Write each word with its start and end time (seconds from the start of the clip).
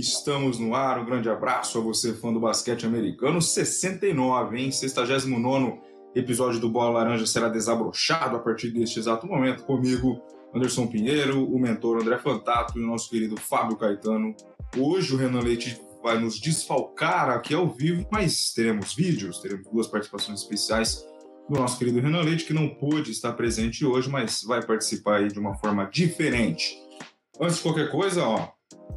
Estamos 0.00 0.58
no 0.58 0.74
ar. 0.74 0.98
Um 0.98 1.04
grande 1.04 1.28
abraço 1.28 1.76
a 1.76 1.80
você, 1.82 2.14
fã 2.14 2.32
do 2.32 2.40
basquete 2.40 2.86
americano. 2.86 3.40
69, 3.42 4.58
hein? 4.58 4.72
69 4.72 5.78
episódio 6.14 6.58
do 6.58 6.70
Bola 6.70 7.00
Laranja 7.00 7.26
será 7.26 7.50
desabrochado 7.50 8.34
a 8.34 8.40
partir 8.40 8.70
deste 8.70 8.98
exato 8.98 9.26
momento. 9.26 9.62
Comigo, 9.64 10.18
Anderson 10.54 10.86
Pinheiro, 10.86 11.44
o 11.44 11.58
mentor 11.58 12.00
André 12.00 12.16
Fantato 12.16 12.78
e 12.78 12.82
o 12.82 12.86
nosso 12.86 13.10
querido 13.10 13.36
Fábio 13.38 13.76
Caetano. 13.76 14.34
Hoje 14.74 15.14
o 15.14 15.18
Renan 15.18 15.40
Leite 15.40 15.78
vai 16.02 16.18
nos 16.18 16.40
desfalcar 16.40 17.28
aqui 17.28 17.52
ao 17.52 17.68
vivo, 17.68 18.06
mas 18.10 18.54
teremos 18.54 18.94
vídeos, 18.94 19.38
teremos 19.38 19.70
duas 19.70 19.86
participações 19.86 20.40
especiais 20.40 21.04
do 21.46 21.58
nosso 21.58 21.78
querido 21.78 22.00
Renan 22.00 22.22
Leite, 22.22 22.46
que 22.46 22.54
não 22.54 22.70
pôde 22.70 23.10
estar 23.10 23.34
presente 23.34 23.84
hoje, 23.84 24.08
mas 24.08 24.42
vai 24.44 24.64
participar 24.64 25.18
aí 25.18 25.28
de 25.28 25.38
uma 25.38 25.54
forma 25.58 25.84
diferente. 25.84 26.74
Antes 27.38 27.56
de 27.56 27.62
qualquer 27.62 27.90
coisa, 27.90 28.24
ó, 28.24 28.48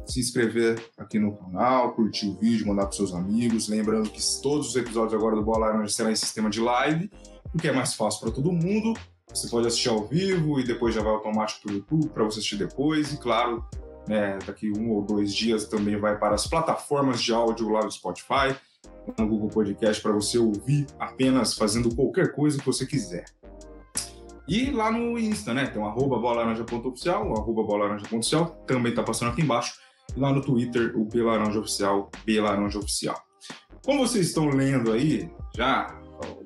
se 0.06 0.20
inscrever 0.20 0.82
aqui 0.98 1.18
no 1.18 1.36
canal, 1.36 1.94
curtir 1.94 2.28
o 2.28 2.34
vídeo, 2.34 2.66
mandar 2.66 2.84
para 2.84 2.92
seus 2.92 3.14
amigos. 3.14 3.68
Lembrando 3.68 4.10
que 4.10 4.20
todos 4.42 4.68
os 4.68 4.76
episódios 4.76 5.14
agora 5.14 5.36
do 5.36 5.42
Bola 5.42 5.66
Laranja 5.66 5.92
serão 5.92 6.10
em 6.10 6.16
sistema 6.16 6.50
de 6.50 6.60
live, 6.60 7.10
o 7.54 7.58
que 7.58 7.68
é 7.68 7.72
mais 7.72 7.94
fácil 7.94 8.20
para 8.20 8.30
todo 8.30 8.52
mundo. 8.52 8.94
Você 9.28 9.48
pode 9.48 9.66
assistir 9.66 9.88
ao 9.88 10.06
vivo 10.06 10.60
e 10.60 10.64
depois 10.64 10.94
já 10.94 11.02
vai 11.02 11.12
automático 11.12 11.62
para 11.62 11.72
o 11.72 11.74
YouTube 11.76 12.08
para 12.10 12.24
você 12.24 12.38
assistir 12.38 12.56
depois. 12.56 13.12
E 13.12 13.16
claro, 13.16 13.64
né, 14.06 14.38
daqui 14.46 14.70
um 14.70 14.90
ou 14.90 15.02
dois 15.02 15.34
dias 15.34 15.66
também 15.66 15.98
vai 15.98 16.18
para 16.18 16.34
as 16.34 16.46
plataformas 16.46 17.22
de 17.22 17.32
áudio 17.32 17.68
lá 17.68 17.80
do 17.80 17.90
Spotify, 17.90 18.54
no 19.18 19.26
Google 19.26 19.48
Podcast, 19.48 20.02
para 20.02 20.12
você 20.12 20.38
ouvir 20.38 20.86
apenas 20.98 21.54
fazendo 21.54 21.94
qualquer 21.94 22.32
coisa 22.32 22.58
que 22.58 22.66
você 22.66 22.86
quiser. 22.86 23.24
E 24.46 24.70
lá 24.70 24.90
no 24.92 25.18
Insta, 25.18 25.54
né? 25.54 25.66
Tem 25.66 25.80
o 25.80 25.86
arroba 25.86 26.18
bolaranja.oficial, 26.18 27.30
o 27.30 27.32
arroba 27.32 27.62
bolaranja.oficial, 27.62 28.62
também 28.66 28.90
está 28.90 29.02
passando 29.02 29.32
aqui 29.32 29.40
embaixo. 29.40 29.80
E 30.16 30.20
lá 30.20 30.32
no 30.32 30.40
Twitter, 30.40 30.96
o 30.96 31.04
Belaranja 31.04 31.58
Oficial, 31.58 32.10
Belaranja 32.24 32.78
Oficial. 32.78 33.20
Como 33.84 34.06
vocês 34.06 34.28
estão 34.28 34.48
lendo 34.48 34.92
aí, 34.92 35.30
já 35.54 36.00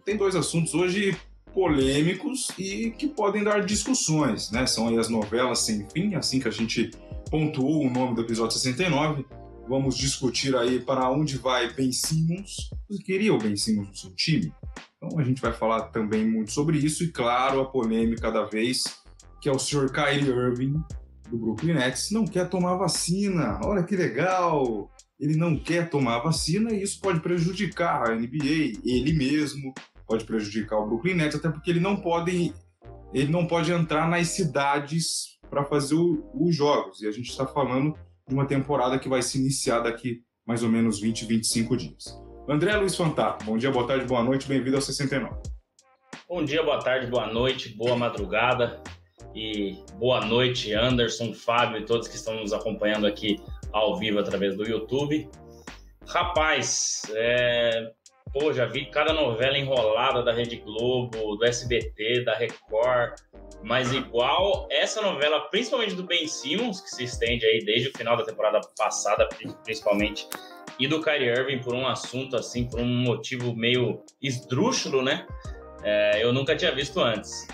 tem 0.04 0.16
dois 0.16 0.34
assuntos 0.34 0.74
hoje 0.74 1.16
polêmicos 1.52 2.48
e 2.58 2.90
que 2.90 3.08
podem 3.08 3.42
dar 3.42 3.64
discussões, 3.64 4.50
né? 4.50 4.66
São 4.66 4.88
aí 4.88 4.98
as 4.98 5.08
novelas 5.08 5.60
sem 5.60 5.88
fim, 5.90 6.14
assim 6.14 6.40
que 6.40 6.48
a 6.48 6.52
gente 6.52 6.90
pontuou 7.30 7.84
o 7.84 7.90
nome 7.90 8.14
do 8.14 8.22
episódio 8.22 8.56
69. 8.56 9.24
Vamos 9.68 9.96
discutir 9.96 10.56
aí 10.56 10.80
para 10.80 11.10
onde 11.10 11.36
vai 11.36 11.72
Ben 11.72 11.92
Simmons. 11.92 12.70
Você 12.88 13.02
queria 13.02 13.34
o 13.34 13.38
Ben 13.38 13.56
Simmons 13.56 13.88
no 13.88 13.94
seu 13.94 14.10
time? 14.14 14.52
Então 14.96 15.18
a 15.18 15.22
gente 15.22 15.40
vai 15.40 15.52
falar 15.52 15.82
também 15.88 16.26
muito 16.26 16.52
sobre 16.52 16.78
isso 16.78 17.04
e, 17.04 17.08
claro, 17.08 17.60
a 17.60 17.66
polêmica 17.66 18.32
da 18.32 18.44
vez, 18.44 18.84
que 19.40 19.48
é 19.48 19.52
o 19.52 19.58
Sr. 19.58 19.92
Kyrie 19.92 20.30
Irving, 20.30 20.82
do 21.30 21.38
Brooklyn 21.38 21.74
Nets, 21.74 22.10
não 22.10 22.26
quer 22.26 22.48
tomar 22.48 22.76
vacina. 22.76 23.60
Olha 23.64 23.82
que 23.82 23.96
legal! 23.96 24.90
Ele 25.18 25.36
não 25.36 25.58
quer 25.58 25.90
tomar 25.90 26.20
vacina 26.20 26.72
e 26.72 26.82
isso 26.82 27.00
pode 27.00 27.20
prejudicar 27.20 28.08
a 28.08 28.14
NBA, 28.14 28.80
ele 28.84 29.12
mesmo, 29.12 29.74
pode 30.06 30.24
prejudicar 30.24 30.78
o 30.78 30.86
Brooklyn 30.86 31.14
Nets, 31.14 31.36
até 31.36 31.50
porque 31.50 31.70
ele 31.70 31.80
não 31.80 31.96
pode, 31.96 32.54
ele 33.12 33.30
não 33.30 33.46
pode 33.46 33.72
entrar 33.72 34.08
nas 34.08 34.28
cidades 34.28 35.38
para 35.50 35.64
fazer 35.64 35.96
os 35.96 36.54
jogos. 36.54 37.02
E 37.02 37.08
a 37.08 37.10
gente 37.10 37.30
está 37.30 37.46
falando 37.46 37.94
de 38.28 38.34
uma 38.34 38.46
temporada 38.46 38.98
que 38.98 39.08
vai 39.08 39.22
se 39.22 39.38
iniciar 39.38 39.80
daqui 39.80 40.22
mais 40.46 40.62
ou 40.62 40.68
menos 40.68 41.00
20, 41.00 41.24
25 41.24 41.76
dias. 41.76 42.22
André 42.48 42.74
Luiz 42.76 42.94
Fantato, 42.94 43.44
bom 43.44 43.58
dia, 43.58 43.70
boa 43.70 43.86
tarde, 43.86 44.06
boa 44.06 44.22
noite, 44.22 44.46
bem-vindo 44.46 44.76
ao 44.76 44.82
69. 44.82 45.34
Bom 46.28 46.44
dia, 46.44 46.62
boa 46.62 46.78
tarde, 46.78 47.06
boa 47.08 47.26
noite, 47.26 47.70
boa 47.70 47.96
madrugada 47.96 48.82
e 49.34 49.78
boa 49.94 50.24
noite, 50.24 50.72
Anderson, 50.72 51.32
Fábio 51.32 51.78
e 51.78 51.84
todos 51.84 52.08
que 52.08 52.16
estão 52.16 52.34
nos 52.34 52.52
acompanhando 52.52 53.06
aqui 53.06 53.40
ao 53.72 53.96
vivo 53.96 54.18
através 54.18 54.56
do 54.56 54.68
YouTube. 54.68 55.28
Rapaz, 56.06 57.02
é... 57.14 57.90
pô, 58.32 58.52
já 58.52 58.66
vi 58.66 58.86
cada 58.86 59.12
novela 59.12 59.58
enrolada 59.58 60.22
da 60.22 60.32
Rede 60.32 60.56
Globo, 60.56 61.36
do 61.36 61.44
SBT, 61.44 62.24
da 62.24 62.34
Record, 62.34 63.14
mas 63.62 63.92
igual 63.92 64.66
essa 64.70 65.02
novela, 65.02 65.40
principalmente 65.50 65.94
do 65.94 66.04
Ben 66.04 66.26
Simmons, 66.26 66.80
que 66.80 66.90
se 66.90 67.04
estende 67.04 67.44
aí 67.44 67.64
desde 67.64 67.88
o 67.88 67.92
final 67.96 68.16
da 68.16 68.24
temporada 68.24 68.60
passada, 68.76 69.28
principalmente, 69.64 70.26
e 70.78 70.86
do 70.86 71.02
Kyrie 71.02 71.28
Irving 71.28 71.58
por 71.58 71.74
um 71.74 71.86
assunto 71.86 72.36
assim, 72.36 72.68
por 72.68 72.80
um 72.80 72.86
motivo 72.86 73.54
meio 73.54 74.02
esdrúxulo, 74.22 75.02
né? 75.02 75.26
É, 75.82 76.22
eu 76.22 76.32
nunca 76.32 76.56
tinha 76.56 76.72
visto 76.74 77.00
antes. 77.00 77.46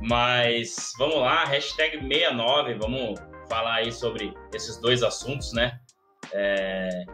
Mas 0.00 0.92
vamos 0.98 1.16
lá, 1.16 1.44
hashtag 1.44 1.98
69, 1.98 2.74
vamos 2.74 3.20
falar 3.48 3.76
aí 3.76 3.92
sobre 3.92 4.32
esses 4.54 4.80
dois 4.80 5.02
assuntos, 5.02 5.52
né? 5.52 5.78
É, 6.32 7.04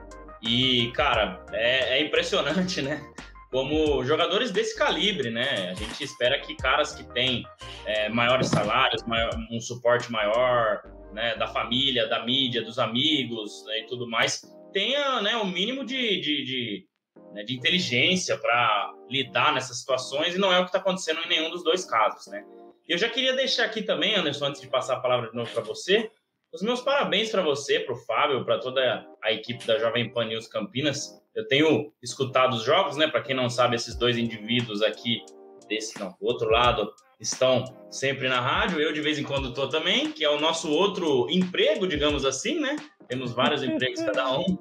e, 0.42 0.92
cara, 0.92 1.44
é, 1.52 1.98
é, 1.98 2.02
impressionante, 2.02 2.82
né? 2.82 3.02
Como 3.50 4.04
jogadores 4.04 4.50
desse 4.50 4.76
calibre, 4.76 5.30
né? 5.30 5.70
A 5.70 5.74
gente 5.74 6.04
espera 6.04 6.38
que 6.40 6.56
caras 6.56 6.94
que 6.94 7.04
têm 7.14 7.44
é, 7.86 8.08
maiores 8.08 8.48
salários, 8.48 9.02
maior, 9.04 9.30
um 9.50 9.60
suporte 9.60 10.10
maior, 10.12 10.82
né, 11.12 11.34
da 11.36 11.46
família, 11.46 12.06
da 12.06 12.24
mídia, 12.24 12.62
dos 12.62 12.78
amigos 12.78 13.64
né, 13.64 13.80
e 13.80 13.86
tudo 13.86 14.08
mais, 14.08 14.42
tenha 14.72 15.22
né, 15.22 15.36
o 15.36 15.42
um 15.42 15.46
mínimo 15.46 15.84
de, 15.84 16.20
de, 16.20 16.44
de, 16.44 16.86
né, 17.32 17.42
de 17.42 17.56
inteligência 17.56 18.36
para 18.36 18.92
lidar 19.08 19.54
nessas 19.54 19.78
situações 19.78 20.34
e 20.34 20.38
não 20.38 20.52
é 20.52 20.58
o 20.58 20.64
que 20.64 20.68
está 20.68 20.78
acontecendo 20.78 21.20
em 21.22 21.28
nenhum 21.28 21.50
dos 21.50 21.64
dois 21.64 21.84
casos, 21.86 22.26
né? 22.26 22.44
Eu 22.88 22.98
já 22.98 23.08
queria 23.08 23.34
deixar 23.34 23.64
aqui 23.64 23.82
também, 23.82 24.14
Anderson, 24.14 24.46
antes 24.46 24.60
de 24.60 24.68
passar 24.68 24.94
a 24.94 25.00
palavra 25.00 25.30
de 25.30 25.36
novo 25.36 25.50
para 25.52 25.62
você, 25.62 26.10
os 26.52 26.62
meus 26.62 26.80
parabéns 26.80 27.30
para 27.30 27.42
você, 27.42 27.80
para 27.80 27.94
o 27.94 27.98
Fábio, 27.98 28.44
para 28.44 28.58
toda 28.58 29.04
a 29.22 29.32
equipe 29.32 29.66
da 29.66 29.78
Jovem 29.78 30.10
Pan 30.10 30.26
News 30.26 30.46
Campinas. 30.46 31.20
Eu 31.34 31.46
tenho 31.48 31.92
escutado 32.02 32.54
os 32.54 32.62
jogos, 32.62 32.96
né? 32.96 33.08
Para 33.08 33.20
quem 33.20 33.34
não 33.34 33.50
sabe, 33.50 33.76
esses 33.76 33.94
dois 33.96 34.16
indivíduos 34.16 34.82
aqui, 34.82 35.22
desse 35.68 35.98
não, 35.98 36.10
do 36.18 36.26
outro 36.26 36.48
lado, 36.48 36.90
estão 37.20 37.64
sempre 37.90 38.28
na 38.28 38.40
rádio. 38.40 38.80
Eu 38.80 38.92
de 38.92 39.00
vez 39.00 39.18
em 39.18 39.24
quando 39.24 39.48
estou 39.48 39.68
também, 39.68 40.12
que 40.12 40.24
é 40.24 40.30
o 40.30 40.40
nosso 40.40 40.70
outro 40.70 41.28
emprego, 41.28 41.86
digamos 41.86 42.24
assim, 42.24 42.60
né? 42.60 42.76
Temos 43.08 43.32
vários 43.32 43.62
empregos 43.62 44.00
cada 44.00 44.38
um. 44.38 44.56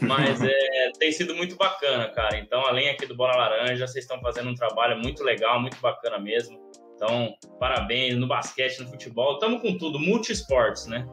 Mas 0.00 0.42
é, 0.42 0.90
tem 0.98 1.12
sido 1.12 1.34
muito 1.34 1.56
bacana, 1.56 2.08
cara. 2.08 2.36
Então, 2.38 2.60
além 2.66 2.90
aqui 2.90 3.06
do 3.06 3.16
Bola 3.16 3.36
Laranja, 3.36 3.86
vocês 3.86 4.04
estão 4.04 4.20
fazendo 4.20 4.50
um 4.50 4.54
trabalho 4.54 4.98
muito 4.98 5.22
legal, 5.22 5.60
muito 5.60 5.80
bacana 5.80 6.18
mesmo. 6.18 6.60
Então, 7.02 7.34
parabéns 7.58 8.16
no 8.16 8.28
basquete, 8.28 8.78
no 8.78 8.88
futebol, 8.88 9.34
estamos 9.34 9.60
com 9.60 9.76
tudo, 9.76 9.98
multi-esportes, 9.98 10.86
né? 10.86 11.04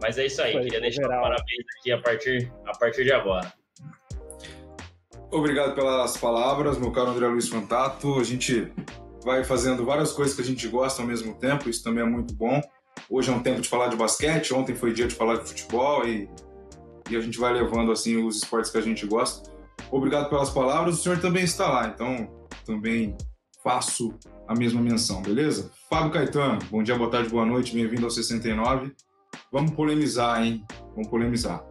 Mas 0.00 0.16
é 0.16 0.26
isso 0.26 0.40
aí, 0.40 0.52
Foi, 0.52 0.62
queria 0.62 0.80
deixar 0.80 1.02
geral. 1.02 1.22
parabéns 1.22 1.64
aqui 1.80 1.90
a 1.90 2.00
partir, 2.00 2.52
a 2.64 2.78
partir 2.78 3.02
de 3.02 3.12
agora. 3.12 3.52
Obrigado 5.32 5.74
pelas 5.74 6.16
palavras, 6.16 6.78
meu 6.78 6.92
caro 6.92 7.10
André 7.10 7.26
Luiz 7.26 7.48
Fantato. 7.48 8.20
A 8.20 8.22
gente 8.22 8.72
vai 9.24 9.42
fazendo 9.42 9.84
várias 9.84 10.12
coisas 10.12 10.36
que 10.36 10.40
a 10.40 10.44
gente 10.44 10.68
gosta 10.68 11.02
ao 11.02 11.08
mesmo 11.08 11.34
tempo, 11.34 11.68
isso 11.68 11.82
também 11.82 12.04
é 12.04 12.06
muito 12.06 12.32
bom. 12.32 12.62
Hoje 13.10 13.28
é 13.28 13.32
um 13.32 13.42
tempo 13.42 13.60
de 13.60 13.68
falar 13.68 13.88
de 13.88 13.96
basquete, 13.96 14.54
ontem 14.54 14.76
foi 14.76 14.92
dia 14.92 15.08
de 15.08 15.16
falar 15.16 15.38
de 15.38 15.48
futebol 15.48 16.06
e, 16.06 16.30
e 17.10 17.16
a 17.16 17.20
gente 17.20 17.40
vai 17.40 17.52
levando 17.52 17.90
assim 17.90 18.24
os 18.24 18.36
esportes 18.36 18.70
que 18.70 18.78
a 18.78 18.82
gente 18.82 19.04
gosta. 19.04 19.50
Obrigado 19.90 20.28
pelas 20.28 20.50
palavras, 20.50 21.00
o 21.00 21.02
senhor 21.02 21.18
também 21.20 21.42
está 21.42 21.68
lá, 21.68 21.88
então 21.88 22.46
também 22.64 23.16
faço 23.68 24.14
a 24.46 24.54
mesma 24.54 24.80
menção, 24.80 25.20
beleza? 25.20 25.70
Fábio 25.90 26.10
Caetano, 26.10 26.58
bom 26.70 26.82
dia, 26.82 26.96
boa 26.96 27.10
tarde, 27.10 27.28
boa 27.28 27.44
noite, 27.44 27.74
bem-vindo 27.74 28.04
ao 28.04 28.10
69. 28.10 28.96
Vamos 29.52 29.72
polemizar, 29.72 30.42
hein? 30.42 30.64
Vamos 30.94 31.08
polemizar. 31.08 31.62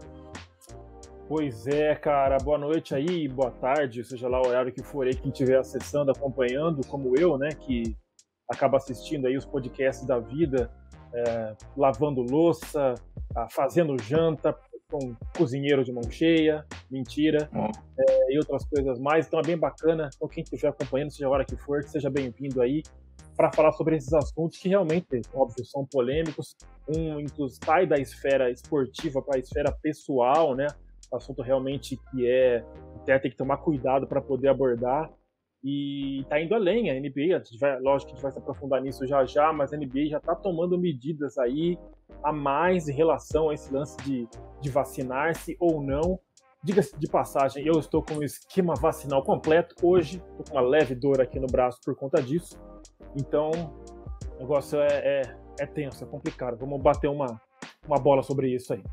Pois 1.27 1.66
é, 1.66 1.95
cara, 1.95 2.38
boa 2.38 2.60
noite 2.60 2.94
aí, 2.94 3.27
boa 3.27 3.50
tarde, 3.50 4.04
seja 4.04 4.27
lá 4.27 4.39
o 4.39 4.48
horário 4.48 4.72
que 4.72 4.83
for 4.83 5.07
aí, 5.07 5.16
quem 5.16 5.31
estiver 5.31 5.57
acessando, 5.57 6.12
acompanhando, 6.12 6.86
como 6.86 7.18
eu, 7.18 7.36
né, 7.36 7.50
que 7.50 7.98
acaba 8.48 8.77
assistindo 8.77 9.25
aí 9.25 9.36
os 9.36 9.45
podcasts 9.45 10.06
da 10.06 10.19
vida, 10.19 10.72
é, 11.12 11.56
lavando 11.75 12.22
louça, 12.22 12.94
fazendo 13.50 14.00
janta, 14.04 14.56
com 14.89 15.16
cozinheiro 15.36 15.84
de 15.84 15.92
mão 15.92 16.04
cheia, 16.10 16.66
mentira, 16.89 17.50
é, 17.98 18.34
e 18.34 18.38
outras 18.38 18.66
coisas 18.66 19.00
mais. 19.00 19.28
Então 19.28 19.39
é 19.39 19.44
bem 19.44 19.57
bacana. 19.57 20.10
Então, 20.16 20.28
quem 20.28 20.44
estiver 20.44 20.69
acompanhando, 20.69 21.12
seja 21.12 21.28
a 21.28 21.30
hora 21.30 21.45
que 21.45 21.56
for, 21.57 21.84
seja 21.84 22.10
bem-vindo 22.10 22.62
aí 22.62 22.84
para 23.36 23.51
falar 23.51 23.72
sobre 23.74 23.95
esses 23.95 24.12
assuntos 24.13 24.57
que 24.57 24.69
realmente, 24.69 25.22
óbvio, 25.34 25.63
são 25.66 25.86
polêmicos. 25.86 26.56
Um 26.88 27.19
inclusive 27.19 27.63
sai 27.63 27.86
da 27.86 27.98
esfera 27.98 28.50
esportiva 28.50 29.22
para 29.22 29.38
a 29.38 29.39
esfera 29.39 29.72
pessoal, 29.72 30.56
né? 30.56 30.68
Assunto 31.13 31.42
realmente 31.42 31.98
que 32.10 32.28
é 32.28 32.66
até 32.95 33.19
tem 33.19 33.31
que 33.31 33.38
tomar 33.38 33.57
cuidado 33.57 34.07
para 34.07 34.22
poder 34.22 34.50
abordar. 34.50 35.10
E 35.63 36.24
tá 36.30 36.39
indo 36.39 36.54
além, 36.54 36.89
a 36.89 36.94
NBA, 36.94 37.36
a 37.36 37.39
gente 37.39 37.57
vai, 37.59 37.80
lógico 37.80 38.09
que 38.09 38.13
a 38.13 38.15
gente 38.15 38.24
vai 38.24 38.31
se 38.31 38.38
aprofundar 38.38 38.81
nisso 38.81 39.07
já 39.07 39.25
já, 39.25 39.51
mas 39.51 39.74
a 39.74 39.77
NBA 39.77 40.06
já 40.09 40.19
tá 40.19 40.36
tomando 40.36 40.77
medidas 40.77 41.38
aí 41.38 41.77
a 42.24 42.31
mais 42.31 42.88
em 42.88 42.94
relação 42.94 43.50
a 43.50 43.54
esse 43.54 43.74
lance 43.74 43.98
de, 43.98 44.27
de 44.62 44.69
vacinar-se 44.69 45.57
ou 45.59 45.81
não. 45.81 46.19
Diga-se 46.63 46.98
de 46.98 47.07
passagem, 47.07 47.65
eu 47.65 47.80
estou 47.80 48.04
com 48.04 48.15
o 48.15 48.24
esquema 48.24 48.74
vacinal 48.75 49.24
completo. 49.24 49.75
Hoje, 49.81 50.21
estou 50.31 50.45
com 50.45 50.51
uma 50.54 50.62
leve 50.62 50.95
dor 50.95 51.21
aqui 51.21 51.39
no 51.39 51.48
braço 51.48 51.80
por 51.83 51.95
conta 51.95 52.21
disso. 52.21 52.60
Então, 53.15 53.51
o 54.36 54.39
negócio 54.39 54.80
é, 54.80 54.88
é, 54.88 55.21
é 55.60 55.65
tenso, 55.65 56.03
é 56.03 56.07
complicado. 56.07 56.57
Vamos 56.57 56.81
bater 56.81 57.10
uma, 57.10 57.39
uma 57.88 57.98
bola 57.98 58.21
sobre 58.21 58.53
isso 58.53 58.74
aí. 58.74 58.83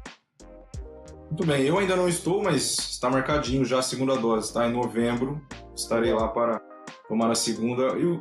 Muito 1.30 1.46
bem, 1.46 1.62
eu 1.62 1.78
ainda 1.78 1.96
não 1.96 2.08
estou, 2.08 2.42
mas 2.42 2.78
está 2.78 3.10
marcadinho 3.10 3.64
já 3.64 3.78
a 3.78 3.82
segunda 3.82 4.16
dose, 4.16 4.52
tá? 4.52 4.68
Em 4.68 4.72
novembro 4.72 5.40
estarei 5.74 6.12
lá 6.12 6.28
para 6.28 6.60
tomar 7.08 7.30
a 7.30 7.34
segunda. 7.34 7.98
E 7.98 8.06
o... 8.06 8.20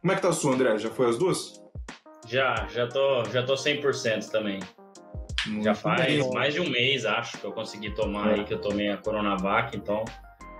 Como 0.00 0.12
é 0.12 0.14
que 0.16 0.22
tá 0.22 0.28
a 0.28 0.32
sua, 0.32 0.54
André? 0.54 0.78
Já 0.78 0.90
foi 0.90 1.08
as 1.08 1.18
duas? 1.18 1.60
Já, 2.26 2.66
já 2.68 2.86
tô, 2.88 3.24
já 3.26 3.42
tô 3.42 3.54
100% 3.54 4.30
também. 4.30 4.60
Muito 5.46 5.64
já 5.64 5.74
faz 5.74 6.04
bem. 6.04 6.30
mais 6.32 6.54
de 6.54 6.60
um 6.60 6.68
mês, 6.68 7.04
acho, 7.04 7.38
que 7.38 7.44
eu 7.44 7.52
consegui 7.52 7.94
tomar 7.94 8.30
é. 8.30 8.34
aí, 8.34 8.44
que 8.44 8.54
eu 8.54 8.60
tomei 8.60 8.90
a 8.90 8.96
Coronavac, 8.96 9.76
então, 9.76 10.04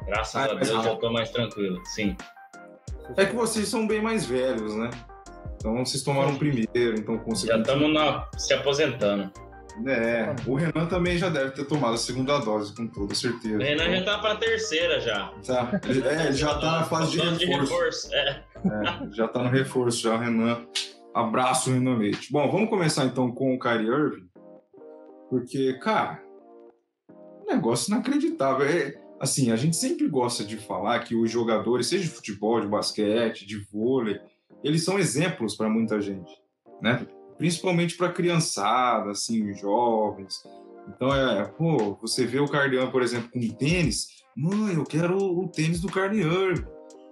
graças 0.04 0.36
ah, 0.36 0.44
a 0.44 0.54
Deus, 0.54 0.68
já 0.68 0.94
tô 0.94 1.10
mais 1.10 1.30
tranquilo, 1.30 1.84
sim. 1.86 2.16
É 3.16 3.24
que 3.24 3.34
vocês 3.34 3.68
são 3.68 3.86
bem 3.86 4.00
mais 4.00 4.26
velhos, 4.26 4.74
né? 4.76 4.90
Então 5.56 5.84
vocês 5.84 6.02
tomaram 6.02 6.36
primeiro, 6.36 6.98
então 6.98 7.18
conseguiram. 7.18 7.64
Já 7.64 7.72
estamos 7.72 8.22
se 8.36 8.54
aposentando. 8.54 9.32
É, 9.84 10.34
o 10.46 10.54
Renan 10.54 10.86
também 10.86 11.18
já 11.18 11.28
deve 11.28 11.50
ter 11.50 11.64
tomado 11.66 11.94
a 11.94 11.98
segunda 11.98 12.38
dose, 12.38 12.74
com 12.74 12.86
toda 12.86 13.14
certeza. 13.14 13.56
O 13.56 13.62
Renan 13.62 13.90
já 13.96 14.04
tá 14.04 14.18
pra 14.18 14.36
terceira 14.36 15.00
já. 15.00 15.32
Tá. 15.46 15.80
É, 15.84 16.26
ele 16.26 16.32
já 16.32 16.58
tá 16.58 16.80
na 16.80 16.84
fase 16.84 17.12
de 17.12 17.44
reforço. 17.44 18.14
É. 18.14 18.44
É, 18.64 19.10
já 19.12 19.28
tá 19.28 19.42
no 19.42 19.50
reforço 19.50 20.00
já, 20.00 20.16
Renan. 20.16 20.66
Abraço, 21.14 21.70
Renan 21.70 21.98
Leite. 21.98 22.32
Bom, 22.32 22.50
vamos 22.50 22.70
começar 22.70 23.04
então 23.04 23.30
com 23.30 23.54
o 23.54 23.58
Kyrie 23.58 23.88
Irving. 23.88 24.28
Porque, 25.28 25.74
cara, 25.74 26.22
negócio 27.46 27.92
inacreditável. 27.92 28.66
É, 28.66 28.94
assim, 29.20 29.50
a 29.50 29.56
gente 29.56 29.76
sempre 29.76 30.08
gosta 30.08 30.44
de 30.44 30.56
falar 30.56 31.00
que 31.00 31.14
os 31.14 31.30
jogadores, 31.30 31.86
seja 31.86 32.04
de 32.04 32.10
futebol, 32.10 32.60
de 32.60 32.66
basquete, 32.66 33.46
de 33.46 33.58
vôlei, 33.72 34.20
eles 34.62 34.84
são 34.84 34.98
exemplos 34.98 35.54
para 35.54 35.68
muita 35.68 36.00
gente, 36.00 36.30
né? 36.80 37.06
Principalmente 37.38 37.96
para 37.96 38.12
criançada, 38.12 39.10
assim, 39.10 39.52
jovens. 39.54 40.42
Então 40.88 41.14
é, 41.14 41.44
pô, 41.44 41.98
você 42.00 42.24
vê 42.24 42.38
o 42.38 42.48
Cardian, 42.48 42.90
por 42.90 43.02
exemplo, 43.02 43.30
com 43.30 43.48
tênis, 43.48 44.06
mãe, 44.36 44.74
eu 44.74 44.84
quero 44.84 45.16
o 45.16 45.48
tênis 45.48 45.80
do 45.80 45.88
Cardian. 45.88 46.54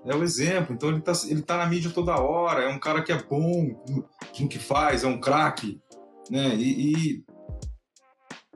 É 0.06 0.14
o 0.14 0.22
exemplo. 0.22 0.74
Então 0.74 0.90
ele 0.90 1.00
tá, 1.00 1.12
ele 1.26 1.42
tá 1.42 1.56
na 1.56 1.66
mídia 1.66 1.90
toda 1.90 2.20
hora, 2.20 2.62
é 2.62 2.68
um 2.68 2.78
cara 2.78 3.02
que 3.02 3.12
é 3.12 3.22
bom 3.22 3.74
no 4.38 4.48
que 4.48 4.58
faz, 4.58 5.02
é 5.02 5.06
um 5.06 5.18
craque, 5.18 5.80
né? 6.30 6.54
E, 6.56 6.92
e 6.92 7.24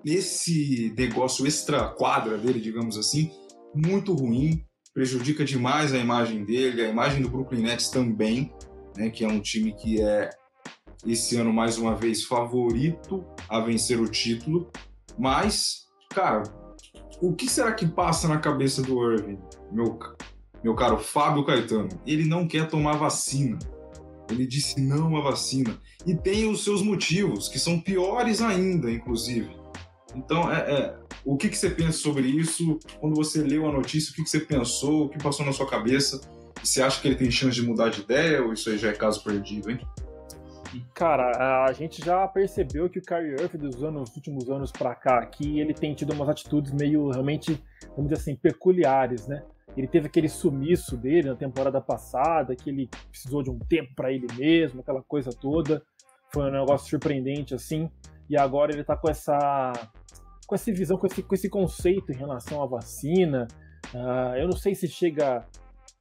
esse 0.04 0.94
negócio 0.96 1.46
extra 1.46 1.88
quadra 1.88 2.38
dele, 2.38 2.60
digamos 2.60 2.96
assim, 2.96 3.30
muito 3.74 4.14
ruim, 4.14 4.64
prejudica 4.92 5.44
demais 5.44 5.92
a 5.92 5.98
imagem 5.98 6.44
dele, 6.44 6.84
a 6.84 6.88
imagem 6.88 7.22
do 7.22 7.28
Brooklyn 7.28 7.62
Nets 7.62 7.90
também, 7.90 8.52
né, 8.96 9.10
que 9.10 9.24
é 9.24 9.28
um 9.28 9.40
time 9.40 9.72
que 9.72 10.00
é 10.00 10.30
esse 11.06 11.36
ano 11.36 11.52
mais 11.52 11.78
uma 11.78 11.94
vez 11.94 12.24
favorito 12.24 13.24
a 13.48 13.60
vencer 13.60 14.00
o 14.00 14.08
título, 14.08 14.70
mas, 15.18 15.86
cara, 16.10 16.42
o 17.20 17.34
que 17.34 17.48
será 17.48 17.72
que 17.72 17.86
passa 17.86 18.28
na 18.28 18.38
cabeça 18.38 18.82
do 18.82 19.12
Irving, 19.12 19.38
meu, 19.72 19.98
meu 20.62 20.74
caro 20.74 20.98
Fábio 20.98 21.44
Caetano? 21.44 21.88
Ele 22.06 22.24
não 22.24 22.46
quer 22.46 22.68
tomar 22.68 22.96
vacina. 22.96 23.58
Ele 24.30 24.46
disse 24.46 24.80
não 24.80 25.16
à 25.16 25.20
vacina. 25.22 25.76
E 26.06 26.14
tem 26.14 26.48
os 26.48 26.62
seus 26.62 26.82
motivos, 26.82 27.48
que 27.48 27.58
são 27.58 27.80
piores 27.80 28.40
ainda, 28.40 28.90
inclusive. 28.90 29.50
Então, 30.14 30.50
é, 30.50 30.58
é 30.58 30.98
o 31.24 31.36
que, 31.36 31.48
que 31.48 31.56
você 31.56 31.70
pensa 31.70 31.98
sobre 31.98 32.26
isso? 32.26 32.78
Quando 33.00 33.14
você 33.14 33.42
leu 33.42 33.68
a 33.68 33.72
notícia, 33.72 34.12
o 34.12 34.14
que, 34.14 34.22
que 34.22 34.30
você 34.30 34.40
pensou? 34.40 35.06
O 35.06 35.08
que 35.08 35.18
passou 35.18 35.44
na 35.44 35.52
sua 35.52 35.66
cabeça? 35.66 36.20
Você 36.62 36.82
acha 36.82 37.00
que 37.00 37.08
ele 37.08 37.16
tem 37.16 37.30
chance 37.30 37.54
de 37.54 37.66
mudar 37.66 37.88
de 37.88 38.00
ideia 38.00 38.42
ou 38.42 38.52
isso 38.52 38.68
aí 38.70 38.78
já 38.78 38.88
é 38.88 38.92
caso 38.92 39.22
perdido, 39.22 39.70
hein? 39.70 39.80
Cara, 40.94 41.64
a 41.64 41.72
gente 41.72 42.04
já 42.04 42.26
percebeu 42.28 42.88
que 42.88 42.98
o 42.98 43.02
Kyrie 43.02 43.32
Irving 43.40 43.58
dos 43.58 43.82
anos, 43.82 44.14
últimos 44.14 44.50
anos 44.50 44.72
para 44.72 44.94
cá, 44.94 45.24
que 45.26 45.60
ele 45.60 45.74
tem 45.74 45.94
tido 45.94 46.12
umas 46.12 46.28
atitudes 46.28 46.72
meio 46.72 47.10
realmente, 47.10 47.62
vamos 47.96 48.10
dizer 48.10 48.20
assim, 48.20 48.36
peculiares, 48.36 49.26
né? 49.26 49.42
Ele 49.76 49.86
teve 49.86 50.06
aquele 50.06 50.28
sumiço 50.28 50.96
dele 50.96 51.28
na 51.28 51.36
temporada 51.36 51.80
passada, 51.80 52.56
que 52.56 52.68
ele 52.68 52.88
precisou 53.10 53.42
de 53.42 53.50
um 53.50 53.58
tempo 53.58 53.94
para 53.94 54.12
ele 54.12 54.26
mesmo, 54.36 54.80
aquela 54.80 55.02
coisa 55.02 55.30
toda. 55.30 55.82
Foi 56.32 56.44
um 56.44 56.50
negócio 56.50 56.88
surpreendente 56.88 57.54
assim. 57.54 57.90
E 58.28 58.36
agora 58.36 58.72
ele 58.72 58.84
tá 58.84 58.96
com 58.96 59.08
essa 59.08 59.72
com 60.46 60.54
essa 60.54 60.72
visão, 60.72 60.96
com 60.96 61.06
esse, 61.06 61.22
com 61.22 61.34
esse 61.34 61.48
conceito 61.48 62.10
em 62.10 62.16
relação 62.16 62.62
à 62.62 62.66
vacina. 62.66 63.46
Uh, 63.92 64.34
eu 64.36 64.48
não 64.48 64.56
sei 64.56 64.74
se 64.74 64.88
chega 64.88 65.46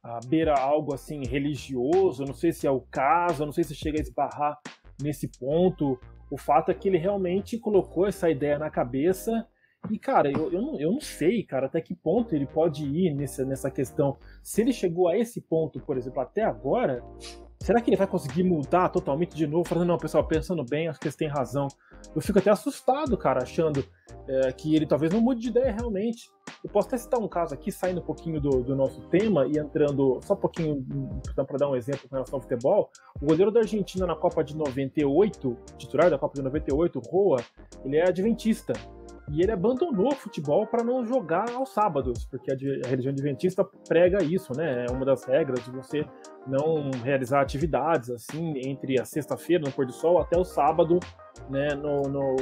a 0.02 0.20
beira 0.26 0.54
algo 0.54 0.94
assim 0.94 1.24
religioso, 1.24 2.24
não 2.24 2.34
sei 2.34 2.52
se 2.52 2.66
é 2.66 2.70
o 2.70 2.80
caso, 2.80 3.44
não 3.44 3.52
sei 3.52 3.64
se 3.64 3.74
chega 3.74 3.98
a 3.98 4.02
esbarrar 4.02 4.58
nesse 5.02 5.28
ponto. 5.38 5.98
O 6.30 6.36
fato 6.36 6.70
é 6.70 6.74
que 6.74 6.88
ele 6.88 6.98
realmente 6.98 7.58
colocou 7.58 8.06
essa 8.06 8.30
ideia 8.30 8.58
na 8.58 8.70
cabeça 8.70 9.46
e, 9.90 9.98
cara, 9.98 10.30
eu, 10.30 10.52
eu, 10.52 10.60
não, 10.60 10.80
eu 10.80 10.92
não 10.92 11.00
sei, 11.00 11.42
cara, 11.42 11.66
até 11.66 11.80
que 11.80 11.94
ponto 11.94 12.34
ele 12.34 12.46
pode 12.46 12.84
ir 12.84 13.14
nessa, 13.14 13.44
nessa 13.44 13.70
questão. 13.70 14.18
Se 14.42 14.60
ele 14.60 14.72
chegou 14.72 15.08
a 15.08 15.16
esse 15.16 15.40
ponto, 15.40 15.80
por 15.80 15.96
exemplo, 15.96 16.20
até 16.20 16.42
agora, 16.42 17.02
será 17.60 17.80
que 17.80 17.90
ele 17.90 17.96
vai 17.96 18.06
conseguir 18.06 18.42
mudar 18.42 18.88
totalmente 18.88 19.34
de 19.34 19.46
novo? 19.46 19.68
Falando, 19.68 19.88
não, 19.88 19.98
pessoal, 19.98 20.24
pensando 20.24 20.64
bem, 20.64 20.88
acho 20.88 20.98
que 20.98 21.06
eles 21.06 21.16
têm 21.16 21.28
razão. 21.28 21.68
Eu 22.14 22.20
fico 22.20 22.38
até 22.38 22.50
assustado, 22.50 23.16
cara, 23.16 23.42
achando 23.42 23.84
é, 24.28 24.52
que 24.52 24.74
ele 24.74 24.86
talvez 24.86 25.12
não 25.12 25.20
mude 25.20 25.40
de 25.40 25.48
ideia 25.48 25.72
realmente. 25.72 26.30
Eu 26.62 26.70
posso 26.70 26.88
até 26.88 26.98
citar 26.98 27.20
um 27.20 27.28
caso 27.28 27.54
aqui, 27.54 27.70
saindo 27.70 28.00
um 28.00 28.04
pouquinho 28.04 28.40
do, 28.40 28.62
do 28.62 28.74
nosso 28.74 29.00
tema 29.08 29.46
e 29.46 29.58
entrando 29.58 30.20
só 30.22 30.34
um 30.34 30.38
pouquinho, 30.38 30.84
para 31.34 31.58
dar 31.58 31.68
um 31.68 31.76
exemplo 31.76 32.08
com 32.08 32.14
relação 32.14 32.36
ao 32.36 32.42
futebol. 32.42 32.90
O 33.20 33.26
goleiro 33.26 33.50
da 33.50 33.60
Argentina 33.60 34.06
na 34.06 34.16
Copa 34.16 34.42
de 34.42 34.56
98, 34.56 35.56
titular 35.76 36.10
da 36.10 36.18
Copa 36.18 36.34
de 36.34 36.42
98, 36.42 37.00
Roa, 37.00 37.42
ele 37.84 37.96
é 37.96 38.08
adventista. 38.08 38.72
E 39.30 39.42
ele 39.42 39.52
abandonou 39.52 40.08
o 40.08 40.14
futebol 40.14 40.66
para 40.66 40.82
não 40.82 41.04
jogar 41.04 41.50
aos 41.50 41.70
sábados, 41.70 42.24
porque 42.26 42.50
a, 42.50 42.88
religião 42.88 43.12
adventista 43.12 43.64
prega 43.86 44.22
isso, 44.22 44.52
né? 44.56 44.86
É 44.88 44.92
uma 44.92 45.04
das 45.04 45.24
regras 45.24 45.64
de 45.64 45.70
você 45.70 46.06
não 46.46 46.90
realizar 47.02 47.40
atividades 47.40 48.10
assim 48.10 48.54
entre 48.64 49.00
a 49.00 49.04
sexta-feira 49.04 49.64
no 49.64 49.72
pôr 49.72 49.86
do 49.86 49.92
sol 49.92 50.18
até 50.18 50.38
o 50.38 50.44
sábado, 50.44 50.98
né? 51.50 51.68
No, 51.74 52.02
no, 52.02 52.36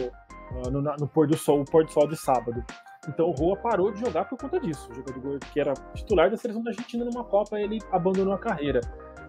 no, 0.71 0.83
no 0.83 1.09
pôr 1.09 1.27
do 1.27 1.37
sol, 1.37 1.61
o 1.61 1.65
pôr 1.65 1.85
do 1.85 1.91
sol 1.91 2.07
de 2.07 2.17
sábado. 2.17 2.65
Então 3.09 3.27
o 3.27 3.33
Roa 3.33 3.57
parou 3.57 3.93
de 3.93 4.01
jogar 4.01 4.25
por 4.25 4.39
conta 4.39 4.61
disso. 4.61 4.89
O 4.91 4.95
jogador 4.95 5.39
que 5.41 5.61
era 5.61 5.73
titular 5.95 6.31
da 6.31 6.37
seleção 6.37 6.63
da 6.63 6.71
Argentina 6.71 7.05
numa 7.05 7.25
Copa, 7.25 7.59
ele 7.61 7.79
abandonou 7.91 8.35
a 8.35 8.39
carreira. 8.39 8.81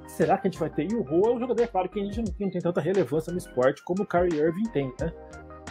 Será 0.08 0.38
que 0.38 0.48
a 0.48 0.52
gente 0.52 0.60
vai 0.60 0.70
ter? 0.70 0.92
E 0.92 0.96
o 0.96 1.04
Roa 1.04 1.32
é 1.32 1.36
um 1.36 1.40
jogador, 1.40 1.62
é 1.62 1.68
claro, 1.68 1.90
que 1.90 2.00
a 2.00 2.04
gente 2.04 2.18
não 2.18 2.50
tem 2.50 2.62
tanta 2.62 2.80
relevância 2.80 3.32
no 3.32 3.38
esporte 3.38 3.84
como 3.84 4.04
o 4.04 4.06
Kyrie 4.06 4.40
Irving 4.40 4.70
tem, 4.72 4.94
né? 5.00 5.14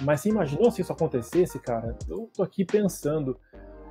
Mas 0.02 0.20
você 0.20 0.28
imaginou 0.28 0.70
se 0.70 0.82
isso 0.82 0.92
acontecesse, 0.92 1.58
cara? 1.58 1.96
Eu 2.08 2.30
tô 2.34 2.42
aqui 2.42 2.64
pensando. 2.64 3.38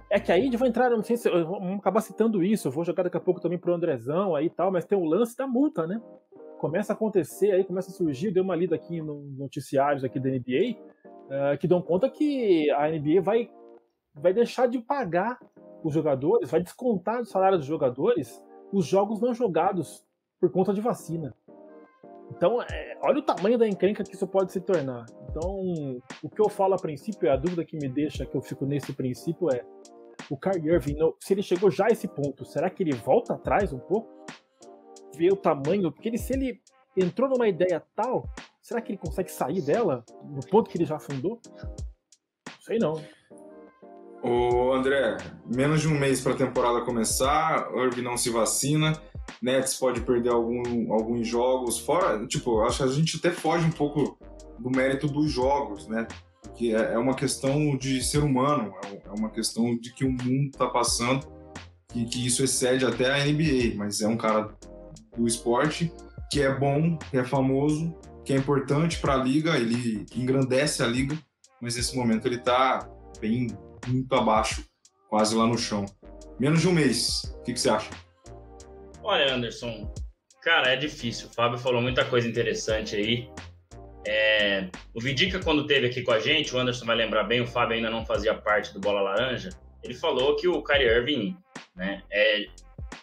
É 0.10 0.20
que 0.20 0.32
aí 0.32 0.56
vai 0.56 0.70
entrar, 0.70 0.90
não 0.90 1.04
sei 1.04 1.18
se. 1.18 1.30
Vamos 1.30 1.80
acabar 1.80 2.02
citando 2.02 2.44
isso. 2.44 2.68
Eu 2.68 2.72
vou 2.72 2.84
jogar 2.84 3.04
daqui 3.04 3.18
a 3.18 3.22
pouco 3.22 3.40
também 3.40 3.58
pro 3.58 3.74
Andrezão 3.74 4.36
aí 4.36 4.46
e 4.46 4.50
tal, 4.50 4.72
mas 4.72 4.86
tem 4.86 4.98
o 4.98 5.04
lance 5.04 5.36
da 5.36 5.48
multa, 5.48 5.88
né? 5.88 6.02
Começa 6.60 6.94
a 6.94 6.96
acontecer 6.96 7.52
aí, 7.52 7.64
começa 7.64 7.90
a 7.90 7.94
surgir. 7.94 8.32
Deu 8.32 8.44
uma 8.44 8.56
lida 8.56 8.76
aqui 8.76 9.02
nos 9.02 9.38
noticiários 9.38 10.04
aqui 10.04 10.20
da 10.20 10.30
NBA, 10.30 10.78
uh, 10.78 11.34
eh, 11.54 11.58
que 11.58 11.68
dão 11.68 11.82
conta 11.82 12.10
que 12.10 12.70
a 12.72 12.90
NBA 12.90 13.22
vai, 13.22 13.50
vai 14.14 14.34
deixar 14.34 14.68
de 14.68 14.80
pagar 14.80 15.40
os 15.84 15.94
jogadores, 15.94 16.50
vai 16.50 16.62
descontar 16.62 17.20
do 17.20 17.26
salário 17.26 17.58
dos 17.58 17.68
jogadores 17.68 18.44
os 18.72 18.86
jogos 18.86 19.22
não 19.22 19.34
jogados 19.34 20.06
por 20.40 20.52
conta 20.52 20.74
de 20.74 20.82
vacina. 20.82 21.36
Então, 22.32 22.62
é, 22.62 22.98
olha 23.02 23.20
o 23.20 23.22
tamanho 23.22 23.58
da 23.58 23.68
encrenca 23.68 24.04
que 24.04 24.16
isso 24.16 24.28
pode 24.28 24.52
se 24.52 24.60
tornar. 24.60 25.06
Então, 25.30 26.02
o 26.24 26.30
que 26.30 26.42
eu 26.42 26.50
falo 26.50 26.74
a 26.74 26.78
princípio, 26.78 27.32
a 27.32 27.36
dúvida 27.36 27.64
que 27.64 27.78
me 27.78 27.88
deixa, 27.88 28.26
que 28.26 28.36
eu 28.36 28.42
fico 28.42 28.66
nesse 28.66 28.94
princípio 28.94 29.50
é: 29.54 29.64
o 30.30 30.38
Kyrie 30.38 30.74
Irving, 30.74 30.98
se 31.20 31.34
ele 31.34 31.42
chegou 31.42 31.70
já 31.70 31.86
a 31.86 31.92
esse 31.92 32.08
ponto, 32.08 32.46
será 32.46 32.70
que 32.70 32.84
ele 32.84 32.94
volta 32.94 33.34
atrás 33.34 33.72
um 33.72 33.80
pouco? 33.80 34.10
Ver 35.16 35.32
o 35.32 35.38
tamanho, 35.38 35.92
porque 35.92 36.10
ele, 36.10 36.18
se 36.18 36.34
ele 36.34 36.62
entrou 36.98 37.30
numa 37.30 37.48
ideia 37.48 37.82
tal, 37.96 38.28
será 38.62 38.82
que 38.82 38.92
ele 38.92 38.98
consegue 38.98 39.32
sair 39.32 39.62
dela 39.62 40.04
no 40.24 40.46
ponto 40.48 40.70
que 40.70 40.78
ele 40.78 40.86
já 40.86 41.00
fundou? 41.00 41.40
Não 41.56 42.62
sei 42.62 42.80
não. 42.80 43.02
Ô 44.24 44.74
André, 44.74 45.18
menos 45.46 45.82
de 45.82 45.88
um 45.88 45.98
mês 45.98 46.22
para 46.22 46.34
a 46.34 46.38
temporada 46.38 46.82
começar, 46.82 47.70
Irving 47.76 48.02
não 48.02 48.18
se 48.18 48.32
vacina. 48.32 48.94
Nets 49.42 49.76
pode 49.76 50.02
perder 50.02 50.30
algum, 50.30 50.94
alguns 50.94 51.28
jogos. 51.28 51.80
Fora, 51.80 52.26
tipo, 52.28 52.62
acho 52.62 52.78
que 52.78 52.84
a 52.84 52.88
gente 52.88 53.18
até 53.18 53.32
foge 53.32 53.66
um 53.66 53.72
pouco 53.72 54.18
do 54.60 54.70
mérito 54.70 55.08
dos 55.08 55.32
jogos, 55.32 55.88
né? 55.88 56.08
Que 56.56 56.74
é, 56.76 56.94
é 56.94 56.98
uma 56.98 57.16
questão 57.16 57.76
de 57.78 58.04
ser 58.04 58.20
humano, 58.20 58.74
é, 58.86 59.08
é 59.08 59.12
uma 59.12 59.30
questão 59.30 59.78
de 59.78 59.94
que 59.94 60.06
o 60.06 60.12
mundo 60.12 60.50
está 60.52 60.68
passando 60.68 61.28
e 61.94 62.06
que 62.06 62.26
isso 62.26 62.44
excede 62.44 62.86
até 62.86 63.12
a 63.12 63.26
NBA. 63.26 63.76
Mas 63.76 64.02
é 64.02 64.08
um 64.08 64.18
cara 64.18 64.56
do 65.18 65.28
esporte 65.28 65.92
que 66.32 66.42
é 66.42 66.54
bom, 66.54 66.98
que 66.98 67.18
é 67.18 67.24
famoso, 67.24 67.94
que 68.24 68.34
é 68.34 68.38
importante 68.38 69.00
para 69.00 69.14
a 69.14 69.18
liga, 69.18 69.58
ele 69.58 70.06
engrandece 70.16 70.82
a 70.82 70.88
liga, 70.88 71.18
mas 71.62 71.76
nesse 71.76 71.96
momento 71.96 72.28
ele 72.28 72.38
está 72.38 72.90
bem 73.20 73.48
muito 73.88 74.14
abaixo, 74.16 74.66
quase 75.10 75.36
lá 75.36 75.46
no 75.46 75.58
chão. 75.58 75.86
Menos 76.40 76.62
de 76.62 76.68
um 76.68 76.74
mês. 76.74 77.24
O 77.40 77.44
que, 77.44 77.54
que 77.54 77.60
você 77.60 77.70
acha? 77.70 77.90
Olha, 79.08 79.36
Anderson, 79.36 79.94
cara, 80.42 80.74
é 80.74 80.76
difícil. 80.76 81.28
O 81.28 81.32
Fábio 81.32 81.60
falou 81.60 81.80
muita 81.80 82.04
coisa 82.04 82.28
interessante 82.28 82.96
aí. 82.96 83.30
É, 84.04 84.68
o 84.96 85.00
Vidica, 85.00 85.40
quando 85.40 85.68
teve 85.68 85.86
aqui 85.86 86.02
com 86.02 86.12
a 86.12 86.20
gente, 86.20 86.56
o 86.56 86.58
Anderson 86.58 86.88
vai 86.88 86.96
lembrar 86.96 87.24
bem, 87.26 87.40
o 87.40 87.46
Fábio 87.46 87.76
ainda 87.76 87.92
não 87.92 88.04
fazia 88.04 88.34
parte 88.34 88.74
do 88.74 88.80
Bola 88.80 89.02
Laranja, 89.02 89.52
ele 89.84 89.94
falou 89.94 90.36
que 90.36 90.48
o 90.48 90.64
Kyrie 90.64 90.88
Irving, 90.88 91.38
né, 91.76 92.02
é, 92.12 92.48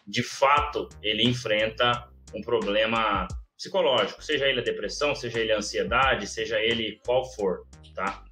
de 0.05 0.25
fato, 0.25 0.89
ele 1.01 1.23
enfrenta 1.23 2.09
um 2.35 2.41
problema 2.41 3.29
psicológico, 3.57 4.25
seja 4.25 4.49
ele 4.49 4.59
a 4.59 4.65
depressão, 4.65 5.15
seja 5.15 5.39
ele 5.39 5.53
a 5.53 5.59
ansiedade, 5.59 6.27
seja 6.27 6.59
ele 6.59 7.01
qual 7.07 7.25
for, 7.33 7.65
tá? 7.95 8.25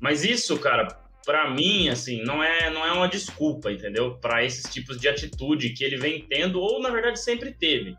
Mas 0.00 0.24
isso, 0.24 0.58
cara, 0.58 0.88
para 1.24 1.50
mim, 1.50 1.88
assim, 1.88 2.22
não 2.22 2.42
é, 2.42 2.70
não 2.70 2.84
é 2.84 2.92
uma 2.92 3.08
desculpa, 3.08 3.72
entendeu? 3.72 4.18
Para 4.20 4.44
esses 4.44 4.72
tipos 4.72 4.98
de 5.00 5.08
atitude 5.08 5.70
que 5.70 5.82
ele 5.82 5.96
vem 5.96 6.26
tendo, 6.28 6.60
ou 6.60 6.80
na 6.80 6.90
verdade 6.90 7.18
sempre 7.20 7.52
teve. 7.52 7.96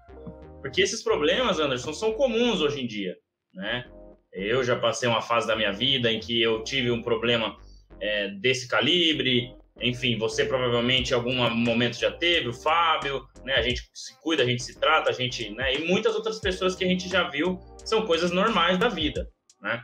Porque 0.62 0.82
esses 0.82 1.04
problemas, 1.04 1.60
Anderson, 1.60 1.94
são 1.94 2.14
comuns 2.14 2.62
hoje 2.62 2.82
em 2.82 2.88
dia, 2.88 3.16
né? 3.54 3.86
Eu 4.34 4.64
já 4.64 4.76
passei 4.76 5.08
uma 5.08 5.22
fase 5.22 5.48
da 5.48 5.56
minha 5.56 5.72
vida 5.72 6.12
em 6.12 6.20
que 6.20 6.42
eu 6.42 6.64
tive 6.64 6.92
um 6.92 7.02
problema 7.02 7.56
é, 8.02 8.30
desse 8.30 8.68
calibre. 8.68 9.54
Enfim, 9.82 10.18
você 10.18 10.46
provavelmente 10.46 11.12
em 11.12 11.14
algum 11.14 11.34
momento 11.52 11.98
já 11.98 12.12
teve, 12.12 12.50
o 12.50 12.54
Fábio, 12.54 13.26
né? 13.44 13.54
A 13.54 13.62
gente 13.62 13.84
se 13.94 14.20
cuida, 14.22 14.44
a 14.44 14.46
gente 14.46 14.64
se 14.64 14.80
trata, 14.80 15.10
a 15.10 15.14
gente, 15.14 15.50
né? 15.52 15.76
E 15.76 15.88
muitas 15.88 16.16
outras 16.16 16.40
pessoas 16.40 16.76
que 16.76 16.84
a 16.84 16.88
gente 16.88 17.08
já 17.08 17.30
viu 17.30 17.60
são 17.86 18.06
coisas 18.06 18.32
normais 18.32 18.78
da 18.78 18.90
vida, 18.90 19.30
né? 19.62 19.82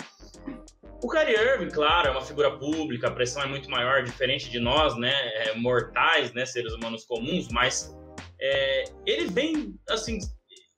O 1.04 1.10
Kyrie 1.10 1.36
Irving, 1.36 1.70
claro, 1.70 2.10
é 2.10 2.12
uma 2.12 2.22
figura 2.22 2.52
pública, 2.58 3.08
a 3.08 3.12
pressão 3.12 3.42
é 3.42 3.48
muito 3.48 3.70
maior, 3.70 4.04
diferente 4.04 4.50
de 4.50 4.60
nós, 4.60 4.96
né? 4.98 5.14
É, 5.36 5.56
mortais, 5.56 6.32
né? 6.34 6.46
Seres 6.46 6.74
humanos 6.74 7.06
comuns, 7.06 7.48
mas 7.50 7.96
é, 8.40 8.84
ele 9.06 9.26
vem, 9.26 9.76
assim, 9.90 10.20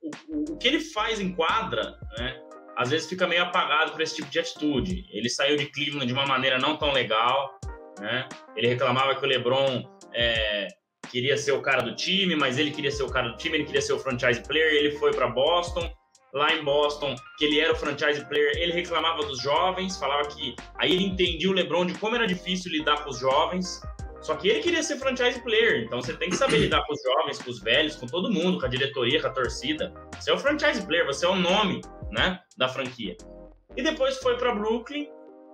o, 0.02 0.54
o, 0.54 0.58
que 0.58 0.68
ele 0.68 0.80
faz 0.80 1.20
em 1.20 1.34
quadra, 1.34 1.98
né? 2.18 2.40
às 2.76 2.90
vezes 2.90 3.08
fica 3.08 3.28
meio 3.28 3.44
apagado 3.44 3.92
por 3.92 4.02
esse 4.02 4.16
tipo 4.16 4.30
de 4.30 4.40
atitude. 4.40 5.06
Ele 5.12 5.30
saiu 5.30 5.56
de 5.58 5.66
Cleveland 5.68 6.08
de 6.08 6.14
uma 6.14 6.26
maneira 6.26 6.58
não 6.58 6.78
tão 6.78 6.92
legal, 6.92 7.60
né? 8.00 8.28
Ele 8.56 8.68
reclamava 8.68 9.16
que 9.16 9.24
o 9.24 9.28
LeBron 9.28 9.84
é, 10.14 10.68
queria 11.10 11.38
ser 11.38 11.52
o 11.52 11.62
cara 11.62 11.82
do 11.82 11.96
time, 11.96 12.36
mas 12.36 12.58
ele 12.58 12.72
queria 12.72 12.92
ser 12.92 13.04
o 13.04 13.10
cara 13.10 13.30
do 13.30 13.38
time, 13.38 13.58
ele 13.58 13.66
queria 13.66 13.82
ser 13.82 13.94
o 13.94 14.00
franchise 14.00 14.42
player, 14.44 14.74
ele 14.74 14.92
foi 14.98 15.14
para 15.14 15.28
Boston. 15.28 15.92
Lá 16.34 16.52
em 16.54 16.64
Boston, 16.64 17.16
que 17.38 17.46
ele 17.46 17.60
era 17.60 17.74
o 17.74 17.76
franchise 17.76 18.26
player, 18.26 18.58
ele 18.58 18.74
reclamava 18.74 19.24
dos 19.24 19.40
jovens, 19.40 19.98
falava 19.98 20.28
que 20.30 20.56
aí 20.80 20.92
ele 20.92 21.04
entendia 21.06 21.50
o 21.50 21.54
LeBron 21.54 21.86
de 21.86 21.94
como 22.00 22.16
era 22.16 22.26
difícil 22.26 22.72
lidar 22.72 23.04
com 23.04 23.12
os 23.12 23.20
jovens, 23.20 23.82
só 24.24 24.36
que 24.36 24.48
ele 24.48 24.62
queria 24.62 24.82
ser 24.82 24.98
franchise 24.98 25.42
player, 25.42 25.84
então 25.84 26.02
você 26.02 26.14
tem 26.14 26.30
que 26.30 26.36
saber 26.36 26.58
lidar 26.58 26.84
com 26.88 26.94
os 26.94 27.02
jovens, 27.04 27.42
com 27.42 27.52
os 27.52 27.60
velhos, 27.60 27.96
com 27.98 28.08
todo 28.08 28.32
mundo, 28.32 28.58
com 28.58 28.66
a 28.66 28.70
diretoria, 28.70 29.22
com 29.22 29.28
a 29.28 29.30
torcida. 29.30 29.94
Você 30.18 30.32
é 30.32 30.34
o 30.34 30.38
franchise 30.38 30.86
player, 30.88 31.06
você 31.06 31.26
é 31.26 31.30
o 31.30 31.36
nome, 31.36 31.82
né, 32.10 32.40
da 32.58 32.70
franquia. 32.70 33.18
E 33.76 33.84
depois 33.84 34.18
foi 34.20 34.38
para 34.38 34.56
Brooklyn, 34.56 35.10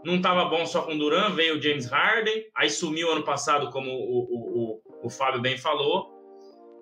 não 0.05 0.15
estava 0.15 0.45
bom 0.45 0.65
só 0.65 0.83
com 0.83 0.97
Duran, 0.97 1.31
veio 1.31 1.57
o 1.57 1.61
James 1.61 1.87
Harden, 1.87 2.45
aí 2.55 2.69
sumiu 2.69 3.11
ano 3.11 3.23
passado, 3.23 3.69
como 3.71 3.89
o, 3.89 4.19
o, 4.19 4.81
o, 4.83 5.07
o 5.07 5.09
Fábio 5.09 5.41
bem 5.41 5.57
falou. 5.57 6.18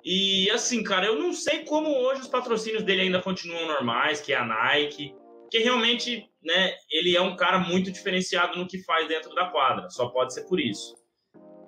E 0.04 0.50
assim, 0.52 0.84
cara, 0.84 1.06
eu 1.06 1.18
não 1.18 1.34
sei 1.34 1.64
como 1.64 1.90
hoje 1.90 2.22
os 2.22 2.28
patrocínios 2.28 2.84
dele 2.84 3.02
ainda 3.02 3.22
continuam 3.22 3.68
normais, 3.68 4.22
que 4.22 4.34
é 4.34 4.38
a 4.38 4.46
Nike, 4.46 5.14
porque 5.42 5.60
realmente, 5.60 6.30
né, 6.44 6.74
ele 6.92 7.16
é 7.16 7.22
um 7.22 7.36
cara 7.36 7.60
muito 7.60 7.92
diferenciado 7.92 8.58
no 8.58 8.68
que 8.68 8.84
faz 8.84 9.08
dentro 9.08 9.34
da 9.34 9.50
quadra, 9.50 9.90
só 9.90 10.10
pode 10.10 10.34
ser 10.34 10.46
por 10.46 10.60
isso. 10.60 10.94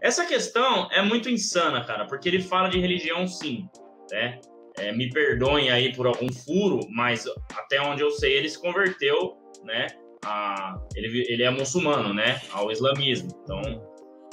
Essa 0.02 0.26
questão 0.26 0.90
é 0.92 1.02
muito 1.02 1.30
insana, 1.30 1.84
cara, 1.84 2.06
porque 2.06 2.28
ele 2.30 2.42
fala 2.42 2.70
de 2.70 2.80
religião 2.80 3.28
sim, 3.28 3.68
né? 4.12 4.40
É, 4.78 4.94
me 4.94 5.10
perdoem 5.10 5.70
aí 5.70 5.94
por 5.94 6.08
algum 6.08 6.32
furo, 6.32 6.80
mas 6.90 7.26
até 7.54 7.82
onde 7.82 8.02
eu 8.02 8.12
sei 8.12 8.38
ele 8.38 8.50
se 8.50 8.62
converteu, 8.62 9.38
né? 9.64 9.88
A, 10.24 10.78
ele, 10.96 11.26
ele 11.28 11.44
é 11.44 11.50
muçulmano, 11.50 12.14
né? 12.14 12.42
Ao 12.52 12.72
islamismo. 12.72 13.30
Então, 13.44 13.62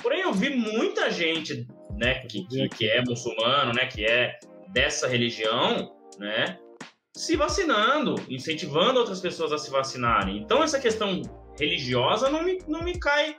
porém 0.01 0.21
eu 0.21 0.33
vi 0.33 0.51
muita 0.51 1.11
gente, 1.11 1.67
né? 1.91 2.21
Que, 2.27 2.47
que, 2.47 2.69
que 2.71 2.89
é 2.89 3.03
muçulmano, 3.03 3.73
né? 3.73 3.87
Que 3.87 4.05
é 4.05 4.39
dessa 4.69 5.07
religião, 5.07 5.93
né? 6.19 6.59
Se 7.15 7.37
vacinando, 7.37 8.15
incentivando 8.29 9.01
outras 9.01 9.21
pessoas 9.21 9.53
a 9.53 9.59
se 9.59 9.71
vacinarem. 9.71 10.37
Então 10.39 10.63
essa 10.63 10.79
questão 10.79 11.23
religiosa 11.59 12.29
não 12.29 12.43
me, 12.43 12.59
não 12.69 12.83
me 12.83 12.99
cai 12.99 13.37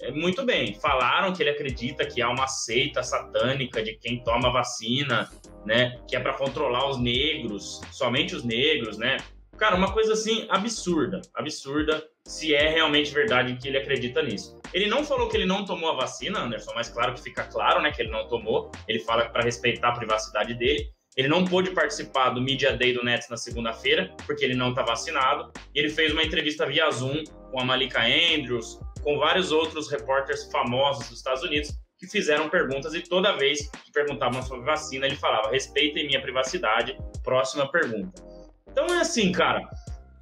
é, 0.00 0.12
muito 0.12 0.44
bem, 0.44 0.74
falaram 0.74 1.32
que 1.32 1.42
ele 1.42 1.50
acredita 1.50 2.06
que 2.06 2.22
há 2.22 2.30
uma 2.30 2.46
seita 2.46 3.02
satânica 3.02 3.82
de 3.82 3.94
quem 3.98 4.22
toma 4.22 4.52
vacina, 4.52 5.28
né? 5.66 6.00
Que 6.08 6.14
é 6.16 6.20
para 6.20 6.34
controlar 6.34 6.88
os 6.88 6.98
negros, 6.98 7.80
somente 7.90 8.34
os 8.34 8.44
negros, 8.44 8.96
né? 8.96 9.16
Cara, 9.56 9.74
uma 9.74 9.92
coisa 9.92 10.12
assim 10.12 10.46
absurda, 10.50 11.20
absurda, 11.34 12.08
se 12.28 12.54
é 12.54 12.68
realmente 12.68 13.10
verdade 13.12 13.56
que 13.56 13.66
ele 13.66 13.78
acredita 13.78 14.22
nisso. 14.22 14.60
Ele 14.74 14.86
não 14.86 15.02
falou 15.02 15.28
que 15.28 15.36
ele 15.36 15.46
não 15.46 15.64
tomou 15.64 15.90
a 15.90 15.94
vacina, 15.94 16.40
Anderson, 16.40 16.72
mas 16.74 16.90
claro 16.90 17.14
que 17.14 17.22
fica 17.22 17.44
claro, 17.44 17.80
né, 17.80 17.90
que 17.90 18.02
ele 18.02 18.10
não 18.10 18.28
tomou. 18.28 18.70
Ele 18.86 19.00
fala 19.00 19.30
para 19.30 19.42
respeitar 19.42 19.88
a 19.88 19.92
privacidade 19.92 20.52
dele. 20.52 20.90
Ele 21.16 21.26
não 21.26 21.44
pôde 21.44 21.70
participar 21.70 22.30
do 22.30 22.40
Media 22.40 22.76
Day 22.76 22.92
do 22.92 23.02
Nets 23.02 23.30
na 23.30 23.38
segunda-feira, 23.38 24.14
porque 24.26 24.44
ele 24.44 24.54
não 24.54 24.70
está 24.70 24.82
vacinado. 24.82 25.50
E 25.74 25.78
ele 25.78 25.88
fez 25.88 26.12
uma 26.12 26.22
entrevista 26.22 26.66
via 26.66 26.90
Zoom 26.90 27.24
com 27.50 27.60
a 27.60 27.64
Malika 27.64 28.02
Andrews, 28.02 28.78
com 29.02 29.18
vários 29.18 29.50
outros 29.50 29.90
repórteres 29.90 30.50
famosos 30.52 31.08
dos 31.08 31.18
Estados 31.18 31.42
Unidos 31.42 31.70
que 31.98 32.06
fizeram 32.06 32.48
perguntas 32.48 32.94
e 32.94 33.00
toda 33.00 33.36
vez 33.36 33.68
que 33.84 33.90
perguntavam 33.90 34.42
sobre 34.42 34.66
vacina, 34.66 35.06
ele 35.06 35.16
falava: 35.16 35.50
respeitem 35.50 36.06
minha 36.06 36.20
privacidade, 36.20 36.96
próxima 37.24 37.68
pergunta. 37.70 38.22
Então 38.70 38.86
é 38.86 39.00
assim, 39.00 39.32
cara. 39.32 39.66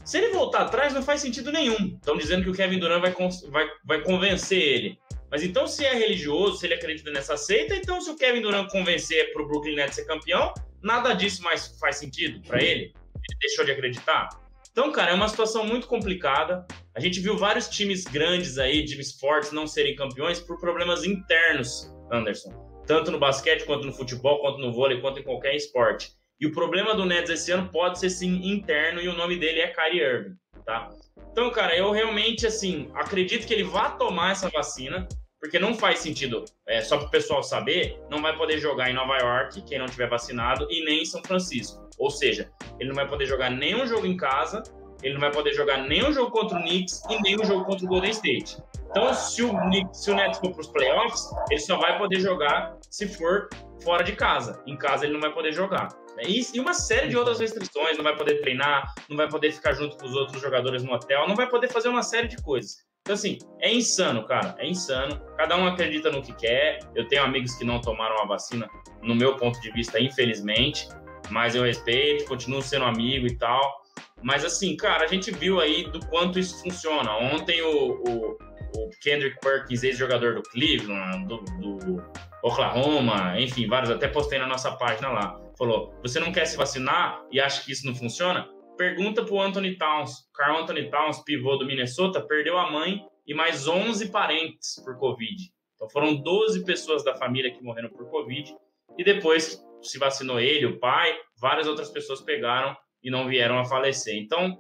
Se 0.06 0.18
ele 0.18 0.28
voltar 0.28 0.60
atrás, 0.60 0.94
não 0.94 1.02
faz 1.02 1.20
sentido 1.20 1.50
nenhum. 1.50 1.96
Estão 1.96 2.16
dizendo 2.16 2.44
que 2.44 2.50
o 2.50 2.54
Kevin 2.54 2.78
Durant 2.78 3.00
vai, 3.00 3.12
vai, 3.50 3.68
vai 3.84 4.02
convencer 4.02 4.62
ele. 4.62 4.98
Mas 5.28 5.42
então, 5.42 5.66
se 5.66 5.84
é 5.84 5.94
religioso, 5.94 6.58
se 6.58 6.66
ele 6.66 6.75
acredita 6.75 7.10
nessa 7.10 7.36
seita, 7.36 7.75
então 7.75 8.00
se 8.00 8.08
o 8.08 8.16
Kevin 8.16 8.40
Durant 8.40 8.70
convencer 8.70 9.32
para 9.32 9.42
o 9.42 9.48
Brooklyn 9.48 9.75
Nets 9.75 9.96
ser 9.96 10.04
campeão, 10.04 10.54
nada 10.80 11.12
disso 11.12 11.42
mais 11.42 11.76
faz 11.80 11.96
sentido 11.96 12.40
para 12.46 12.62
ele? 12.62 12.92
Ele 13.16 13.38
deixou 13.40 13.64
de 13.64 13.72
acreditar? 13.72 14.28
Então, 14.70 14.92
cara, 14.92 15.10
é 15.10 15.14
uma 15.14 15.26
situação 15.26 15.66
muito 15.66 15.88
complicada. 15.88 16.64
A 16.94 17.00
gente 17.00 17.18
viu 17.18 17.36
vários 17.36 17.68
times 17.68 18.04
grandes 18.04 18.58
aí, 18.58 18.84
times 18.84 19.18
fortes, 19.18 19.50
não 19.50 19.66
serem 19.66 19.96
campeões 19.96 20.38
por 20.38 20.60
problemas 20.60 21.02
internos, 21.02 21.92
Anderson. 22.12 22.52
Tanto 22.86 23.10
no 23.10 23.18
basquete, 23.18 23.64
quanto 23.64 23.84
no 23.84 23.92
futebol, 23.92 24.40
quanto 24.40 24.58
no 24.58 24.72
vôlei, 24.72 25.00
quanto 25.00 25.18
em 25.18 25.25
qualquer 25.25 25.56
esporte. 25.56 26.15
E 26.38 26.47
o 26.47 26.52
problema 26.52 26.95
do 26.95 27.07
Nets 27.07 27.31
esse 27.31 27.50
ano 27.50 27.69
pode 27.71 27.99
ser 27.99 28.11
sim 28.11 28.47
interno 28.47 29.00
e 29.00 29.09
o 29.09 29.14
nome 29.14 29.37
dele 29.37 29.61
é 29.61 29.69
Kyrie 29.69 30.02
Irving, 30.02 30.37
tá? 30.64 30.90
Então, 31.33 31.50
cara, 31.50 31.76
eu 31.76 31.90
realmente, 31.93 32.47
assim, 32.47 32.90
acredito 32.95 33.47
que 33.47 33.55
ele 33.55 33.64
vá 33.64 33.90
tomar 33.90 34.33
essa 34.33 34.49
vacina, 34.50 35.09
porque 35.40 35.59
não 35.59 35.75
faz 35.75 35.99
sentido, 35.99 36.45
é, 36.66 36.81
só 36.83 36.99
para 36.99 37.07
o 37.07 37.11
pessoal 37.11 37.43
saber, 37.43 37.99
não 38.11 38.21
vai 38.21 38.37
poder 38.37 38.59
jogar 38.59 38.90
em 38.90 38.95
Nova 38.95 39.16
York, 39.19 39.62
quem 39.62 39.78
não 39.78 39.87
tiver 39.87 40.09
vacinado, 40.09 40.66
e 40.71 40.85
nem 40.85 41.02
em 41.02 41.07
São 41.07 41.23
Francisco. 41.23 41.88
Ou 41.99 42.11
seja, 42.11 42.50
ele 42.78 42.88
não 42.88 42.97
vai 42.97 43.09
poder 43.09 43.26
jogar 43.26 43.50
nenhum 43.50 43.87
jogo 43.87 44.07
em 44.07 44.16
casa, 44.16 44.62
ele 45.02 45.14
não 45.14 45.21
vai 45.21 45.31
poder 45.31 45.55
jogar 45.55 45.78
nenhum 45.87 46.12
jogo 46.12 46.31
contra 46.31 46.59
o 46.59 46.62
Knicks 46.62 47.02
e 47.09 47.37
o 47.37 47.45
jogo 47.45 47.64
contra 47.64 47.85
o 47.85 47.88
Golden 47.88 48.11
State. 48.11 48.59
Então, 48.90 49.12
se 49.12 49.43
o, 49.43 49.52
se 49.93 50.11
o 50.11 50.14
Nets 50.14 50.38
for 50.38 50.52
para 50.52 50.61
os 50.61 50.69
playoffs, 50.69 51.31
ele 51.50 51.61
só 51.61 51.76
vai 51.76 51.99
poder 51.99 52.21
jogar 52.21 52.76
se 52.90 53.07
for 53.07 53.49
fora 53.83 54.02
de 54.02 54.12
casa. 54.12 54.62
Em 54.66 54.76
casa, 54.76 55.05
ele 55.05 55.12
não 55.12 55.21
vai 55.21 55.33
poder 55.33 55.52
jogar. 55.52 55.88
E, 56.23 56.61
uma 56.61 56.75
série 56.75 57.08
de 57.08 57.16
outras 57.16 57.40
restrições, 57.40 57.96
não 57.96 58.04
vai 58.04 58.16
poder 58.16 58.40
treinar, 58.40 58.94
não 59.08 59.16
vai 59.16 59.28
poder 59.28 59.52
ficar 59.52 59.73
junto 59.73 59.96
com 59.96 60.06
os 60.06 60.14
outros 60.14 60.40
jogadores 60.40 60.82
no 60.82 60.92
hotel, 60.92 61.28
não 61.28 61.37
vai 61.37 61.49
poder 61.49 61.68
fazer 61.68 61.88
uma 61.88 62.02
série 62.02 62.28
de 62.28 62.37
coisas. 62.42 62.76
Então, 63.02 63.14
assim, 63.14 63.38
é 63.61 63.73
insano, 63.73 64.26
cara. 64.26 64.56
É 64.58 64.66
insano. 64.66 65.20
Cada 65.37 65.56
um 65.56 65.66
acredita 65.66 66.11
no 66.11 66.23
que 66.23 66.32
quer. 66.32 66.80
Eu 66.94 67.06
tenho 67.06 67.23
amigos 67.23 67.54
que 67.54 67.64
não 67.64 67.80
tomaram 67.80 68.20
a 68.20 68.26
vacina, 68.26 68.68
no 69.02 69.14
meu 69.14 69.37
ponto 69.37 69.61
de 69.61 69.70
vista, 69.70 70.00
infelizmente 70.00 70.88
mas 71.30 71.54
eu 71.54 71.62
respeito, 71.62 72.25
continuo 72.25 72.62
sendo 72.62 72.85
amigo 72.85 73.26
e 73.26 73.37
tal. 73.37 73.82
Mas 74.23 74.44
assim, 74.44 74.76
cara, 74.76 75.04
a 75.04 75.06
gente 75.06 75.30
viu 75.30 75.61
aí 75.61 75.85
do 75.90 76.04
quanto 76.06 76.38
isso 76.38 76.61
funciona. 76.62 77.12
Ontem 77.16 77.62
o, 77.62 78.02
o, 78.02 78.30
o 78.32 78.90
Kendrick 79.02 79.38
Perkins, 79.40 79.82
ex-jogador 79.82 80.35
do 80.35 80.42
Cleveland, 80.42 81.26
do, 81.26 81.38
do, 81.61 82.02
Oklahoma, 82.46 83.40
enfim, 83.40 83.66
vários, 83.66 83.90
até 83.90 84.06
postei 84.06 84.38
na 84.38 84.46
nossa 84.46 84.70
página 84.76 85.08
lá, 85.08 85.36
falou: 85.58 85.92
você 86.00 86.20
não 86.20 86.30
quer 86.30 86.44
se 86.46 86.56
vacinar 86.56 87.20
e 87.32 87.40
acha 87.40 87.64
que 87.64 87.72
isso 87.72 87.84
não 87.84 87.94
funciona? 87.94 88.48
Pergunta 88.76 89.24
pro 89.24 89.40
Anthony 89.40 89.76
Towns. 89.76 90.28
Carl 90.32 90.58
Anthony 90.58 90.88
Towns, 90.88 91.20
pivô 91.24 91.56
do 91.56 91.66
Minnesota, 91.66 92.20
perdeu 92.20 92.56
a 92.56 92.70
mãe 92.70 93.04
e 93.26 93.34
mais 93.34 93.66
11 93.66 94.12
parentes 94.12 94.80
por 94.84 94.96
Covid. 94.96 95.50
Então 95.74 95.90
foram 95.90 96.14
12 96.14 96.64
pessoas 96.64 97.02
da 97.02 97.16
família 97.16 97.50
que 97.50 97.62
morreram 97.62 97.88
por 97.88 98.08
Covid. 98.10 98.54
E 98.96 99.02
depois 99.02 99.60
se 99.82 99.98
vacinou 99.98 100.38
ele, 100.38 100.66
o 100.66 100.78
pai, 100.78 101.16
várias 101.40 101.66
outras 101.66 101.90
pessoas 101.90 102.20
pegaram 102.20 102.76
e 103.02 103.10
não 103.10 103.26
vieram 103.26 103.58
a 103.58 103.64
falecer. 103.64 104.16
Então, 104.16 104.56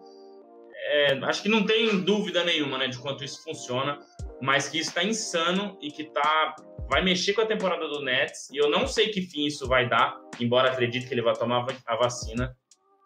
é, 0.88 1.12
acho 1.24 1.42
que 1.42 1.48
não 1.48 1.64
tem 1.64 2.00
dúvida 2.00 2.44
nenhuma 2.44 2.78
né, 2.78 2.88
de 2.88 2.98
quanto 2.98 3.24
isso 3.24 3.42
funciona, 3.42 3.98
mas 4.40 4.68
que 4.68 4.78
isso 4.78 4.90
está 4.90 5.02
insano 5.02 5.78
e 5.80 5.90
que 5.90 6.04
tá, 6.04 6.54
vai 6.88 7.02
mexer 7.02 7.32
com 7.32 7.42
a 7.42 7.46
temporada 7.46 7.88
do 7.88 8.02
Nets. 8.02 8.48
E 8.50 8.56
eu 8.56 8.70
não 8.70 8.86
sei 8.86 9.08
que 9.08 9.22
fim 9.22 9.46
isso 9.46 9.66
vai 9.66 9.88
dar, 9.88 10.16
embora 10.40 10.70
acredite 10.70 11.06
que 11.06 11.14
ele 11.14 11.22
vai 11.22 11.34
tomar 11.34 11.66
a 11.86 11.96
vacina. 11.96 12.54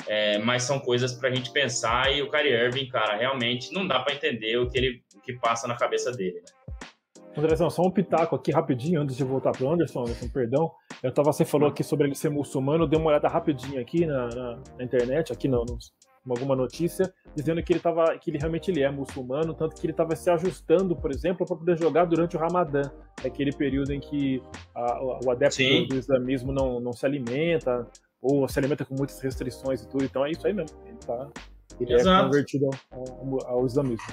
É, 0.06 0.38
mas 0.38 0.62
são 0.62 0.80
coisas 0.80 1.12
para 1.12 1.28
a 1.28 1.34
gente 1.34 1.52
pensar 1.52 2.10
e 2.10 2.22
o 2.22 2.30
Kyrie 2.30 2.54
Irving, 2.54 2.88
cara, 2.88 3.16
realmente 3.16 3.70
não 3.72 3.86
dá 3.86 4.00
para 4.00 4.14
entender 4.14 4.56
o 4.56 4.66
que 4.66 4.78
ele 4.78 5.02
o 5.14 5.20
que 5.20 5.34
passa 5.34 5.68
na 5.68 5.76
cabeça 5.76 6.10
dele. 6.10 6.36
Né? 6.36 6.80
Andrezão, 7.36 7.70
só 7.70 7.82
um 7.82 7.90
pitaco 7.90 8.34
aqui 8.34 8.50
rapidinho 8.50 9.00
antes 9.00 9.16
de 9.16 9.24
voltar 9.24 9.52
para 9.52 9.68
Anderson, 9.68 10.00
Anderson, 10.00 10.28
perdão. 10.28 10.70
Eu 11.02 11.12
tava, 11.12 11.32
você 11.32 11.44
falou 11.44 11.68
aqui 11.68 11.84
sobre 11.84 12.06
ele 12.06 12.14
ser 12.14 12.30
muçulmano, 12.30 12.86
dei 12.86 12.98
uma 12.98 13.10
olhada 13.10 13.28
rapidinho 13.28 13.80
aqui 13.80 14.04
na, 14.04 14.28
na, 14.28 14.62
na 14.78 14.84
internet, 14.84 15.32
aqui 15.32 15.46
no, 15.46 15.64
no, 15.64 15.78
alguma 16.28 16.54
notícia, 16.54 17.12
dizendo 17.34 17.62
que 17.62 17.72
ele 17.72 17.80
tava, 17.80 18.18
que 18.18 18.30
ele 18.30 18.38
realmente 18.38 18.70
ele 18.70 18.82
é 18.82 18.90
muçulmano, 18.90 19.54
tanto 19.54 19.74
que 19.74 19.86
ele 19.86 19.92
estava 19.92 20.14
se 20.14 20.30
ajustando, 20.30 20.94
por 20.94 21.10
exemplo, 21.10 21.46
para 21.46 21.56
poder 21.56 21.78
jogar 21.78 22.04
durante 22.04 22.36
o 22.36 22.40
Ramadã, 22.40 22.82
aquele 23.24 23.52
período 23.52 23.92
em 23.92 24.00
que 24.00 24.42
a, 24.74 25.02
o 25.24 25.30
adepto 25.30 25.56
Sim. 25.56 25.86
do 25.86 25.96
islamismo 25.96 26.52
não, 26.52 26.80
não 26.80 26.92
se 26.92 27.06
alimenta, 27.06 27.86
ou 28.20 28.46
se 28.48 28.58
alimenta 28.58 28.84
com 28.84 28.94
muitas 28.94 29.18
restrições 29.20 29.82
e 29.82 29.88
tudo, 29.88 30.04
então 30.04 30.24
é 30.24 30.30
isso 30.30 30.46
aí 30.46 30.52
mesmo. 30.52 30.76
Ele, 30.84 30.98
tá, 30.98 31.30
ele 31.80 31.94
é 31.94 32.22
convertido 32.22 32.70
ao, 32.90 33.46
ao, 33.46 33.66
islamismo. 33.66 34.06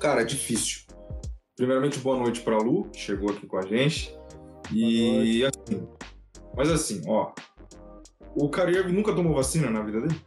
Cara, 0.00 0.22
é 0.22 0.24
difícil. 0.24 0.82
Primeiramente, 1.56 2.00
boa 2.00 2.18
noite 2.18 2.40
para 2.40 2.58
Lu, 2.58 2.90
que 2.90 2.98
chegou 2.98 3.30
aqui 3.30 3.46
com 3.46 3.56
a 3.56 3.62
gente. 3.62 4.14
E 4.72 5.44
assim, 5.44 5.86
mas 6.56 6.70
assim, 6.70 7.02
ó, 7.06 7.32
o 8.34 8.48
Kyrie 8.48 8.92
nunca 8.92 9.14
tomou 9.14 9.34
vacina 9.34 9.70
na 9.70 9.82
vida 9.82 10.00
dele? 10.00 10.20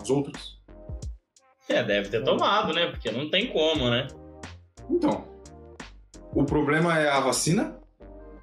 As 0.00 0.10
outras? 0.10 0.60
É, 1.68 1.82
deve 1.82 2.08
ter 2.08 2.22
tomado, 2.24 2.72
né? 2.72 2.86
Porque 2.90 3.10
não 3.10 3.30
tem 3.30 3.52
como, 3.52 3.88
né? 3.88 4.08
Então, 4.90 5.24
o 6.34 6.44
problema 6.44 6.98
é 6.98 7.08
a 7.08 7.20
vacina 7.20 7.78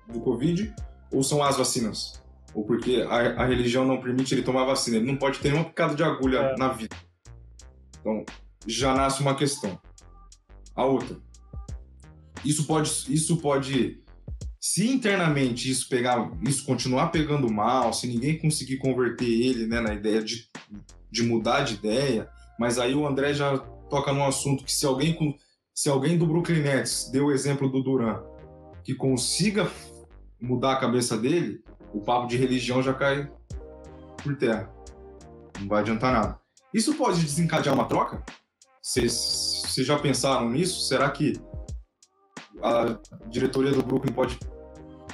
do 0.07 0.19
Covid 0.21 0.73
ou 1.11 1.23
são 1.23 1.43
as 1.43 1.57
vacinas? 1.57 2.21
Ou 2.53 2.63
porque 2.63 3.05
a, 3.07 3.43
a 3.43 3.45
religião 3.45 3.85
não 3.85 4.01
permite 4.01 4.33
ele 4.33 4.41
tomar 4.41 4.65
vacina? 4.65 4.97
Ele 4.97 5.05
não 5.05 5.17
pode 5.17 5.39
ter 5.39 5.51
nenhuma 5.51 5.69
picada 5.69 5.95
de 5.95 6.03
agulha 6.03 6.37
é. 6.37 6.57
na 6.57 6.69
vida. 6.69 6.95
Então, 7.99 8.25
já 8.65 8.93
nasce 8.93 9.21
uma 9.21 9.35
questão. 9.35 9.79
A 10.75 10.85
outra. 10.85 11.17
Isso 12.43 12.65
pode, 12.65 12.89
isso 13.13 13.37
pode, 13.37 14.01
se 14.59 14.89
internamente 14.89 15.71
isso 15.71 15.87
pegar, 15.87 16.31
isso 16.41 16.65
continuar 16.65 17.07
pegando 17.07 17.51
mal, 17.51 17.93
se 17.93 18.07
ninguém 18.07 18.37
conseguir 18.37 18.77
converter 18.77 19.29
ele, 19.29 19.65
né, 19.65 19.79
na 19.79 19.93
ideia 19.93 20.21
de, 20.21 20.49
de 21.09 21.23
mudar 21.23 21.61
de 21.61 21.75
ideia, 21.75 22.29
mas 22.59 22.77
aí 22.77 22.93
o 22.93 23.07
André 23.07 23.33
já 23.33 23.57
toca 23.89 24.11
num 24.11 24.25
assunto 24.25 24.65
que 24.65 24.71
se 24.71 24.85
alguém, 24.85 25.37
se 25.73 25.89
alguém 25.89 26.17
do 26.17 26.27
Brooklyn 26.27 26.61
Nets 26.61 27.09
deu 27.09 27.27
o 27.27 27.31
exemplo 27.31 27.69
do 27.69 27.81
Duran, 27.81 28.21
que 28.83 28.93
consiga 28.93 29.71
mudar 30.41 30.73
a 30.73 30.79
cabeça 30.79 31.17
dele, 31.17 31.63
o 31.93 32.01
papo 32.01 32.27
de 32.27 32.37
religião 32.37 32.83
já 32.83 32.93
cai 32.93 33.31
por 34.21 34.35
terra. 34.35 34.69
Não 35.59 35.67
vai 35.67 35.81
adiantar 35.81 36.11
nada. 36.11 36.39
Isso 36.73 36.93
pode 36.95 37.23
desencadear 37.23 37.73
uma 37.73 37.85
troca? 37.85 38.23
Vocês 38.81 39.63
já 39.77 39.97
pensaram 39.97 40.49
nisso? 40.49 40.87
Será 40.87 41.09
que 41.09 41.39
a 42.61 42.99
diretoria 43.27 43.71
do 43.71 43.83
Brooklyn 43.83 44.13
pode. 44.13 44.37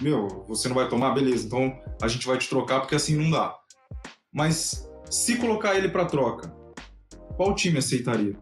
Meu, 0.02 0.44
você 0.48 0.68
não 0.68 0.76
vai 0.76 0.90
tomar? 0.90 1.14
Beleza, 1.14 1.46
então 1.46 1.80
a 2.02 2.08
gente 2.08 2.28
vai 2.28 2.38
te 2.38 2.50
trocar 2.50 2.82
porque 2.82 2.96
assim 2.96 3.16
não 3.16 3.30
dá. 3.30 3.56
Mas 4.34 4.90
se 5.10 5.38
colocar 5.38 5.76
ele 5.76 5.90
para 5.90 6.06
troca, 6.06 6.54
qual 7.36 7.56
time 7.56 7.78
aceitaria? 7.78 8.36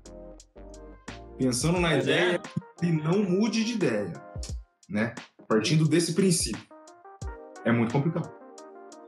Pensando 1.37 1.79
na 1.79 1.89
Mas 1.89 2.03
ideia 2.03 2.35
é. 2.35 2.39
que 2.79 2.91
não 2.91 3.23
mude 3.23 3.63
de 3.63 3.73
ideia, 3.73 4.13
né? 4.89 5.13
Partindo 5.47 5.87
desse 5.87 6.13
princípio. 6.13 6.63
É 7.65 7.71
muito 7.71 7.93
complicado. 7.93 8.31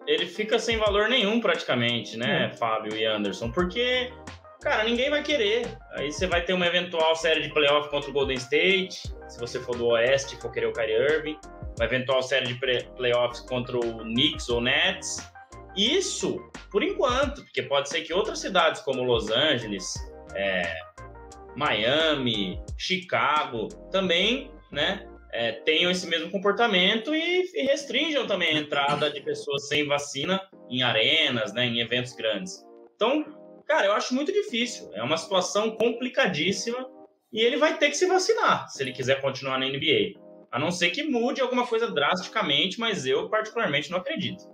Ele 0.08 0.28
fica 0.28 0.60
sem 0.60 0.78
valor 0.78 1.10
nenhum 1.10 1.40
praticamente, 1.42 2.16
né, 2.16 2.46
é. 2.46 2.58
Fábio 2.58 2.96
e 2.96 3.06
Anderson? 3.06 3.52
Porque 3.52 4.14
cara, 4.62 4.84
ninguém 4.84 5.10
vai 5.10 5.24
querer. 5.24 5.68
Aí 5.92 6.12
você 6.12 6.28
vai 6.28 6.44
ter 6.44 6.54
uma 6.54 6.66
eventual 6.66 7.16
série 7.16 7.42
de 7.42 7.54
playoff 7.54 7.90
contra 7.90 8.10
o 8.10 8.14
Golden 8.14 8.38
State, 8.38 9.02
se 9.28 9.40
você 9.40 9.60
for 9.60 9.78
do 9.78 9.88
Oeste, 9.88 10.36
for 10.38 10.52
querer 10.52 10.68
o 10.68 10.74
Kyrie 10.74 10.96
Irving, 10.96 11.40
uma 11.78 11.86
eventual 11.86 12.24
série 12.24 12.46
de 12.46 12.86
playoffs 12.96 13.42
contra 13.42 13.78
o 13.78 14.00
Knicks 14.00 14.50
ou 14.50 14.62
Nets. 14.62 15.18
Isso, 15.76 16.40
por 16.72 16.84
enquanto, 16.84 17.44
porque 17.44 17.62
pode 17.64 17.90
ser 17.90 18.02
que 18.02 18.14
outras 18.14 18.40
cidades 18.40 18.82
como 18.82 19.04
Los 19.04 19.30
Angeles, 19.30 19.94
é, 20.34 20.74
Miami, 21.56 22.62
Chicago, 22.78 23.68
também, 23.92 24.52
né, 24.72 25.06
é, 25.34 25.52
tenham 25.52 25.92
esse 25.92 26.08
mesmo 26.08 26.32
comportamento 26.32 27.14
e, 27.14 27.52
e, 27.54 27.64
restringam 27.64 28.26
também 28.26 28.56
a 28.56 28.62
entrada 28.62 29.12
de 29.12 29.20
pessoas 29.20 29.68
sem 29.68 29.86
vacina 29.86 30.42
em 30.70 30.82
arenas, 30.82 31.54
né, 31.54 31.66
em 31.66 31.82
eventos 31.82 32.14
grandes. 32.14 32.64
Então, 32.96 33.26
Cara, 33.68 33.88
eu 33.88 33.94
acho 33.94 34.14
muito 34.14 34.32
difícil. 34.32 34.90
É 34.94 35.04
uma 35.04 35.18
situação 35.18 35.72
complicadíssima 35.72 36.88
e 37.32 37.42
ele 37.42 37.58
vai 37.58 37.78
ter 37.78 37.90
que 37.90 37.98
se 37.98 38.06
vacinar 38.06 38.70
se 38.70 38.82
ele 38.82 38.94
quiser 38.94 39.22
continuar 39.22 39.60
na 39.60 39.68
NBA. 39.68 40.20
A 40.52 40.60
não 40.60 40.72
ser 40.72 40.92
que 40.92 41.04
mude 41.04 41.42
alguma 41.42 41.68
coisa 41.68 41.92
drasticamente, 41.92 42.80
mas 42.80 43.06
eu 43.06 43.30
particularmente 43.30 43.92
não 43.92 43.98
acredito. 43.98 44.48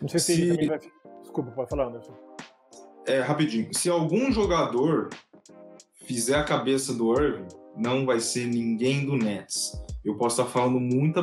Não 0.00 0.08
sei 0.08 0.20
se, 0.20 0.34
se... 0.34 0.42
ele 0.42 0.50
também 0.52 0.68
vai. 0.68 0.78
Desculpa, 1.22 1.50
pode 1.52 1.70
falar, 1.70 1.86
Anderson. 1.86 2.16
É, 3.06 3.20
rapidinho. 3.20 3.68
Se 3.72 3.88
algum 3.88 4.32
jogador 4.32 5.10
fizer 6.04 6.36
a 6.36 6.44
cabeça 6.44 6.92
do 6.92 7.12
Irving, 7.12 7.48
não 7.76 8.04
vai 8.04 8.18
ser 8.18 8.46
ninguém 8.46 9.06
do 9.06 9.16
Nets. 9.16 9.72
Eu 10.04 10.16
posso 10.16 10.40
estar 10.40 10.52
falando 10.52 10.80
muita 10.80 11.22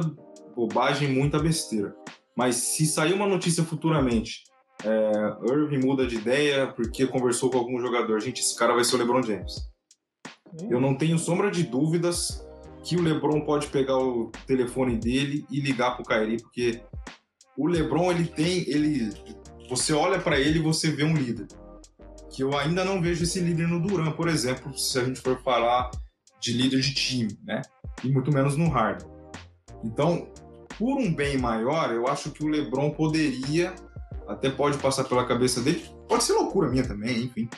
bobagem, 0.56 1.10
muita 1.10 1.40
besteira. 1.40 1.94
Mas 2.36 2.56
se 2.56 2.86
sair 2.86 3.14
uma 3.14 3.28
notícia 3.28 3.64
futuramente 3.64 4.44
é, 4.84 5.52
Irving 5.52 5.86
muda 5.86 6.06
de 6.06 6.16
ideia 6.16 6.68
porque 6.68 7.08
conversou 7.08 7.50
com 7.50 7.58
algum 7.58 7.80
jogador. 7.80 8.20
Gente, 8.20 8.42
esse 8.42 8.56
cara 8.56 8.74
vai 8.74 8.84
ser 8.84 8.96
o 8.96 9.00
LeBron 9.00 9.24
James. 9.24 9.70
Hum. 10.54 10.68
Eu 10.70 10.80
não 10.80 10.96
tenho 10.96 11.18
sombra 11.18 11.50
de 11.50 11.64
dúvidas 11.64 12.46
que 12.84 12.96
o 12.96 13.02
LeBron 13.02 13.42
pode 13.42 13.68
pegar 13.68 13.98
o 13.98 14.32
telefone 14.46 14.98
dele 14.98 15.46
e 15.50 15.60
ligar 15.60 15.96
pro 15.96 16.06
Kyrie, 16.06 16.38
porque 16.40 16.82
o 17.58 17.68
LeBron 17.68 18.12
ele 18.12 18.28
tem, 18.28 18.60
ele, 18.70 19.10
você 19.68 19.92
olha 19.92 20.20
para 20.20 20.40
ele 20.40 20.60
e 20.60 20.62
você 20.62 20.92
vê 20.92 21.04
um 21.04 21.16
líder. 21.16 21.48
Que 22.32 22.44
eu 22.44 22.56
ainda 22.56 22.86
não 22.86 23.02
vejo 23.02 23.24
esse 23.24 23.40
líder 23.40 23.68
no 23.68 23.82
Duran, 23.82 24.12
por 24.12 24.28
exemplo, 24.28 24.78
se 24.78 25.00
a 25.00 25.04
gente 25.04 25.20
for 25.20 25.42
falar 25.42 25.90
de 26.40 26.54
líder 26.54 26.80
de 26.82 26.94
time, 26.94 27.40
né? 27.44 27.62
E 28.04 28.10
muito 28.10 28.32
menos 28.32 28.56
no 28.56 28.70
Harden. 28.70 29.08
Então, 29.84 30.28
por 30.78 30.98
um 30.98 31.14
bem 31.14 31.38
maior, 31.38 31.92
eu 31.92 32.08
acho 32.08 32.32
que 32.32 32.44
o 32.44 32.48
LeBron 32.48 32.92
poderia 32.92 33.74
até 34.28 34.50
pode 34.50 34.78
passar 34.78 35.04
pela 35.04 35.26
cabeça 35.26 35.62
dele. 35.62 35.86
Pode 36.08 36.24
ser 36.24 36.34
loucura 36.34 36.70
minha 36.70 36.88
também, 36.88 37.26
enfim. 37.26 37.50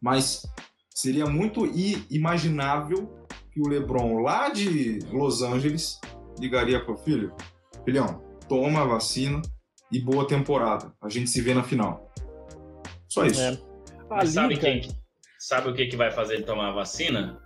Mas 0.00 0.46
seria 0.90 1.26
muito 1.26 1.66
imaginável 2.10 3.26
que 3.52 3.60
o 3.60 3.68
LeBron 3.68 4.22
lá 4.22 4.48
de 4.48 4.98
Los 5.10 5.42
Angeles 5.42 6.00
ligaria 6.38 6.84
pro 6.84 6.96
filho: 6.96 7.34
Filhão, 7.84 8.22
toma 8.48 8.82
a 8.82 8.84
vacina 8.84 9.40
e 9.90 10.00
boa 10.00 10.26
temporada. 10.26 10.92
A 11.02 11.08
gente 11.08 11.30
se 11.30 11.40
vê 11.40 11.54
na 11.54 11.62
final. 11.62 12.12
Só 13.08 13.24
isso. 13.24 13.40
É. 13.40 13.58
Mas 14.08 14.30
sabe, 14.30 14.56
quem, 14.56 14.82
sabe 15.38 15.68
o 15.68 15.74
que, 15.74 15.86
que 15.86 15.96
vai 15.96 16.10
fazer 16.10 16.34
ele 16.34 16.44
tomar 16.44 16.68
a 16.68 16.72
vacina? 16.72 17.40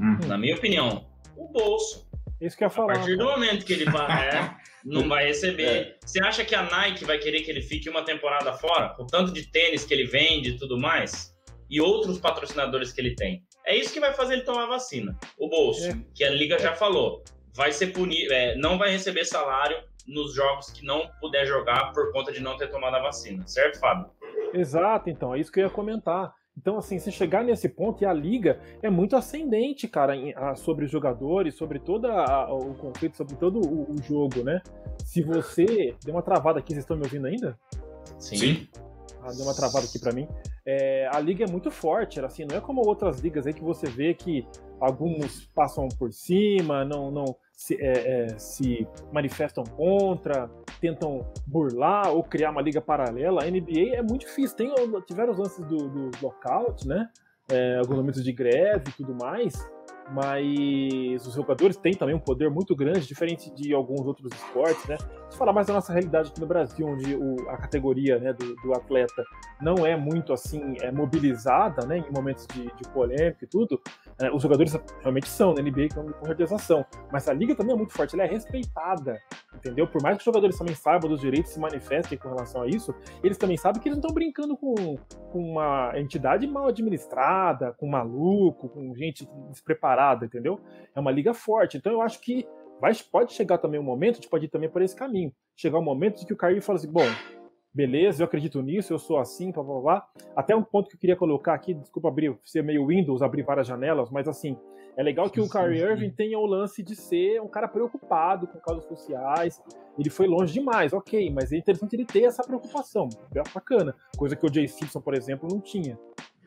Hum. 0.00 0.18
Na 0.26 0.36
minha 0.36 0.54
opinião, 0.54 1.06
o 1.36 1.48
bolso. 1.48 2.06
Isso 2.40 2.56
que 2.56 2.64
eu 2.64 2.66
ia 2.66 2.70
falar. 2.70 2.92
A 2.92 2.96
partir 2.96 3.16
do 3.16 3.24
momento 3.24 3.64
que 3.64 3.72
ele 3.72 3.84
vai. 3.86 4.06
É, 4.36 4.65
não 4.86 5.08
vai 5.08 5.26
receber. 5.26 5.64
É. 5.64 5.96
Você 6.04 6.22
acha 6.22 6.44
que 6.44 6.54
a 6.54 6.62
Nike 6.62 7.04
vai 7.04 7.18
querer 7.18 7.42
que 7.42 7.50
ele 7.50 7.60
fique 7.60 7.90
uma 7.90 8.04
temporada 8.04 8.52
fora, 8.52 8.90
com 8.90 9.04
tanto 9.04 9.32
de 9.32 9.50
tênis 9.50 9.84
que 9.84 9.92
ele 9.92 10.04
vende 10.04 10.50
e 10.50 10.56
tudo 10.56 10.78
mais? 10.78 11.34
E 11.68 11.80
outros 11.80 12.18
patrocinadores 12.18 12.92
que 12.92 13.00
ele 13.00 13.16
tem. 13.16 13.42
É 13.66 13.76
isso 13.76 13.92
que 13.92 13.98
vai 13.98 14.14
fazer 14.14 14.34
ele 14.34 14.42
tomar 14.42 14.66
vacina. 14.66 15.18
O 15.36 15.48
bolso, 15.48 15.88
é. 15.88 15.98
que 16.14 16.22
a 16.22 16.30
Liga 16.30 16.56
já 16.58 16.72
falou, 16.72 17.24
vai 17.52 17.72
ser 17.72 17.88
punido, 17.88 18.32
é, 18.32 18.54
não 18.54 18.78
vai 18.78 18.92
receber 18.92 19.24
salário 19.24 19.76
nos 20.06 20.32
jogos 20.32 20.70
que 20.70 20.84
não 20.84 21.10
puder 21.20 21.44
jogar 21.46 21.90
por 21.92 22.12
conta 22.12 22.30
de 22.30 22.40
não 22.40 22.56
ter 22.56 22.68
tomado 22.68 22.94
a 22.94 23.02
vacina, 23.02 23.44
certo, 23.48 23.80
Fábio? 23.80 24.08
Exato, 24.54 25.10
então, 25.10 25.34
é 25.34 25.40
isso 25.40 25.50
que 25.50 25.58
eu 25.58 25.64
ia 25.64 25.70
comentar. 25.70 26.32
Então, 26.56 26.78
assim, 26.78 26.98
se 26.98 27.12
chegar 27.12 27.44
nesse 27.44 27.68
ponto, 27.68 28.02
e 28.02 28.06
a 28.06 28.12
liga 28.12 28.58
é 28.82 28.88
muito 28.88 29.14
ascendente, 29.14 29.86
cara, 29.86 30.16
em, 30.16 30.32
a, 30.34 30.54
sobre 30.56 30.86
os 30.86 30.90
jogadores, 30.90 31.54
sobre 31.54 31.78
todo 31.78 32.08
o 32.08 32.74
conflito, 32.74 33.16
sobre 33.16 33.36
todo 33.36 33.60
o, 33.60 33.92
o, 33.92 34.02
jogo, 34.02 34.42
né? 34.42 34.62
Se 35.04 35.22
você. 35.22 35.94
Deu 36.04 36.14
uma 36.14 36.22
travada 36.22 36.58
aqui, 36.58 36.72
vocês 36.72 36.84
estão 36.84 36.96
me 36.96 37.04
ouvindo 37.04 37.26
ainda? 37.26 37.58
Sim. 38.18 38.36
Sim. 38.36 38.68
Ah, 39.22 39.32
deu 39.32 39.44
uma 39.44 39.54
travada 39.54 39.84
aqui 39.84 39.98
para 39.98 40.12
mim. 40.12 40.26
É, 40.64 41.08
a 41.12 41.20
liga 41.20 41.44
é 41.44 41.48
muito 41.48 41.70
forte, 41.70 42.20
assim, 42.20 42.44
não 42.48 42.56
é 42.56 42.60
como 42.60 42.80
outras 42.86 43.20
ligas 43.20 43.46
aí 43.46 43.52
que 43.52 43.62
você 43.62 43.86
vê 43.86 44.14
que 44.14 44.46
alguns 44.80 45.46
passam 45.54 45.88
por 45.98 46.12
cima, 46.12 46.84
não, 46.84 47.10
não 47.10 47.36
se, 47.56 47.74
é, 47.80 48.26
é, 48.26 48.38
se 48.38 48.86
manifestam 49.10 49.64
contra, 49.64 50.48
tentam 50.78 51.26
burlar 51.46 52.10
ou 52.10 52.22
criar 52.22 52.50
uma 52.50 52.60
liga 52.60 52.82
paralela. 52.82 53.42
A 53.42 53.50
NBA 53.50 53.96
é 53.96 54.02
muito 54.02 54.26
difícil. 54.26 54.56
Tem, 54.56 54.72
tiveram 55.06 55.32
os 55.32 55.38
lances 55.38 55.64
do, 55.64 55.88
do 55.88 56.10
lockout, 56.22 56.86
né? 56.86 57.08
É, 57.50 57.78
alguns 57.78 57.96
momentos 57.96 58.22
de 58.22 58.30
greve 58.30 58.90
e 58.90 58.92
tudo 58.92 59.14
mais. 59.14 59.54
Mas 60.10 61.26
os 61.26 61.34
jogadores 61.34 61.76
têm 61.76 61.94
também 61.94 62.14
um 62.14 62.20
poder 62.20 62.50
muito 62.50 62.74
grande, 62.74 63.06
diferente 63.06 63.50
de 63.54 63.74
alguns 63.74 64.06
outros 64.06 64.32
esportes, 64.32 64.86
né? 64.86 64.96
Se 65.28 65.36
falar 65.36 65.52
mais 65.52 65.66
da 65.66 65.74
nossa 65.74 65.92
realidade 65.92 66.30
aqui 66.30 66.40
no 66.40 66.46
Brasil, 66.46 66.86
onde 66.86 67.14
o, 67.14 67.48
a 67.50 67.56
categoria 67.56 68.18
né, 68.18 68.32
do, 68.32 68.54
do, 68.56 68.72
atleta 68.72 69.24
não 69.60 69.84
é 69.84 69.96
muito 69.96 70.32
assim 70.32 70.76
é 70.80 70.92
mobilizada, 70.92 71.84
né, 71.86 71.98
em 71.98 72.12
momentos 72.12 72.46
de, 72.46 72.62
de 72.62 72.88
polêmica 72.92 73.44
e 73.44 73.46
tudo, 73.48 73.80
é, 74.20 74.30
os 74.30 74.42
jogadores 74.42 74.78
realmente 75.00 75.28
são 75.28 75.52
na 75.52 75.62
NBA 75.62 75.88
com, 75.94 76.12
com 76.12 76.26
certeza 76.26 76.58
são, 76.58 76.84
mas 77.10 77.28
a 77.28 77.32
liga 77.32 77.54
também 77.54 77.74
é 77.74 77.76
muito 77.76 77.92
forte, 77.92 78.14
ela 78.14 78.24
é 78.24 78.28
respeitada, 78.28 79.20
entendeu? 79.54 79.86
Por 79.86 80.02
mais 80.02 80.16
que 80.16 80.20
os 80.20 80.24
jogadores 80.24 80.56
também 80.56 80.74
saibam 80.74 81.10
dos 81.10 81.20
direitos, 81.20 81.52
se 81.52 81.58
manifestem 81.58 82.16
com 82.16 82.28
relação 82.28 82.62
a 82.62 82.68
isso, 82.68 82.94
eles 83.22 83.36
também 83.36 83.56
sabem 83.56 83.80
que 83.80 83.88
eles 83.88 83.98
não 83.98 84.02
estão 84.02 84.14
brincando 84.14 84.56
com, 84.56 84.96
com 85.32 85.38
uma 85.38 85.92
entidade 85.96 86.46
mal 86.46 86.68
administrada, 86.68 87.72
com 87.72 87.88
maluco, 87.88 88.68
com 88.68 88.94
gente 88.94 89.28
despreparada, 89.50 89.95
entendeu? 90.24 90.60
É 90.94 91.00
uma 91.00 91.10
liga 91.10 91.32
forte. 91.32 91.76
Então 91.76 91.92
eu 91.92 92.00
acho 92.00 92.20
que 92.20 92.46
vai, 92.80 92.92
pode 93.10 93.32
chegar 93.32 93.58
também 93.58 93.80
um 93.80 93.84
momento, 93.84 94.14
a 94.14 94.16
gente 94.16 94.28
pode 94.28 94.46
ir 94.46 94.48
também 94.48 94.68
por 94.68 94.82
esse 94.82 94.94
caminho. 94.94 95.32
Chegar 95.56 95.78
um 95.78 95.84
momento 95.84 96.20
de 96.20 96.26
que 96.26 96.32
o 96.32 96.36
Kyrie 96.36 96.60
fala 96.60 96.78
assim, 96.78 96.90
bom, 96.90 97.06
beleza, 97.72 98.22
eu 98.22 98.26
acredito 98.26 98.62
nisso, 98.62 98.92
eu 98.92 98.98
sou 98.98 99.18
assim, 99.18 99.50
blá 99.50 99.62
blá 99.62 99.80
blá. 99.80 100.06
Até 100.34 100.54
um 100.54 100.62
ponto 100.62 100.88
que 100.88 100.96
eu 100.96 101.00
queria 101.00 101.16
colocar 101.16 101.54
aqui, 101.54 101.74
desculpa 101.74 102.08
abrir, 102.08 102.36
ser 102.44 102.62
meio 102.62 102.86
Windows, 102.86 103.22
abrir 103.22 103.42
várias 103.42 103.66
janelas, 103.66 104.10
mas 104.10 104.26
assim, 104.28 104.56
é 104.96 105.02
legal 105.02 105.28
que 105.28 105.40
o 105.40 105.48
Kyrie 105.48 105.82
Irving 105.82 106.10
tenha 106.10 106.38
o 106.38 106.46
lance 106.46 106.82
de 106.82 106.96
ser 106.96 107.40
um 107.42 107.48
cara 107.48 107.68
preocupado 107.68 108.46
com 108.46 108.58
causas 108.58 108.84
sociais. 108.86 109.62
Ele 109.98 110.08
foi 110.08 110.26
longe 110.26 110.54
demais, 110.54 110.94
ok, 110.94 111.30
mas 111.30 111.52
é 111.52 111.58
interessante 111.58 111.94
ele 111.94 112.06
ter 112.06 112.22
essa 112.22 112.42
preocupação. 112.42 113.10
É 113.34 113.42
bacana. 113.54 113.94
Coisa 114.16 114.34
que 114.34 114.46
o 114.46 114.52
Jay 114.52 114.66
Simpson, 114.66 115.02
por 115.02 115.12
exemplo, 115.12 115.46
não 115.50 115.60
tinha. 115.60 115.98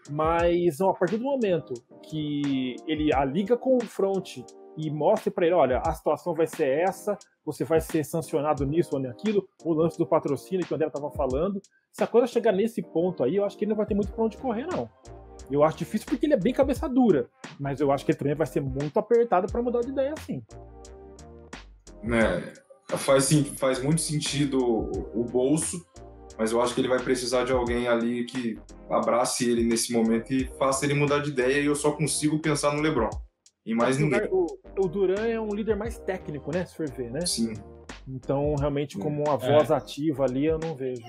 Mas 0.10 0.82
a 0.82 0.93
partir 0.93 1.17
do 1.17 1.24
momento 1.24 1.74
que 2.04 2.76
ele 2.88 3.13
a 3.13 3.24
liga 3.24 3.56
confronte 3.56 4.43
e 4.76 4.89
mostre 4.89 5.30
para 5.30 5.45
ele, 5.45 5.56
olha, 5.56 5.82
a 5.86 5.93
situação 5.93 6.34
vai 6.34 6.48
ser 6.48 6.80
essa, 6.88 7.17
você 7.45 7.63
vai 7.63 7.82
ser 7.82 8.04
sancionado 8.04 8.65
nisso 8.65 8.91
ou 8.93 9.00
naquilo, 9.00 9.48
o 9.63 9.74
lance 9.74 9.98
do 9.98 10.08
patrocínio 10.08 10.65
que 10.65 10.74
o 10.74 10.76
André 10.76 10.88
estava 10.88 11.12
falando. 11.12 11.62
Se 11.91 12.04
a 12.04 12.08
coisa 12.08 12.28
chegar 12.28 12.54
nesse 12.54 12.82
ponto 12.82 13.24
aí, 13.24 13.36
eu 13.36 13.45
acho 13.45 13.58
que 13.58 13.65
ele 13.65 13.69
não 13.69 13.78
vai 13.78 13.86
ter 13.86 13.95
muito 13.95 14.12
para 14.12 14.24
onde 14.24 14.38
correr, 14.38 14.67
não. 14.67 14.89
Eu 15.52 15.63
acho 15.63 15.78
difícil 15.78 16.08
porque 16.08 16.26
ele 16.26 16.34
é 16.34 16.39
bem 16.39 16.54
cabeça 16.54 16.88
dura, 16.88 17.30
mas 17.60 17.82
eu 17.82 17.91
acho 17.91 18.06
que 18.06 18.12
ele 18.12 18.17
também 18.17 18.36
vai 18.36 18.48
ser 18.48 18.62
muito 18.62 18.98
apertado 18.98 19.52
para 19.52 19.62
mudar 19.62 19.82
de 19.82 19.89
ideia 19.89 20.13
assim. 20.17 20.43
É, 22.04 22.98
faz, 22.98 23.26
sim, 23.26 23.43
faz 23.43 23.84
muito 23.84 24.02
sentido 24.02 24.60
o, 24.60 25.22
o 25.22 25.24
bolso, 25.24 25.84
mas 26.39 26.54
eu 26.54 26.62
acho 26.62 26.73
que 26.73 26.80
ele 26.80 26.88
vai 26.88 26.99
precisar 26.99 27.43
de 27.43 27.52
alguém 27.52 27.89
ali 27.89 28.23
que 28.23 28.58
abrace 28.89 29.49
ele 29.49 29.62
nesse 29.62 29.91
momento 29.91 30.34
e 30.34 30.45
faça 30.58 30.86
ele 30.86 30.93
mudar 30.93 31.19
de 31.19 31.32
ideia 31.32 31.60
e 31.60 31.65
eu 31.65 31.75
só 31.75 31.91
consigo 31.91 32.39
pensar 32.39 32.73
no 32.73 32.82
LeBron. 32.82 33.10
E 33.65 33.75
mais 33.75 33.97
ninguém. 33.97 34.21
O, 34.32 34.47
o 34.80 34.88
Duran 34.88 35.28
é 35.28 35.39
um 35.39 35.54
líder 35.54 35.75
mais 35.75 35.99
técnico, 35.99 36.49
né? 36.52 36.65
Se 36.65 36.78
for 36.78 36.89
ver, 36.89 37.12
né? 37.12 37.25
Sim. 37.25 37.54
Então, 38.08 38.56
realmente, 38.56 38.97
como 38.97 39.21
uma 39.21 39.36
voz 39.36 39.69
é. 39.69 39.75
ativa 39.75 40.23
ali, 40.23 40.45
eu 40.45 40.58
não 40.58 40.75
vejo. 40.75 41.02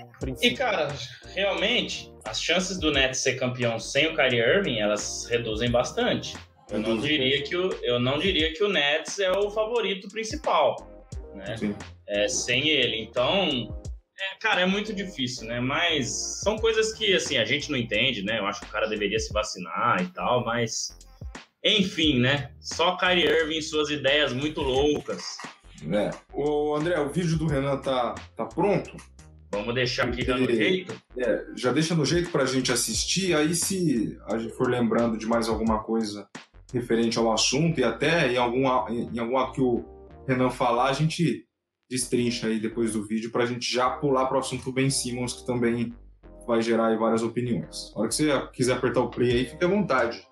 E, 0.42 0.50
cara, 0.50 0.88
realmente, 1.32 2.12
as 2.24 2.42
chances 2.42 2.76
do 2.76 2.90
Nets 2.90 3.20
ser 3.20 3.36
campeão 3.36 3.78
sem 3.78 4.08
o 4.08 4.16
Kyrie 4.16 4.40
Irving, 4.40 4.80
elas 4.80 5.26
reduzem 5.30 5.70
bastante. 5.70 6.36
Eu 6.70 6.80
não 6.80 6.98
diria 6.98 7.40
que 7.42 7.56
o, 7.56 7.72
eu 7.82 8.00
não 8.00 8.18
diria 8.18 8.52
que 8.52 8.64
o 8.64 8.68
Nets 8.68 9.20
é 9.20 9.30
o 9.30 9.48
favorito 9.50 10.08
principal, 10.08 10.76
né? 11.34 11.56
Sim. 11.56 11.74
É, 12.08 12.26
sem 12.28 12.68
ele. 12.68 13.00
Então, 13.00 13.79
é, 14.20 14.38
cara, 14.38 14.60
é 14.60 14.66
muito 14.66 14.92
difícil, 14.92 15.46
né? 15.46 15.60
Mas 15.60 16.40
são 16.42 16.56
coisas 16.56 16.92
que, 16.92 17.14
assim, 17.14 17.38
a 17.38 17.44
gente 17.44 17.70
não 17.70 17.78
entende, 17.78 18.22
né? 18.22 18.38
Eu 18.38 18.46
acho 18.46 18.60
que 18.60 18.66
o 18.66 18.70
cara 18.70 18.86
deveria 18.86 19.18
se 19.18 19.32
vacinar 19.32 20.02
e 20.02 20.06
tal, 20.08 20.44
mas... 20.44 20.96
Enfim, 21.64 22.20
né? 22.20 22.52
Só 22.58 22.96
Kyrie 22.96 23.26
Irving 23.26 23.58
e 23.58 23.62
suas 23.62 23.90
ideias 23.90 24.32
muito 24.32 24.62
loucas. 24.62 25.36
É. 25.92 26.10
O 26.32 26.74
André, 26.74 26.98
o 27.00 27.10
vídeo 27.10 27.36
do 27.38 27.46
Renan 27.46 27.78
tá, 27.78 28.14
tá 28.36 28.44
pronto? 28.46 28.96
Vamos 29.52 29.74
deixar 29.74 30.08
aqui 30.08 30.24
dando 30.24 30.50
jeito? 30.50 30.94
É, 31.18 31.44
já 31.56 31.72
deixa 31.72 31.94
no 31.94 32.04
jeito 32.04 32.30
pra 32.30 32.46
gente 32.46 32.70
assistir, 32.70 33.34
aí 33.34 33.54
se 33.54 34.16
a 34.26 34.38
gente 34.38 34.54
for 34.54 34.70
lembrando 34.70 35.18
de 35.18 35.26
mais 35.26 35.48
alguma 35.48 35.82
coisa 35.82 36.28
referente 36.72 37.18
ao 37.18 37.32
assunto 37.32 37.80
e 37.80 37.84
até 37.84 38.32
em 38.32 38.36
alguma, 38.36 38.86
em 38.90 39.18
alguma 39.18 39.52
que 39.52 39.60
o 39.60 39.84
Renan 40.26 40.50
falar, 40.50 40.88
a 40.88 40.92
gente 40.92 41.44
destrincha 41.90 42.46
aí 42.46 42.60
depois 42.60 42.92
do 42.92 43.04
vídeo 43.04 43.32
pra 43.32 43.44
gente 43.44 43.70
já 43.70 43.90
pular 43.90 44.26
pro 44.26 44.38
assunto 44.38 44.72
Ben 44.72 44.88
Simmons, 44.88 45.32
que 45.32 45.44
também 45.44 45.92
vai 46.46 46.62
gerar 46.62 46.86
aí 46.86 46.96
várias 46.96 47.22
opiniões. 47.22 47.92
A 47.94 48.00
hora 48.00 48.08
que 48.08 48.14
você 48.14 48.48
quiser 48.52 48.74
apertar 48.74 49.00
o 49.00 49.10
play 49.10 49.32
aí, 49.32 49.44
fique 49.46 49.64
à 49.64 49.68
vontade. 49.68 50.24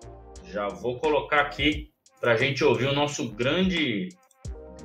Já 0.45 0.69
vou 0.69 0.97
colocar 0.97 1.41
aqui 1.41 1.89
pra 2.19 2.37
gente 2.37 2.63
ouvir 2.63 2.87
o 2.87 2.93
nosso 2.93 3.29
grande 3.29 4.09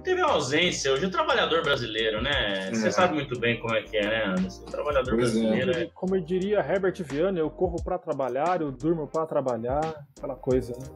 teve 0.03 0.21
ausência. 0.21 0.93
Hoje 0.93 1.07
o 1.07 1.11
trabalhador 1.11 1.63
brasileiro, 1.63 2.21
né? 2.21 2.71
Você 2.71 2.89
é. 2.89 2.91
sabe 2.91 3.15
muito 3.15 3.41
bem 3.41 3.59
como 3.59 3.75
é 3.75 3.83
que 3.83 3.97
é, 3.97 4.07
né, 4.07 4.25
Anderson? 4.27 4.63
O 4.63 4.67
trabalhador 4.67 5.15
pois 5.17 5.35
é. 5.35 5.41
brasileiro. 5.41 5.73
É. 5.73 5.91
Como 5.95 6.15
eu 6.15 6.21
diria 6.21 6.59
Herbert 6.59 7.03
Viana, 7.03 7.39
eu 7.39 7.51
corro 7.51 7.83
para 7.83 7.99
trabalhar, 7.99 8.61
eu 8.61 8.71
durmo 8.71 9.09
para 9.09 9.27
trabalhar, 9.27 10.07
aquela 10.17 10.37
coisa, 10.37 10.73
né? 10.79 10.87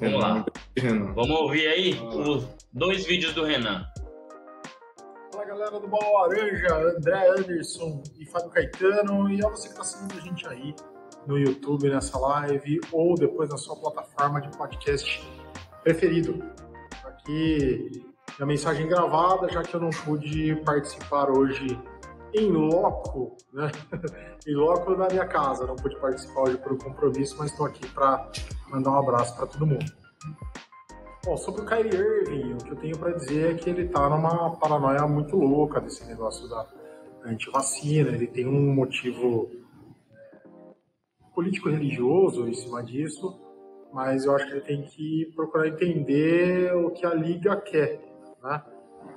Vamos 0.00 0.20
lá. 0.20 0.44
Vamos 1.14 1.40
ouvir 1.40 1.66
aí 1.66 1.94
os 1.94 2.46
dois 2.72 3.06
vídeos 3.06 3.32
do 3.32 3.44
Renan. 3.44 3.86
Fala 5.44 5.58
galera 5.58 5.78
do 5.78 5.86
Bola 5.86 6.26
Laranja, 6.26 6.74
André 6.96 7.28
Anderson 7.28 8.02
e 8.18 8.24
Fábio 8.24 8.48
Caetano, 8.48 9.30
e 9.30 9.44
a 9.44 9.48
você 9.50 9.68
que 9.68 9.74
está 9.74 9.84
seguindo 9.84 10.18
a 10.18 10.20
gente 10.22 10.48
aí 10.48 10.74
no 11.26 11.38
YouTube, 11.38 11.90
nessa 11.90 12.18
live, 12.18 12.80
ou 12.90 13.14
depois 13.14 13.50
na 13.50 13.58
sua 13.58 13.76
plataforma 13.76 14.40
de 14.40 14.56
podcast 14.56 15.22
preferido 15.82 16.42
aqui 17.04 18.06
a 18.40 18.46
mensagem 18.46 18.88
gravada, 18.88 19.50
já 19.50 19.62
que 19.62 19.74
eu 19.74 19.80
não 19.80 19.90
pude 19.90 20.56
participar 20.64 21.30
hoje 21.30 21.78
em 22.32 22.50
loco, 22.50 23.36
né? 23.52 23.70
em 24.48 24.54
loco 24.54 24.96
na 24.96 25.08
minha 25.08 25.26
casa. 25.26 25.66
Não 25.66 25.76
pude 25.76 25.96
participar 25.96 26.44
hoje 26.44 26.56
por 26.56 26.72
um 26.72 26.78
compromisso, 26.78 27.36
mas 27.38 27.50
estou 27.50 27.66
aqui 27.66 27.86
para 27.88 28.30
mandar 28.70 28.92
um 28.92 28.98
abraço 28.98 29.36
para 29.36 29.46
todo 29.46 29.66
mundo. 29.66 30.03
Bom, 31.24 31.36
sobre 31.36 31.62
o 31.62 31.66
Kyrie 31.66 31.94
Irving, 31.94 32.52
o 32.54 32.58
que 32.58 32.70
eu 32.70 32.76
tenho 32.76 32.98
para 32.98 33.12
dizer 33.12 33.54
é 33.54 33.54
que 33.54 33.70
ele 33.70 33.82
está 33.86 34.08
numa 34.08 34.56
paranoia 34.56 35.06
muito 35.06 35.36
louca 35.36 35.80
desse 35.80 36.06
negócio 36.06 36.48
da 36.48 36.66
antivacina. 37.24 38.10
Ele 38.10 38.26
tem 38.26 38.46
um 38.46 38.74
motivo 38.74 39.50
político-religioso 41.34 42.46
em 42.46 42.54
cima 42.54 42.82
disso 42.82 43.44
mas 43.94 44.24
eu 44.24 44.34
acho 44.34 44.46
que 44.46 44.52
ele 44.54 44.60
tem 44.60 44.82
que 44.82 45.32
procurar 45.36 45.68
entender 45.68 46.74
o 46.74 46.90
que 46.90 47.06
a 47.06 47.14
liga 47.14 47.54
quer, 47.60 48.00
né? 48.42 48.60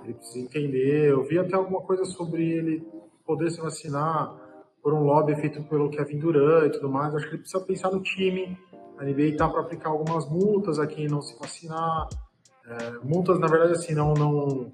Ele 0.03 0.13
precisa 0.13 0.45
entender. 0.45 1.09
Eu 1.09 1.23
vi 1.23 1.39
até 1.39 1.55
alguma 1.55 1.81
coisa 1.81 2.05
sobre 2.05 2.47
ele 2.47 2.87
poder 3.25 3.49
se 3.49 3.59
vacinar 3.59 4.35
por 4.83 4.93
um 4.93 5.01
lobby 5.01 5.35
feito 5.35 5.63
pelo 5.63 5.89
Kevin 5.89 6.19
Durant 6.19 6.67
e 6.67 6.71
tudo 6.73 6.89
mais. 6.89 7.11
Eu 7.11 7.17
acho 7.17 7.27
que 7.27 7.33
ele 7.33 7.41
precisa 7.41 7.65
pensar 7.65 7.89
no 7.89 8.03
time. 8.03 8.55
A 8.97 9.03
NBA 9.03 9.21
está 9.23 9.47
para 9.47 9.61
aplicar 9.61 9.89
algumas 9.89 10.27
multas 10.29 10.79
a 10.79 10.87
quem 10.87 11.07
não 11.07 11.21
se 11.21 11.37
vacinar. 11.39 12.07
É, 12.65 12.91
multas, 13.03 13.39
na 13.39 13.47
verdade, 13.47 13.73
assim, 13.73 13.93
não, 13.93 14.13
não, 14.13 14.71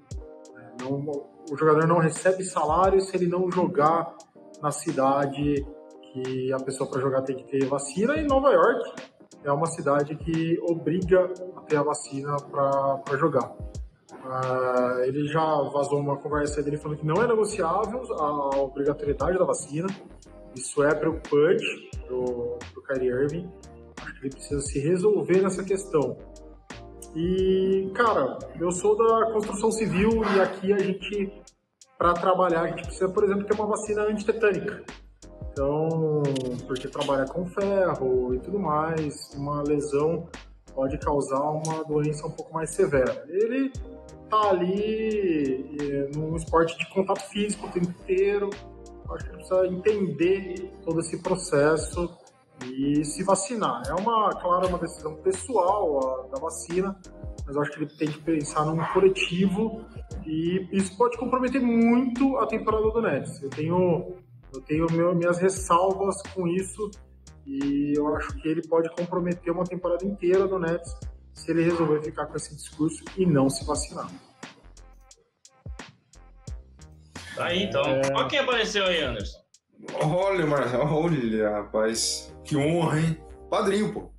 é, 0.56 0.82
não, 0.82 1.26
o 1.50 1.56
jogador 1.56 1.86
não 1.86 1.98
recebe 1.98 2.42
salário 2.42 3.00
se 3.00 3.16
ele 3.16 3.26
não 3.26 3.50
jogar 3.50 4.14
na 4.62 4.70
cidade 4.70 5.64
que 6.00 6.52
a 6.52 6.58
pessoa 6.58 6.88
para 6.88 7.00
jogar 7.00 7.22
tem 7.22 7.36
que 7.36 7.44
ter 7.44 7.66
vacina. 7.66 8.16
Em 8.16 8.26
Nova 8.26 8.50
York, 8.50 8.92
é 9.44 9.52
uma 9.52 9.66
cidade 9.66 10.16
que 10.16 10.58
obriga 10.62 11.30
a 11.56 11.60
ter 11.60 11.76
a 11.76 11.82
vacina 11.82 12.36
para 12.36 13.16
jogar. 13.18 13.54
Uh, 14.24 15.00
ele 15.04 15.26
já 15.26 15.44
vazou 15.70 16.00
uma 16.00 16.16
conversa 16.16 16.62
dele 16.62 16.78
falando 16.78 16.98
que 16.98 17.06
não 17.06 17.22
é 17.22 17.26
negociável 17.26 18.00
a 18.14 18.56
obrigatoriedade 18.58 19.38
da 19.38 19.44
vacina. 19.44 19.86
Isso 20.54 20.82
é 20.82 20.94
preocupante 20.94 21.90
para 22.06 22.16
o 22.16 22.58
Kyrie 22.88 23.10
Irving. 23.10 23.50
Ele 24.24 24.30
precisa 24.30 24.60
se 24.62 24.78
resolver 24.78 25.42
nessa 25.42 25.62
questão. 25.62 26.16
E, 27.14 27.92
cara, 27.94 28.38
eu 28.58 28.72
sou 28.72 28.96
da 28.96 29.32
construção 29.32 29.70
civil 29.70 30.22
e 30.34 30.40
aqui 30.40 30.72
a 30.72 30.78
gente, 30.78 31.30
para 31.98 32.14
trabalhar, 32.14 32.62
a 32.62 32.68
gente 32.68 32.84
precisa, 32.84 33.08
por 33.10 33.22
exemplo, 33.22 33.44
ter 33.44 33.52
uma 33.52 33.66
vacina 33.66 34.04
antitetânica. 34.04 34.82
Então, 35.52 36.22
porque 36.66 36.88
trabalha 36.88 37.26
com 37.26 37.44
ferro 37.46 38.34
e 38.34 38.38
tudo 38.38 38.58
mais, 38.58 39.30
uma 39.34 39.62
lesão 39.62 40.26
pode 40.74 40.96
causar 40.98 41.42
uma 41.42 41.84
doença 41.84 42.26
um 42.26 42.30
pouco 42.30 42.54
mais 42.54 42.70
severa. 42.70 43.26
Ele 43.28 43.70
tá 44.30 44.48
ali 44.48 45.76
é, 45.80 46.16
num 46.16 46.34
esporte 46.34 46.78
de 46.78 46.88
contato 46.88 47.20
físico 47.28 47.66
o 47.66 47.70
tempo 47.70 47.90
inteiro. 47.90 48.48
Acho 49.10 49.24
que 49.26 49.32
precisa 49.32 49.66
entender 49.66 50.72
todo 50.82 50.98
esse 51.00 51.22
processo 51.22 52.23
e 52.62 53.04
se 53.04 53.22
vacinar. 53.22 53.82
É 53.86 53.94
uma, 53.94 54.30
claro, 54.30 54.68
uma 54.68 54.78
decisão 54.78 55.16
pessoal 55.16 56.24
a, 56.24 56.28
da 56.28 56.40
vacina, 56.40 56.96
mas 57.46 57.56
acho 57.56 57.70
que 57.72 57.78
ele 57.78 57.86
tem 57.86 58.08
que 58.08 58.20
pensar 58.20 58.64
num 58.64 58.82
coletivo 58.92 59.84
e 60.26 60.68
isso 60.72 60.96
pode 60.96 61.16
comprometer 61.18 61.60
muito 61.60 62.36
a 62.38 62.46
temporada 62.46 62.90
do 62.90 63.02
Nets. 63.02 63.42
Eu 63.42 63.50
tenho 63.50 64.16
eu 64.54 64.60
tenho 64.60 64.86
meu, 64.92 65.14
minhas 65.14 65.38
ressalvas 65.38 66.22
com 66.34 66.46
isso 66.46 66.90
e 67.44 67.92
eu 67.96 68.14
acho 68.16 68.34
que 68.40 68.48
ele 68.48 68.62
pode 68.66 68.88
comprometer 68.90 69.52
uma 69.52 69.64
temporada 69.64 70.04
inteira 70.04 70.46
do 70.46 70.58
Nets 70.58 70.96
se 71.32 71.50
ele 71.50 71.64
resolver 71.64 72.02
ficar 72.02 72.26
com 72.26 72.36
esse 72.36 72.54
discurso 72.54 73.02
e 73.18 73.26
não 73.26 73.50
se 73.50 73.64
vacinar. 73.66 74.08
Tá 77.34 77.46
aí, 77.46 77.64
então. 77.64 77.82
É... 77.82 78.02
Olha 78.14 78.28
quem 78.28 78.38
apareceu 78.38 78.84
aí, 78.84 79.02
Anderson. 79.02 79.38
Olha, 80.00 80.46
Marcelo, 80.46 80.84
olha, 80.84 81.50
rapaz. 81.50 82.33
Que 82.44 82.56
honra, 82.56 83.00
hein? 83.00 83.18
Padrinho, 83.50 83.92
pô. 83.92 84.10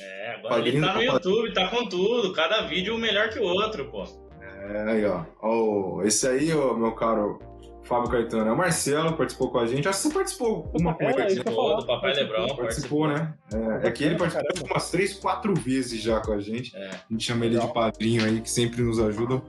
É, 0.00 0.34
agora 0.34 0.54
Padrinho 0.54 0.76
ele 0.76 0.86
tá 0.86 0.94
no 0.94 1.02
YouTube, 1.02 1.54
tá 1.54 1.68
com 1.68 1.88
tudo. 1.88 2.32
Cada 2.32 2.62
vídeo 2.62 2.94
um 2.94 2.98
melhor 2.98 3.28
que 3.30 3.38
o 3.38 3.44
outro, 3.44 3.90
pô. 3.90 4.04
É, 4.40 4.82
aí, 4.90 5.04
ó. 5.04 5.24
Oh, 5.42 6.02
esse 6.02 6.26
aí, 6.28 6.52
ó, 6.52 6.74
meu 6.74 6.92
caro 6.92 7.38
Fábio 7.86 8.10
Caetano, 8.10 8.48
é 8.48 8.52
o 8.52 8.56
Marcelo, 8.56 9.16
participou 9.16 9.50
com 9.50 9.58
a 9.58 9.66
gente. 9.66 9.88
Acho 9.88 10.02
que 10.02 10.08
você 10.08 10.14
participou 10.14 10.72
uma 10.78 10.94
coisa 10.94 11.12
aqui. 11.12 11.36
Participou, 11.36 11.76
do 11.76 11.86
Papai 11.86 12.14
Lebrão. 12.14 12.46
Participou, 12.56 12.64
participou, 12.64 13.08
né? 13.08 13.34
É, 13.82 13.88
é 13.88 13.90
que 13.92 14.04
ele 14.04 14.16
participou 14.16 14.48
Caramba. 14.48 14.72
umas 14.72 14.90
três, 14.90 15.14
quatro 15.14 15.54
vezes 15.54 16.02
já 16.02 16.20
com 16.20 16.32
a 16.32 16.40
gente. 16.40 16.76
É. 16.76 16.88
A 16.88 17.12
gente 17.12 17.24
chama 17.24 17.46
ele 17.46 17.58
de 17.58 17.72
padrinho 17.72 18.24
aí, 18.24 18.40
que 18.40 18.50
sempre 18.50 18.82
nos 18.82 18.98
ajuda. 18.98 19.40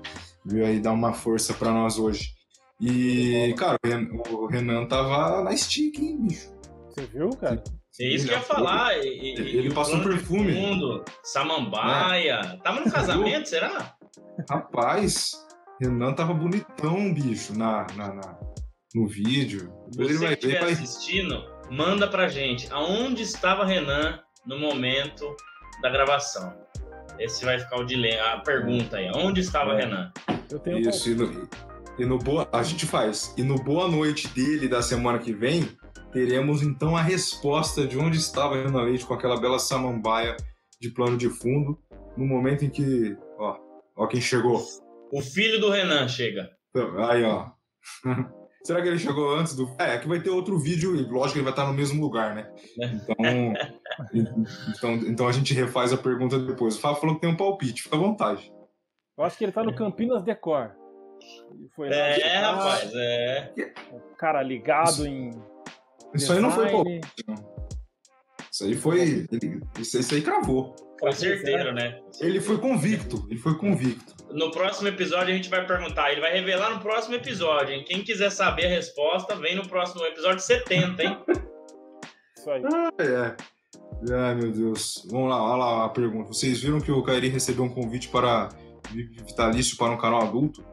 Viu 0.46 0.66
aí, 0.66 0.80
dá 0.80 0.92
uma 0.92 1.14
força 1.14 1.54
pra 1.54 1.72
nós 1.72 1.98
hoje. 1.98 2.36
E, 2.80 3.54
cara, 3.58 3.78
o 4.30 4.46
Renan 4.46 4.86
tava 4.86 5.44
na 5.44 5.58
stick, 5.58 5.98
hein, 5.98 6.20
bicho? 6.22 6.56
Você 6.90 7.06
viu, 7.08 7.30
cara? 7.32 7.64
É 8.00 8.08
isso 8.08 8.28
que 8.28 8.34
eu 8.34 8.38
ia 8.38 8.44
falar. 8.44 8.98
E, 8.98 9.30
ele 9.30 9.70
e 9.70 9.74
passou 9.74 9.96
um 9.96 10.04
perfume. 10.04 10.54
Fundo, 10.54 11.04
samambaia. 11.24 12.42
É. 12.44 12.58
Tava 12.58 12.82
no 12.82 12.92
casamento, 12.92 13.50
será? 13.50 13.96
Rapaz, 14.50 15.32
Renan 15.82 16.14
tava 16.14 16.34
bonitão, 16.34 17.14
bicho, 17.14 17.58
na, 17.58 17.88
na, 17.96 18.14
na 18.14 18.40
no 18.94 19.08
vídeo. 19.08 19.72
Você 19.96 20.18
vai 20.18 20.36
que 20.36 20.46
estiver 20.46 20.62
vai... 20.62 20.72
assistindo, 20.74 21.44
manda 21.70 22.08
pra 22.08 22.28
gente 22.28 22.68
aonde 22.72 23.24
estava 23.24 23.66
Renan 23.66 24.20
no 24.46 24.60
momento 24.60 25.36
da 25.82 25.90
gravação. 25.90 26.56
Esse 27.20 27.44
vai 27.44 27.60
ficar 27.60 27.80
o 27.80 27.84
dilema, 27.84 28.22
a 28.34 28.40
pergunta 28.40 28.98
aí. 28.98 29.10
Onde 29.16 29.42
estava 29.42 29.74
é. 29.74 29.86
Renan? 29.86 30.12
Eu 30.52 30.60
tenho 30.60 30.80
Isso, 30.80 31.10
um... 31.12 31.48
E 32.00 32.06
no 32.06 32.20
boa, 32.20 32.48
a 32.54 32.62
gente 32.62 32.86
faz. 32.86 33.34
E 33.36 33.44
no 33.44 33.56
boa 33.56 33.88
noite 33.88 34.28
dele 34.28 34.68
da 34.68 34.84
semana 34.84 35.18
que 35.18 35.34
vem, 35.34 35.68
teremos 36.12 36.62
então 36.62 36.96
a 36.96 37.02
resposta 37.02 37.86
de 37.86 37.98
onde 37.98 38.18
estava 38.18 38.56
a 38.56 38.64
Renan 38.64 38.84
Leite 38.84 39.06
com 39.06 39.14
aquela 39.14 39.40
bela 39.40 39.60
samambaia 39.60 40.36
de 40.80 40.90
plano 40.90 41.18
de 41.18 41.30
fundo, 41.30 41.78
no 42.16 42.26
momento 42.26 42.66
em 42.66 42.70
que, 42.70 43.18
ó, 43.38 43.58
ó 43.96 44.08
quem 44.08 44.22
chegou. 44.22 44.64
O 45.12 45.22
filho 45.22 45.60
do 45.60 45.70
Renan 45.70 46.08
chega. 46.08 46.50
Aí, 47.10 47.24
ó. 47.24 47.50
Será 48.68 48.82
que 48.82 48.90
ele 48.90 49.00
chegou 49.00 49.34
antes 49.34 49.56
do. 49.56 49.74
É, 49.80 49.96
é 49.96 49.98
que 49.98 50.10
vai 50.10 50.20
ter 50.20 50.30
outro 50.30 50.60
vídeo 50.60 50.94
e 50.94 51.04
lógico 51.04 51.34
que 51.34 51.38
ele 51.38 51.46
vai 51.46 51.54
estar 51.54 51.66
no 51.66 51.74
mesmo 51.74 52.02
lugar, 52.02 52.36
né? 52.36 52.52
É. 52.82 52.86
Então, 52.86 53.54
então, 54.76 54.94
então 55.10 55.28
a 55.28 55.32
gente 55.32 55.54
refaz 55.54 55.94
a 55.94 55.98
pergunta 55.98 56.38
depois. 56.38 56.76
O 56.76 56.82
Fábio 56.82 57.00
falou 57.00 57.16
que 57.16 57.22
tem 57.22 57.30
um 57.30 57.38
palpite, 57.38 57.84
fica 57.84 57.96
à 57.96 58.00
vontade. 58.00 58.52
Eu 59.18 59.24
acho 59.24 59.38
que 59.38 59.46
ele 59.46 59.54
tá 59.54 59.64
no 59.64 59.74
Campinas 59.74 60.22
Decor. 60.22 60.72
Foi 61.76 61.88
é, 61.88 62.40
rapaz, 62.40 62.92
é. 62.94 63.54
Cara 64.18 64.44
ligado 64.44 65.08
em. 65.08 65.32
Isso 66.14 66.34
aí 66.34 66.40
não 66.40 66.52
foi 66.52 66.72
palpite, 66.72 67.26
Isso 68.52 68.64
aí 68.64 68.76
foi. 68.76 69.28
Isso, 69.80 70.00
isso 70.00 70.16
aí 70.16 70.22
cravou. 70.22 70.76
Foi 71.00 71.12
certeiro, 71.14 71.74
né? 71.74 72.00
Ele 72.20 72.42
foi 72.42 72.58
convicto. 72.58 73.26
Ele 73.30 73.40
foi 73.40 73.56
convicto. 73.58 74.16
No 74.32 74.52
próximo 74.52 74.88
episódio 74.88 75.34
a 75.34 75.38
gente 75.38 75.50
vai 75.50 75.66
perguntar. 75.66 76.12
Ele 76.12 76.22
vai 76.22 76.34
revelar 76.34 76.74
no 76.74 76.82
próximo 76.82 77.16
episódio, 77.16 77.74
hein? 77.74 77.84
Quem 77.86 78.04
quiser 78.04 78.32
saber 78.32 78.66
a 78.66 78.70
resposta, 78.70 79.36
vem 79.36 79.56
no 79.56 79.68
próximo 79.68 80.04
episódio 80.06 80.40
70, 80.40 81.04
hein? 81.04 81.18
Isso 82.36 82.50
aí. 82.50 82.64
Ah, 82.66 82.90
é. 83.00 83.36
Ai, 84.12 84.36
meu 84.36 84.52
Deus. 84.52 85.08
Vamos 85.10 85.30
lá, 85.30 85.42
olha 85.42 85.58
lá 85.58 85.86
a 85.86 85.90
pergunta. 85.90 86.30
Vocês 86.30 86.62
viram 86.62 86.82
que 86.82 86.92
o 86.92 87.04
Kairi 87.04 87.30
recebeu 87.30 87.64
um 87.64 87.70
convite 87.70 88.10
para 88.10 88.50
vitalício 88.92 89.78
para 89.78 89.92
um 89.92 89.98
canal 89.98 90.22
adulto? 90.22 90.64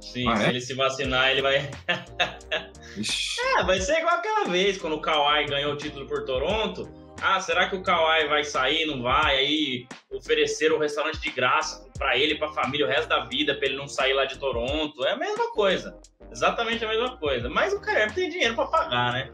Sim, 0.00 0.28
ah, 0.28 0.36
se 0.36 0.44
é? 0.44 0.48
ele 0.48 0.60
se 0.60 0.74
vacinar, 0.74 1.30
ele 1.30 1.42
vai. 1.42 1.56
é, 1.88 3.64
vai 3.64 3.80
ser 3.80 3.98
igual 3.98 4.16
aquela 4.16 4.46
vez 4.46 4.78
quando 4.78 4.94
o 4.94 5.00
Kawhi 5.00 5.46
ganhou 5.46 5.72
o 5.72 5.76
título 5.76 6.06
por 6.06 6.24
Toronto. 6.24 6.88
Ah, 7.20 7.40
será 7.40 7.68
que 7.68 7.76
o 7.76 7.82
Kawhi 7.82 8.28
vai 8.28 8.44
sair? 8.44 8.86
Não 8.86 9.02
vai? 9.02 9.36
Aí 9.36 9.86
ofereceram 10.10 10.76
o 10.76 10.78
restaurante 10.78 11.20
de 11.20 11.30
graça 11.30 11.88
para 11.98 12.16
ele, 12.16 12.36
para 12.36 12.48
a 12.48 12.52
família, 12.52 12.86
o 12.86 12.88
resto 12.88 13.08
da 13.08 13.24
vida, 13.24 13.54
para 13.54 13.66
ele 13.66 13.76
não 13.76 13.88
sair 13.88 14.12
lá 14.12 14.26
de 14.26 14.38
Toronto. 14.38 15.04
É 15.04 15.12
a 15.12 15.16
mesma 15.16 15.50
coisa. 15.52 15.98
Exatamente 16.30 16.84
a 16.84 16.88
mesma 16.88 17.16
coisa. 17.16 17.48
Mas 17.48 17.72
o 17.72 17.80
cara 17.80 18.10
tem 18.12 18.28
dinheiro 18.28 18.54
para 18.54 18.66
pagar, 18.66 19.12
né? 19.14 19.32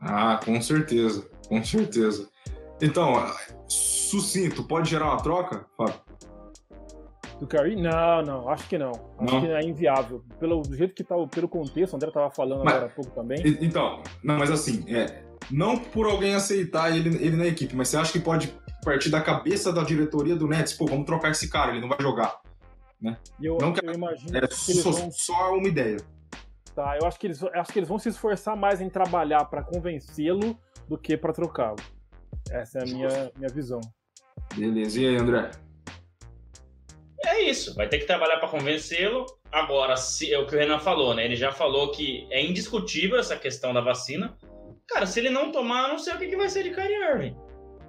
Ah, 0.00 0.38
com 0.44 0.60
certeza. 0.60 1.28
Com 1.48 1.64
certeza. 1.64 2.28
Então, 2.80 3.14
sucinto, 3.68 4.64
pode 4.64 4.90
gerar 4.90 5.06
uma 5.06 5.22
troca, 5.22 5.66
Fábio? 5.76 6.05
Do 7.38 7.46
Curry? 7.46 7.76
Não, 7.76 8.22
não, 8.22 8.48
acho 8.48 8.66
que 8.68 8.78
não. 8.78 8.92
Acho 9.18 9.34
não. 9.34 9.40
que 9.40 9.48
é 9.48 9.62
inviável. 9.62 10.24
Pelo 10.40 10.62
jeito 10.74 10.94
que 10.94 11.04
tá, 11.04 11.14
pelo 11.26 11.48
contexto, 11.48 11.92
o 11.92 11.96
André 11.96 12.10
tava 12.10 12.30
falando 12.30 12.64
mas, 12.64 12.74
agora 12.74 12.90
há 12.90 12.94
pouco 12.94 13.10
também. 13.10 13.38
Então, 13.60 14.02
não, 14.22 14.38
mas 14.38 14.50
assim, 14.50 14.84
é, 14.94 15.22
não 15.50 15.76
por 15.78 16.06
alguém 16.06 16.34
aceitar 16.34 16.96
ele, 16.96 17.14
ele 17.16 17.36
na 17.36 17.46
equipe, 17.46 17.76
mas 17.76 17.88
você 17.88 17.98
acha 17.98 18.12
que 18.12 18.20
pode 18.20 18.54
partir 18.86 19.10
da 19.10 19.20
cabeça 19.20 19.72
da 19.72 19.82
diretoria 19.82 20.36
do 20.36 20.46
Nets, 20.46 20.72
pô, 20.72 20.86
vamos 20.86 21.04
trocar 21.04 21.32
esse 21.32 21.50
cara, 21.50 21.72
ele 21.72 21.80
não 21.80 21.88
vai 21.88 22.00
jogar. 22.00 22.40
Né? 23.00 23.18
Eu, 23.42 23.58
não 23.58 23.72
que, 23.72 23.84
eu 23.84 23.92
imagino 23.92 24.36
é, 24.36 24.46
que 24.46 24.54
só, 24.54 24.90
vão... 24.92 25.10
só 25.10 25.56
uma 25.56 25.68
ideia. 25.68 25.96
Tá, 26.74 26.96
eu 27.00 27.06
acho 27.06 27.18
que 27.18 27.26
eles, 27.26 27.42
acho 27.42 27.72
que 27.72 27.78
eles 27.78 27.88
vão 27.88 27.98
se 27.98 28.08
esforçar 28.08 28.56
mais 28.56 28.80
em 28.80 28.88
trabalhar 28.88 29.44
para 29.46 29.62
convencê-lo 29.62 30.56
do 30.88 30.96
que 30.96 31.16
para 31.16 31.32
trocá-lo. 31.32 31.78
Essa 32.50 32.78
é 32.78 32.82
a 32.82 32.84
minha, 32.84 33.32
minha 33.36 33.48
visão. 33.48 33.80
Beleza. 34.54 35.00
E 35.00 35.06
aí, 35.06 35.16
André? 35.16 35.50
É 37.26 37.40
isso, 37.40 37.74
vai 37.74 37.88
ter 37.88 37.98
que 37.98 38.06
trabalhar 38.06 38.38
para 38.38 38.48
convencê-lo. 38.48 39.26
Agora, 39.50 39.96
se, 39.96 40.32
é 40.32 40.38
o 40.38 40.46
que 40.46 40.54
o 40.54 40.58
Renan 40.58 40.78
falou, 40.78 41.12
né? 41.12 41.24
Ele 41.24 41.34
já 41.34 41.50
falou 41.50 41.90
que 41.90 42.26
é 42.30 42.40
indiscutível 42.40 43.18
essa 43.18 43.36
questão 43.36 43.74
da 43.74 43.80
vacina. 43.80 44.36
Cara, 44.88 45.06
se 45.06 45.18
ele 45.18 45.30
não 45.30 45.50
tomar, 45.50 45.88
não 45.88 45.98
sei 45.98 46.14
o 46.14 46.18
que, 46.18 46.28
que 46.28 46.36
vai 46.36 46.48
ser 46.48 46.62
de 46.62 46.70
Kyrie 46.70 46.94
Irving. 46.94 47.36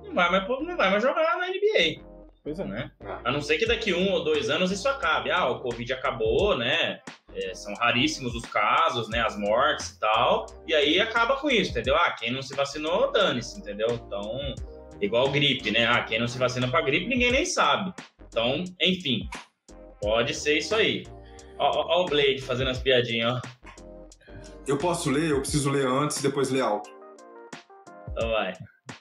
Não 0.04 0.16
vai, 0.16 0.32
mais, 0.32 0.48
não 0.48 0.76
vai 0.76 0.90
mais 0.90 1.04
jogar 1.04 1.38
na 1.38 1.48
NBA. 1.50 2.04
Pois 2.44 2.60
é. 2.60 2.64
Né? 2.64 2.92
A 3.24 3.32
não 3.32 3.42
ser 3.42 3.58
que 3.58 3.68
daqui 3.68 3.94
um 3.94 4.12
ou 4.12 4.24
dois 4.24 4.50
anos 4.50 4.72
isso 4.72 4.90
acabe. 4.90 5.30
Ah, 5.30 5.48
o 5.50 5.60
Covid 5.60 5.94
acabou, 5.94 6.58
né? 6.58 7.00
É, 7.36 7.54
são 7.54 7.74
raríssimos 7.76 8.34
os 8.34 8.46
casos, 8.46 9.08
né? 9.10 9.22
As 9.22 9.38
mortes 9.38 9.90
e 9.90 10.00
tal. 10.00 10.48
E 10.66 10.74
aí 10.74 11.00
acaba 11.00 11.36
com 11.36 11.50
isso, 11.50 11.72
entendeu? 11.72 11.96
Ah, 11.96 12.10
quem 12.12 12.32
não 12.32 12.42
se 12.42 12.56
vacinou, 12.56 13.12
dane-se, 13.12 13.60
entendeu? 13.60 13.88
Então, 13.92 14.56
igual 15.00 15.30
gripe, 15.30 15.70
né? 15.70 15.86
Ah, 15.86 16.02
quem 16.04 16.20
não 16.20 16.28
se 16.28 16.40
vacina 16.40 16.68
pra 16.68 16.82
gripe, 16.82 17.08
ninguém 17.08 17.32
nem 17.32 17.46
sabe. 17.46 17.94
Então, 18.38 18.64
enfim, 18.80 19.28
pode 20.00 20.32
ser 20.36 20.60
isso 20.60 20.76
aí. 20.76 21.08
Ó, 21.58 21.66
ó, 21.66 21.98
ó 21.98 22.04
o 22.04 22.06
Blade 22.06 22.40
fazendo 22.40 22.70
as 22.70 22.78
piadinhas, 22.78 23.34
ó. 23.34 23.42
Eu 24.68 24.78
posso 24.78 25.10
ler, 25.10 25.32
eu 25.32 25.40
preciso 25.40 25.72
ler 25.72 25.88
antes 25.88 26.18
e 26.18 26.22
depois 26.22 26.52
ler 26.52 26.62
alto. 26.62 26.88
Então 28.12 28.30
vai. 28.30 28.54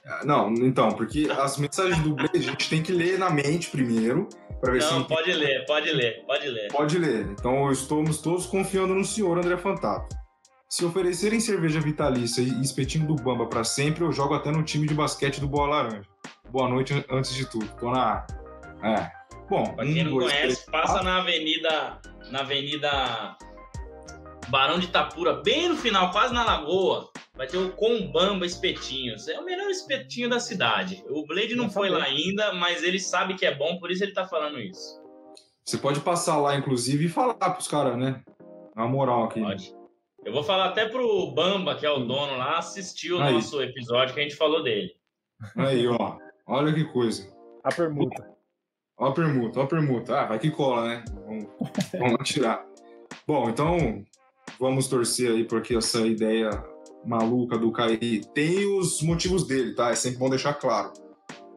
Ah, 0.07 0.25
não, 0.25 0.51
então, 0.55 0.89
porque 0.93 1.29
as 1.31 1.59
mensagens 1.59 2.03
do 2.03 2.15
Blade 2.15 2.39
a 2.39 2.41
gente 2.41 2.71
tem 2.71 2.83
que 2.83 2.93
ler 2.93 3.19
na 3.19 3.29
mente 3.29 3.69
primeiro. 3.69 4.27
Pra 4.59 4.73
ver 4.73 4.81
não, 4.81 5.03
se 5.03 5.09
pode 5.09 5.31
ler, 5.31 5.67
pode 5.67 5.93
ler, 5.93 6.25
pode 6.25 6.49
ler. 6.49 6.69
Pode 6.73 6.99
ler. 6.99 7.27
Então 7.27 7.71
estamos 7.71 8.23
todos 8.23 8.47
confiando 8.47 8.95
no 8.95 9.05
senhor 9.05 9.37
André 9.37 9.59
Fantato. 9.59 10.17
Se 10.67 10.83
oferecerem 10.83 11.41
cerveja 11.41 11.79
vitalícia 11.79 12.41
e 12.41 12.63
espetinho 12.63 13.07
do 13.07 13.17
Bamba 13.17 13.47
para 13.47 13.65
sempre, 13.65 14.03
eu 14.03 14.11
jogo 14.11 14.33
até 14.33 14.51
no 14.51 14.63
time 14.63 14.87
de 14.87 14.95
basquete 14.95 15.41
do 15.41 15.47
Boa 15.47 15.69
Laranja. 15.69 16.09
Boa 16.49 16.71
noite 16.71 17.05
antes 17.11 17.35
de 17.35 17.45
tudo. 17.45 17.69
Tô 17.79 17.91
na. 17.91 18.27
É. 18.83 19.26
Bom, 19.49 19.65
pra 19.75 19.85
quem 19.85 20.03
um, 20.03 20.05
não 20.05 20.19
dois, 20.19 20.33
conhece, 20.33 20.41
três, 20.41 20.65
passa 20.65 20.93
quatro. 20.95 21.05
na 21.05 21.19
Avenida. 21.19 22.01
Na 22.31 22.41
Avenida 22.41 23.37
Barão 24.49 24.79
de 24.79 24.87
Itapura, 24.87 25.35
bem 25.35 25.69
no 25.69 25.77
final, 25.77 26.11
quase 26.11 26.35
na 26.35 26.45
lagoa, 26.45 27.09
vai 27.35 27.47
ter 27.47 27.57
o 27.57 27.71
Combamba 27.73 28.45
Espetinhos. 28.45 29.29
É 29.29 29.39
o 29.39 29.45
melhor 29.45 29.71
espetinho 29.71 30.29
da 30.29 30.41
cidade. 30.41 31.05
O 31.09 31.25
Blade 31.27 31.55
não, 31.55 31.65
não 31.65 31.71
foi 31.71 31.89
lá 31.89 32.03
ainda, 32.03 32.53
mas 32.55 32.83
ele 32.83 32.99
sabe 32.99 33.35
que 33.35 33.47
é 33.47 33.55
bom, 33.55 33.79
por 33.79 33.91
isso 33.91 34.03
ele 34.03 34.13
tá 34.13 34.27
falando 34.27 34.61
isso. 34.61 35.01
Você 35.65 35.79
pode 35.79 36.01
passar 36.01 36.37
lá, 36.39 36.57
inclusive, 36.57 37.07
e 37.07 37.09
falar 37.09 37.35
pros 37.35 37.69
caras, 37.69 37.97
né? 37.97 38.23
Na 38.75 38.87
moral 38.87 39.25
aqui. 39.25 39.41
Pode. 39.41 39.75
Eu 40.25 40.33
vou 40.33 40.43
falar 40.43 40.67
até 40.67 40.89
pro 40.89 41.31
Bamba, 41.33 41.77
que 41.77 41.87
é 41.87 41.91
o 41.91 42.01
dono 42.01 42.37
lá, 42.37 42.59
assistir 42.59 43.13
o 43.13 43.21
Aí. 43.21 43.35
nosso 43.35 43.61
episódio 43.63 44.15
que 44.15 44.21
a 44.21 44.23
gente 44.23 44.37
falou 44.37 44.63
dele. 44.63 44.93
Aí, 45.57 45.87
ó. 45.87 46.19
Olha 46.47 46.73
que 46.73 46.85
coisa. 46.85 47.33
A 47.63 47.73
permuta. 47.73 48.36
Ó 48.99 49.07
a 49.09 49.13
permuta, 49.13 49.61
ó 49.61 49.63
a 49.65 49.67
permuta. 49.67 50.21
Ah, 50.21 50.27
vai 50.27 50.39
que 50.39 50.51
cola, 50.51 50.89
né? 50.89 51.05
Vamos, 51.27 51.47
vamos 51.99 52.29
tirar. 52.29 52.65
Bom, 53.27 53.51
então 53.51 54.05
vamos 54.59 54.89
torcer 54.89 55.31
aí 55.31 55.45
porque 55.45 55.77
essa 55.77 56.07
ideia 56.07 56.51
maluca 57.05 57.59
do 57.59 57.71
Kairi 57.71 58.23
tem 58.35 58.67
os 58.79 59.03
motivos 59.03 59.47
dele, 59.47 59.75
tá? 59.75 59.91
É 59.91 59.95
sempre 59.95 60.19
bom 60.19 60.31
deixar 60.31 60.55
claro. 60.55 60.93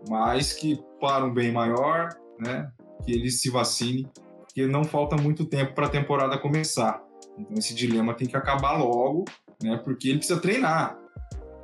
Mas 0.07 0.53
que 0.53 0.79
para 0.99 1.25
um 1.25 1.33
bem 1.33 1.51
maior, 1.51 2.09
né? 2.39 2.71
Que 3.05 3.13
ele 3.13 3.31
se 3.31 3.49
vacine, 3.49 4.07
porque 4.39 4.65
não 4.65 4.83
falta 4.83 5.15
muito 5.15 5.45
tempo 5.45 5.73
para 5.73 5.87
a 5.87 5.89
temporada 5.89 6.37
começar. 6.37 7.01
Então 7.37 7.57
esse 7.57 7.73
dilema 7.73 8.13
tem 8.13 8.27
que 8.27 8.35
acabar 8.35 8.77
logo, 8.77 9.25
né? 9.63 9.77
Porque 9.77 10.09
ele 10.09 10.17
precisa 10.17 10.39
treinar. 10.39 10.97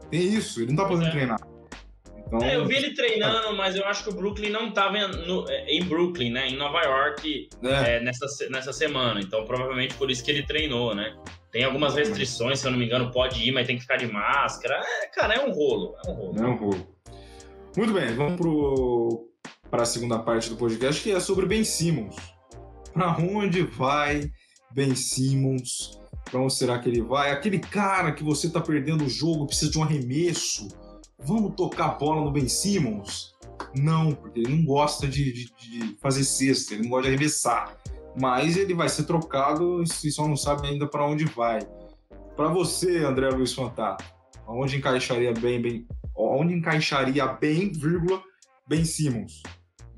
Tem 0.09 0.21
isso, 0.21 0.61
ele 0.61 0.71
não 0.71 0.77
tá 0.77 0.87
podendo 0.87 1.09
é. 1.09 1.11
treinar. 1.11 1.54
Então, 2.27 2.41
é, 2.41 2.55
eu 2.55 2.65
vi 2.65 2.75
ele 2.75 2.93
treinando, 2.93 3.55
mas 3.55 3.75
eu 3.75 3.85
acho 3.85 4.03
que 4.03 4.09
o 4.09 4.13
Brooklyn 4.13 4.49
não 4.49 4.69
estava 4.69 4.97
em 5.67 5.83
Brooklyn, 5.83 6.31
né? 6.31 6.47
Em 6.47 6.57
Nova 6.57 6.81
York 6.81 7.49
é. 7.63 7.97
É, 7.97 7.99
nessa, 7.99 8.25
nessa 8.49 8.73
semana. 8.73 9.21
Então, 9.21 9.45
provavelmente 9.45 9.93
por 9.95 10.09
isso 10.09 10.23
que 10.23 10.31
ele 10.31 10.43
treinou, 10.43 10.95
né? 10.95 11.15
Tem 11.51 11.63
algumas 11.63 11.95
restrições, 11.95 12.59
se 12.59 12.67
eu 12.67 12.71
não 12.71 12.77
me 12.77 12.85
engano, 12.85 13.11
pode 13.11 13.47
ir, 13.47 13.51
mas 13.51 13.67
tem 13.67 13.75
que 13.75 13.83
ficar 13.83 13.97
de 13.97 14.07
máscara. 14.07 14.81
É, 14.83 15.07
cara, 15.07 15.35
é 15.35 15.45
um 15.45 15.51
rolo. 15.51 15.95
É 16.05 16.09
um 16.09 16.13
rolo. 16.13 16.37
É 16.37 16.47
um 16.47 16.55
rolo. 16.55 16.95
Muito 17.77 17.93
bem, 17.93 18.13
vamos 18.13 18.37
pro, 18.37 19.29
para 19.69 19.83
a 19.83 19.85
segunda 19.85 20.17
parte 20.19 20.49
do 20.49 20.55
podcast, 20.55 21.01
que 21.01 21.11
é 21.11 21.19
sobre 21.19 21.45
Ben 21.45 21.63
Simmons. 21.63 22.15
Para 22.93 23.17
onde 23.17 23.61
vai 23.61 24.31
Ben 24.71 24.95
Simmons? 24.95 25.99
Para 26.29 26.39
onde 26.39 26.55
será 26.55 26.79
que 26.79 26.89
ele 26.89 27.01
vai? 27.01 27.31
Aquele 27.31 27.59
cara 27.59 28.11
que 28.11 28.23
você 28.23 28.47
está 28.47 28.59
perdendo 28.59 29.03
o 29.05 29.09
jogo, 29.09 29.47
precisa 29.47 29.71
de 29.71 29.77
um 29.77 29.83
arremesso. 29.83 30.67
Vamos 31.19 31.55
tocar 31.55 31.85
a 31.85 31.95
bola 31.95 32.21
no 32.21 32.31
Ben 32.31 32.47
Simmons? 32.47 33.33
Não, 33.75 34.13
porque 34.13 34.39
ele 34.39 34.55
não 34.55 34.65
gosta 34.65 35.07
de, 35.07 35.31
de, 35.31 35.45
de 35.55 35.97
fazer 36.01 36.23
cesta, 36.23 36.73
ele 36.73 36.83
não 36.83 36.89
gosta 36.89 37.09
de 37.09 37.15
arremessar 37.15 37.77
mas 38.19 38.55
ele 38.55 38.73
vai 38.73 38.87
ser 38.87 39.03
trocado 39.03 39.83
e 39.83 39.87
só 40.11 40.27
não 40.27 40.37
sabe 40.37 40.67
ainda 40.67 40.87
para 40.87 41.05
onde 41.05 41.25
vai. 41.25 41.59
Para 42.35 42.47
você, 42.47 43.03
André 43.03 43.29
Luiz 43.29 43.53
Fantato, 43.53 44.05
onde 44.47 44.77
encaixaria 44.77 45.33
bem, 45.33 45.61
bem, 45.61 45.87
onde 46.15 46.53
encaixaria 46.53 47.27
bem, 47.27 47.71
vírgula, 47.71 48.21
Ben 48.67 48.85
Simmons? 48.85 49.43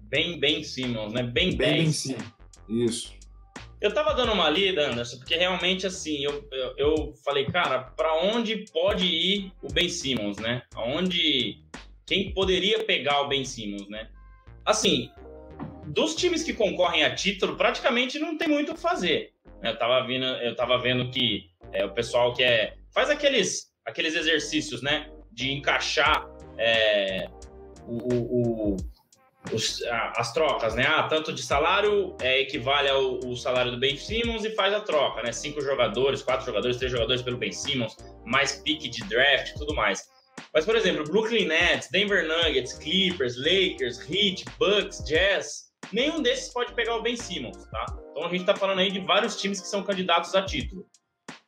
Bem, 0.10 0.40
Ben 0.40 0.64
Simmons, 0.64 1.14
né? 1.14 1.24
Bem, 1.24 1.56
bem, 1.56 1.84
ben 1.84 1.92
Simmons. 1.92 2.34
Isso. 2.68 3.17
Eu 3.80 3.94
tava 3.94 4.13
dando 4.16 4.32
uma 4.32 4.50
lida, 4.50 4.90
Anderson, 4.90 5.18
porque 5.18 5.36
realmente 5.36 5.86
assim, 5.86 6.24
eu, 6.24 6.48
eu, 6.52 6.74
eu 6.78 7.13
falei, 7.24 7.46
cara, 7.46 7.80
para 7.96 8.16
onde 8.24 8.66
pode 8.72 9.06
ir 9.06 9.52
o 9.62 9.72
Ben 9.72 9.88
Simmons, 9.88 10.38
né? 10.38 10.63
Aonde 10.74 11.63
quem 12.06 12.34
poderia 12.34 12.84
pegar 12.84 13.22
o 13.22 13.28
Ben 13.28 13.46
Simmons, 13.46 13.88
né? 13.88 14.10
Assim, 14.66 15.12
dos 15.86 16.16
times 16.16 16.44
que 16.44 16.54
concorrem 16.54 17.04
a 17.04 17.13
título, 17.13 17.56
praticamente 17.56 18.18
não 18.18 18.38
tem 18.38 18.48
muito 18.48 18.72
o 18.72 18.76
que 18.76 18.82
fazer. 18.82 19.34
Eu 19.63 19.78
tava 19.78 20.06
vendo, 20.06 20.26
eu 20.26 20.56
tava 20.56 20.78
vendo 20.80 21.12
que 21.12 21.50
é, 21.72 21.86
o 21.86 21.94
pessoal 21.94 22.34
que 22.34 22.44
é, 22.44 22.76
faz 22.94 23.10
aqueles, 23.10 23.72
aqueles 23.86 24.16
exercícios, 24.16 24.82
né, 24.82 25.10
de 25.32 25.52
encaixar 25.52 26.28
é, 26.58 27.28
o, 27.86 28.74
o, 28.74 28.78
os, 29.52 29.82
as 30.16 30.34
trocas, 30.34 30.76
né? 30.76 30.86
Ah, 30.88 31.04
tanto 31.04 31.34
de 31.34 31.42
salário 31.42 32.16
é, 32.22 32.42
equivale 32.42 32.90
ao, 32.90 33.20
ao, 33.26 33.36
salário 33.36 33.72
do 33.72 33.80
Ben 33.80 33.98
Simmons 33.98 34.44
e 34.46 34.52
faz 34.52 34.74
a 34.74 34.82
troca, 34.82 35.22
né? 35.22 35.32
Cinco 35.32 35.62
jogadores, 35.62 36.22
quatro 36.22 36.46
jogadores, 36.46 36.78
três 36.78 36.92
jogadores 36.92 37.22
pelo 37.22 37.38
Ben 37.38 37.52
Simmons, 37.52 37.96
mais 38.26 38.54
pique 38.64 38.90
de 38.90 39.04
draft 39.06 39.54
tudo 39.58 39.74
mais. 39.74 40.08
Mas, 40.54 40.66
por 40.66 40.76
exemplo, 40.76 41.04
Brooklyn 41.04 41.46
Nets, 41.46 41.90
Denver 41.92 42.28
Nuggets, 42.28 42.74
Clippers, 42.74 43.38
Lakers, 43.38 44.00
Heat, 44.10 44.46
Bucks, 44.58 45.04
Jazz, 45.06 45.68
nenhum 45.92 46.22
desses 46.22 46.54
pode 46.54 46.74
pegar 46.74 46.96
o 46.96 47.02
Ben 47.02 47.16
Simmons, 47.16 47.58
tá? 47.70 47.86
Então 48.12 48.26
a 48.26 48.30
gente 48.30 48.46
tá 48.46 48.56
falando 48.56 48.80
aí 48.80 48.92
de 48.92 49.00
vários 49.00 49.40
times 49.40 49.62
que 49.62 49.68
são 49.68 49.84
candidatos 49.84 50.34
a 50.36 50.44
título. 50.44 50.86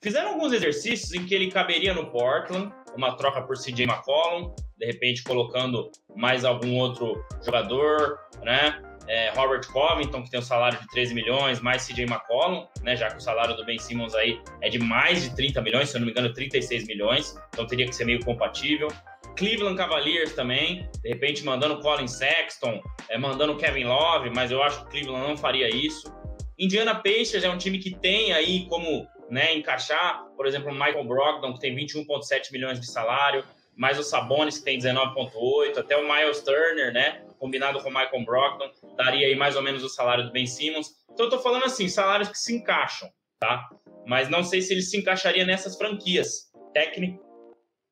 Fizeram 0.02 0.30
alguns 0.30 0.54
exercícios 0.54 1.14
em 1.14 1.26
que 1.26 1.36
ele 1.36 1.52
caberia 1.52 1.94
no 1.94 2.10
Portland, 2.12 2.74
uma 2.96 3.16
troca 3.18 3.42
por 3.42 3.58
CJ 3.58 3.84
McCollum, 3.84 4.54
de 4.80 4.86
repente 4.86 5.24
colocando 5.24 5.92
mais 6.16 6.46
algum 6.46 6.78
outro 6.78 7.24
jogador, 7.46 8.18
né? 8.44 8.82
É, 9.08 9.32
Robert 9.32 9.68
Covington, 9.72 10.24
que 10.24 10.30
tem 10.30 10.40
um 10.40 10.44
salário 10.44 10.80
de 10.80 10.88
13 10.88 11.16
milhões, 11.16 11.60
mais 11.60 11.86
CJ 11.86 12.04
McCollum, 12.04 12.68
né? 12.82 12.96
Já 12.96 13.10
que 13.10 13.18
o 13.18 13.20
salário 13.20 13.56
do 13.56 13.66
Ben 13.66 13.78
Simmons 13.78 14.16
aí 14.16 14.40
é 14.62 14.70
de 14.70 14.80
mais 14.80 15.24
de 15.24 15.36
30 15.36 15.62
milhões, 15.62 15.90
se 15.90 15.98
eu 15.98 16.00
não 16.00 16.06
me 16.06 16.12
engano, 16.12 16.32
36 16.32 16.88
milhões, 16.88 17.36
então 17.50 17.66
teria 17.68 17.86
que 17.86 17.94
ser 17.94 18.06
meio 18.06 18.24
compatível. 18.24 18.88
Cleveland 19.36 19.78
Cavaliers 19.78 20.34
também, 20.34 20.88
de 21.02 21.10
repente 21.10 21.44
mandando 21.44 21.80
Colin 21.80 22.08
Sexton, 22.08 22.82
é, 23.10 23.18
mandando 23.18 23.56
Kevin 23.58 23.86
Love, 23.86 24.30
mas 24.30 24.52
eu 24.52 24.62
acho 24.62 24.84
que 24.84 24.92
Cleveland 24.92 25.28
não 25.28 25.38
faria 25.38 25.70
isso. 25.70 26.14
Indiana 26.58 26.94
Pacers 26.94 27.44
é 27.44 27.50
um 27.50 27.58
time 27.58 27.80
que 27.80 27.96
tem 27.96 28.34
aí 28.34 28.68
como 28.68 29.08
né, 29.30 29.56
encaixar, 29.56 30.26
por 30.36 30.46
exemplo, 30.46 30.72
Michael 30.72 31.06
Brogdon, 31.06 31.54
que 31.54 31.60
tem 31.60 31.76
21,7 31.76 32.52
milhões 32.52 32.80
de 32.80 32.88
salário, 32.88 33.44
mais 33.80 33.98
o 33.98 34.04
Sabonis, 34.04 34.58
que 34.58 34.66
tem 34.66 34.78
19,8, 34.78 35.78
até 35.78 35.96
o 35.96 36.06
Miles 36.06 36.42
Turner, 36.42 36.92
né, 36.92 37.24
combinado 37.40 37.82
com 37.82 37.88
o 37.88 37.94
Michael 37.94 38.26
Brogdon, 38.26 38.70
daria 38.98 39.26
aí 39.26 39.36
mais 39.36 39.56
ou 39.56 39.62
menos 39.62 39.82
o 39.86 39.88
salário 39.88 40.26
do 40.26 40.32
Ben 40.34 40.46
Simmons. 40.46 40.90
Então 41.10 41.28
eu 41.28 41.30
tô 41.30 41.40
falando 41.40 41.64
assim, 41.64 41.88
salários 41.88 42.28
que 42.28 42.38
se 42.38 42.54
encaixam, 42.54 43.10
tá? 43.40 43.70
Mas 44.06 44.28
não 44.28 44.44
sei 44.44 44.62
se 44.62 44.74
ele 44.74 44.82
se 44.82 44.98
encaixaria 44.98 45.46
nessas 45.46 45.78
franquias. 45.78 46.52
Técnico, 46.74 47.24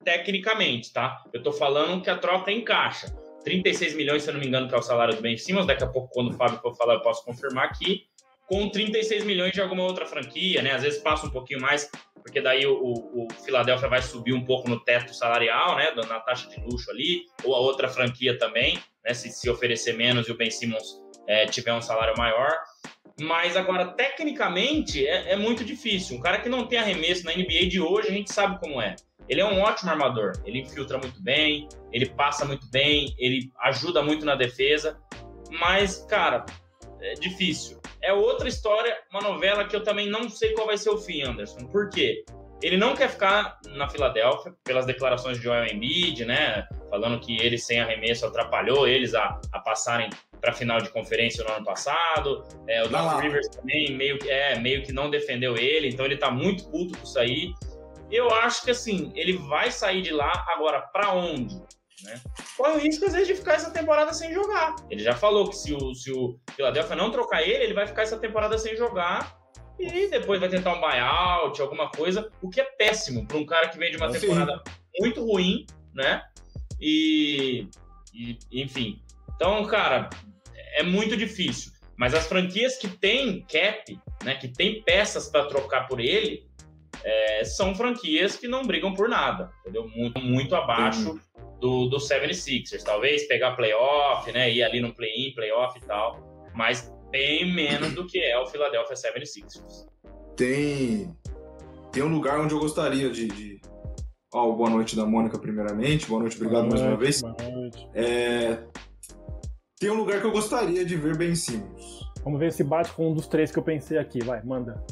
tecnicamente, 0.03 0.91
tá? 0.91 1.23
Eu 1.31 1.41
tô 1.41 1.53
falando 1.53 2.03
que 2.03 2.09
a 2.09 2.17
troca 2.17 2.51
encaixa. 2.51 3.07
36 3.45 3.95
milhões, 3.95 4.23
se 4.23 4.29
eu 4.29 4.33
não 4.33 4.41
me 4.41 4.47
engano, 4.47 4.67
que 4.67 4.75
é 4.75 4.77
o 4.77 4.81
salário 4.81 5.15
do 5.15 5.21
Ben 5.21 5.37
Simmons. 5.37 5.65
Daqui 5.65 5.85
a 5.85 5.87
pouco, 5.87 6.09
quando 6.11 6.31
o 6.31 6.33
Fábio 6.33 6.59
for 6.59 6.75
falar, 6.75 6.95
eu 6.95 7.01
posso 7.01 7.23
confirmar 7.23 7.63
aqui. 7.63 8.03
Com 8.47 8.69
36 8.69 9.25
milhões 9.25 9.51
de 9.51 9.61
alguma 9.61 9.83
outra 9.83 10.05
franquia, 10.05 10.61
né? 10.61 10.71
Às 10.71 10.81
vezes 10.81 10.99
passa 10.99 11.27
um 11.27 11.29
pouquinho 11.29 11.61
mais, 11.61 11.91
porque 12.23 12.41
daí 12.41 12.65
o, 12.65 12.73
o, 12.73 13.27
Philadelphia 13.43 13.89
vai 13.89 14.01
subir 14.01 14.33
um 14.33 14.43
pouco 14.43 14.69
no 14.69 14.79
teto 14.79 15.13
salarial, 15.13 15.75
né? 15.75 15.91
Na 16.07 16.19
taxa 16.21 16.49
de 16.49 16.59
luxo 16.61 16.89
ali, 16.89 17.25
ou 17.43 17.53
a 17.53 17.59
outra 17.59 17.89
franquia 17.89 18.37
também, 18.37 18.79
né? 19.05 19.13
Se, 19.13 19.29
se 19.29 19.49
oferecer 19.49 19.93
menos 19.93 20.27
e 20.27 20.31
o 20.31 20.37
Ben 20.37 20.49
Simmons 20.49 20.99
é, 21.27 21.45
tiver 21.45 21.73
um 21.73 21.81
salário 21.81 22.13
maior. 22.17 22.49
Mas 23.19 23.57
agora, 23.57 23.87
tecnicamente, 23.87 25.05
é, 25.05 25.33
é, 25.33 25.35
muito 25.35 25.65
difícil. 25.65 26.17
Um 26.17 26.21
cara 26.21 26.39
que 26.39 26.47
não 26.47 26.67
tem 26.67 26.79
arremesso 26.79 27.25
na 27.25 27.33
NBA 27.33 27.67
de 27.67 27.81
hoje, 27.81 28.07
a 28.07 28.11
gente 28.11 28.31
sabe 28.31 28.59
como 28.59 28.81
é. 28.81 28.95
Ele 29.27 29.41
é 29.41 29.45
um 29.45 29.59
ótimo 29.59 29.89
armador. 29.89 30.33
Ele 30.45 30.59
infiltra 30.59 30.97
muito 30.97 31.21
bem, 31.21 31.67
ele 31.91 32.05
passa 32.05 32.45
muito 32.45 32.69
bem, 32.69 33.13
ele 33.17 33.51
ajuda 33.61 34.01
muito 34.01 34.25
na 34.25 34.35
defesa. 34.35 34.99
Mas, 35.49 36.05
cara, 36.07 36.45
é 37.01 37.13
difícil. 37.15 37.76
É 38.01 38.13
outra 38.13 38.47
história, 38.47 38.95
uma 39.11 39.21
novela 39.21 39.65
que 39.65 39.75
eu 39.75 39.83
também 39.83 40.09
não 40.09 40.29
sei 40.29 40.53
qual 40.53 40.67
vai 40.67 40.77
ser 40.77 40.89
o 40.89 40.97
fim, 40.97 41.23
Anderson. 41.23 41.65
Por 41.67 41.89
quê? 41.89 42.23
Ele 42.61 42.77
não 42.77 42.95
quer 42.95 43.09
ficar 43.09 43.59
na 43.75 43.87
Filadélfia, 43.87 44.53
pelas 44.63 44.85
declarações 44.85 45.37
de 45.37 45.43
Joel 45.43 45.65
Embiid, 45.65 46.25
né? 46.25 46.67
Falando 46.89 47.19
que 47.19 47.37
ele 47.39 47.57
sem 47.57 47.79
arremesso 47.79 48.25
atrapalhou 48.25 48.87
eles 48.87 49.13
a, 49.13 49.39
a 49.51 49.59
passarem 49.59 50.09
para 50.41 50.51
a 50.51 50.53
final 50.53 50.79
de 50.79 50.89
conferência 50.89 51.43
no 51.43 51.51
ano 51.51 51.65
passado. 51.65 52.43
É, 52.67 52.83
o 52.83 52.87
Doc 52.87 53.21
Rivers 53.21 53.47
também 53.49 53.91
meio 53.95 54.17
que, 54.17 54.29
é, 54.29 54.57
meio 54.57 54.83
que 54.83 54.91
não 54.91 55.09
defendeu 55.09 55.55
ele, 55.55 55.89
então 55.89 56.05
ele 56.05 56.15
está 56.15 56.31
muito 56.31 56.69
puto 56.69 56.97
com 56.97 57.03
isso 57.03 57.19
aí. 57.19 57.53
Eu 58.09 58.31
acho 58.31 58.63
que 58.63 58.71
assim, 58.71 59.11
ele 59.15 59.33
vai 59.33 59.69
sair 59.69 60.01
de 60.01 60.11
lá 60.11 60.45
agora 60.47 60.81
para 60.81 61.13
onde? 61.13 61.61
Né? 62.03 62.21
Corre 62.55 62.73
o 62.73 62.79
risco, 62.79 63.05
às 63.05 63.13
vezes, 63.13 63.27
de 63.27 63.35
ficar 63.35 63.53
essa 63.53 63.71
temporada 63.71 64.13
sem 64.13 64.33
jogar. 64.33 64.75
Ele 64.89 65.03
já 65.03 65.15
falou 65.15 65.49
que 65.49 65.55
se 65.55 65.73
o, 65.73 65.95
se 65.95 66.11
o 66.11 66.39
Philadelphia 66.55 66.95
não 66.95 67.11
trocar 67.11 67.41
ele, 67.41 67.63
ele 67.63 67.73
vai 67.73 67.87
ficar 67.87 68.03
essa 68.03 68.17
temporada 68.17 68.57
sem 68.57 68.75
jogar 68.75 69.37
e 69.79 70.07
depois 70.07 70.39
vai 70.39 70.49
tentar 70.49 70.73
um 70.73 70.81
buyout, 70.81 71.61
alguma 71.61 71.89
coisa, 71.89 72.31
o 72.41 72.49
que 72.49 72.59
é 72.59 72.63
péssimo 72.63 73.27
para 73.27 73.37
um 73.37 73.45
cara 73.45 73.69
que 73.69 73.77
vem 73.77 73.91
de 73.91 73.97
uma 73.97 74.11
temporada 74.11 74.61
muito 74.99 75.23
ruim, 75.23 75.65
né? 75.93 76.23
E, 76.79 77.67
e, 78.13 78.37
enfim. 78.51 79.01
Então, 79.35 79.65
cara, 79.65 80.09
é 80.73 80.83
muito 80.83 81.15
difícil. 81.15 81.71
Mas 81.95 82.13
as 82.13 82.27
franquias 82.27 82.77
que 82.77 82.87
têm 82.87 83.41
cap, 83.41 83.99
né, 84.23 84.35
que 84.35 84.47
tem 84.47 84.83
peças 84.83 85.29
para 85.29 85.45
trocar 85.45 85.87
por 85.87 85.99
ele, 85.99 86.47
é, 87.03 87.43
são 87.43 87.73
franquias 87.73 88.35
que 88.35 88.47
não 88.47 88.63
brigam 88.63 88.93
por 88.93 89.09
nada, 89.09 89.51
entendeu? 89.61 89.87
Muito, 89.87 90.19
muito 90.19 90.55
abaixo. 90.55 91.19
Do, 91.59 91.87
do 91.87 91.97
76ers. 91.97 92.83
Talvez 92.83 93.27
pegar 93.27 93.55
playoff, 93.55 94.31
né? 94.31 94.51
Ir 94.51 94.63
ali 94.63 94.79
no 94.79 94.93
play-in, 94.93 95.33
playoff 95.33 95.77
e 95.77 95.81
tal, 95.81 96.47
mas 96.53 96.91
bem 97.11 97.51
menos 97.53 97.93
do 97.93 98.05
que 98.05 98.19
é 98.19 98.37
o 98.39 98.45
Philadelphia 98.47 98.95
76ers. 98.95 99.87
Tem, 100.35 101.15
tem 101.91 102.03
um 102.03 102.09
lugar 102.09 102.39
onde 102.39 102.53
eu 102.53 102.59
gostaria 102.59 103.09
de. 103.09 103.27
de... 103.27 103.61
Oh, 104.33 104.53
boa 104.53 104.69
noite 104.69 104.95
da 104.95 105.05
Mônica, 105.05 105.39
primeiramente. 105.39 106.07
Boa 106.07 106.19
noite, 106.21 106.35
obrigado 106.35 106.67
boa 106.67 106.71
mais 106.71 106.81
uma 106.81 106.97
vez. 106.97 107.21
Boa 107.21 107.33
noite. 107.33 107.89
É... 107.93 108.59
Tem 109.79 109.89
um 109.89 109.95
lugar 109.95 110.19
que 110.19 110.27
eu 110.27 110.31
gostaria 110.31 110.83
de 110.83 110.95
ver 110.95 111.17
Ben 111.17 111.35
Simmons. 111.35 112.01
Vamos 112.23 112.39
ver 112.39 112.51
se 112.51 112.63
bate 112.63 112.91
com 112.91 113.11
um 113.11 113.13
dos 113.13 113.27
três 113.27 113.51
que 113.51 113.59
eu 113.59 113.63
pensei 113.63 113.97
aqui. 113.97 114.23
Vai, 114.23 114.43
manda. 114.43 114.83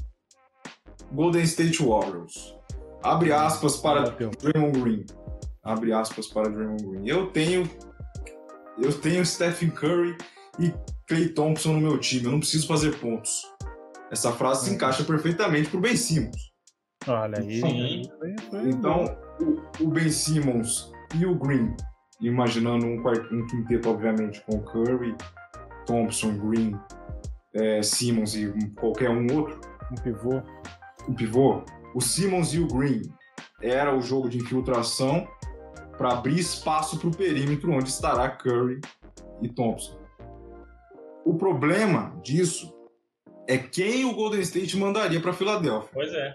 Golden 1.12 1.44
State 1.44 1.84
Warriors. 1.84 2.56
Abre 3.04 3.32
aspas 3.32 3.78
para 3.78 4.10
Draymond 4.10 4.80
Green. 4.80 5.06
Abre 5.66 5.92
aspas 5.92 6.28
para 6.28 6.50
Draymond 6.50 6.84
Green. 6.86 7.08
Eu 7.08 7.28
tenho 7.28 7.70
eu 8.78 8.94
tenho 9.00 9.26
Stephen 9.26 9.70
Curry 9.70 10.18
e 10.60 10.74
Clay 11.08 11.30
Thompson 11.30 11.74
no 11.74 11.82
meu 11.82 11.98
time. 11.98 12.26
Eu 12.26 12.32
não 12.32 12.40
preciso 12.40 12.68
fazer 12.68 12.98
pontos. 13.00 13.42
Essa 14.12 14.32
frase 14.32 14.66
se 14.66 14.70
uhum. 14.70 14.76
encaixa 14.76 15.04
perfeitamente 15.04 15.70
pro 15.70 15.80
Ben 15.80 15.96
Simmons. 15.96 16.54
Olha 17.08 17.40
aí. 17.40 17.62
Então, 18.68 19.06
o, 19.80 19.88
Ben 19.88 20.10
Simmons 20.10 20.92
e 21.16 21.26
o 21.26 21.36
Green, 21.36 21.76
imaginando 22.22 22.86
um, 22.86 23.00
um 23.00 23.48
quinteto, 23.48 23.90
obviamente, 23.90 24.44
com 24.46 24.60
Curry, 24.62 25.16
Thompson, 25.86 26.38
Green, 26.38 26.78
é, 27.54 27.82
Simmons 27.82 28.36
e 28.36 28.52
qualquer 28.76 29.10
um 29.10 29.26
outro. 29.36 29.60
Um 29.92 29.96
pivô 29.96 30.42
o 31.08 31.14
pivô, 31.14 31.64
o 31.94 32.02
Simmons 32.02 32.54
e 32.54 32.60
o 32.60 32.68
Green 32.68 33.02
era 33.62 33.96
o 33.96 34.02
jogo 34.02 34.30
de 34.30 34.38
infiltração 34.38 35.28
para 35.98 36.14
abrir 36.14 36.40
espaço 36.40 37.00
para 37.00 37.08
o 37.08 37.16
perímetro 37.16 37.72
onde 37.72 37.90
estará 37.90 38.30
Curry 38.30 38.82
e 39.42 39.50
Thompson. 39.50 40.00
O 41.26 41.36
problema 41.36 42.20
disso 42.24 42.74
é 43.48 43.58
quem 43.58 44.06
o 44.06 44.14
Golden 44.14 44.42
State 44.42 44.78
mandaria 44.78 45.20
para 45.20 45.34
Filadélfia. 45.34 45.90
Pois 45.94 46.14
é, 46.14 46.34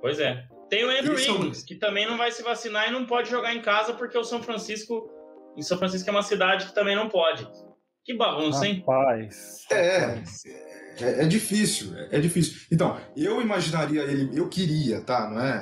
pois 0.00 0.20
é. 0.20 0.46
Tem 0.68 0.84
o 0.84 0.90
Andrew 0.90 1.16
Wiggins, 1.16 1.64
que 1.64 1.74
também 1.74 2.06
não 2.06 2.16
vai 2.16 2.30
se 2.30 2.42
vacinar 2.42 2.88
e 2.88 2.92
não 2.92 3.04
pode 3.04 3.28
jogar 3.28 3.54
em 3.54 3.60
casa 3.60 3.92
porque 3.92 4.16
o 4.16 4.22
São 4.22 4.40
Francisco, 4.40 5.10
em 5.56 5.62
São 5.62 5.76
Francisco 5.76 6.08
é 6.08 6.12
uma 6.12 6.22
cidade 6.22 6.66
que 6.66 6.74
também 6.74 6.94
não 6.94 7.08
pode. 7.08 7.46
Que 8.04 8.16
bagunça, 8.16 8.66
hein? 8.66 8.78
Rapaz. 8.86 9.66
É, 9.70 10.22
é, 11.00 11.22
é, 11.22 11.26
difícil, 11.26 11.96
é, 11.96 12.16
é, 12.16 12.20
difícil. 12.20 12.60
Então, 12.72 12.98
eu 13.16 13.42
imaginaria 13.42 14.02
ele, 14.02 14.30
eu 14.38 14.48
queria, 14.48 15.00
tá? 15.02 15.28
Não 15.28 15.40
é, 15.40 15.60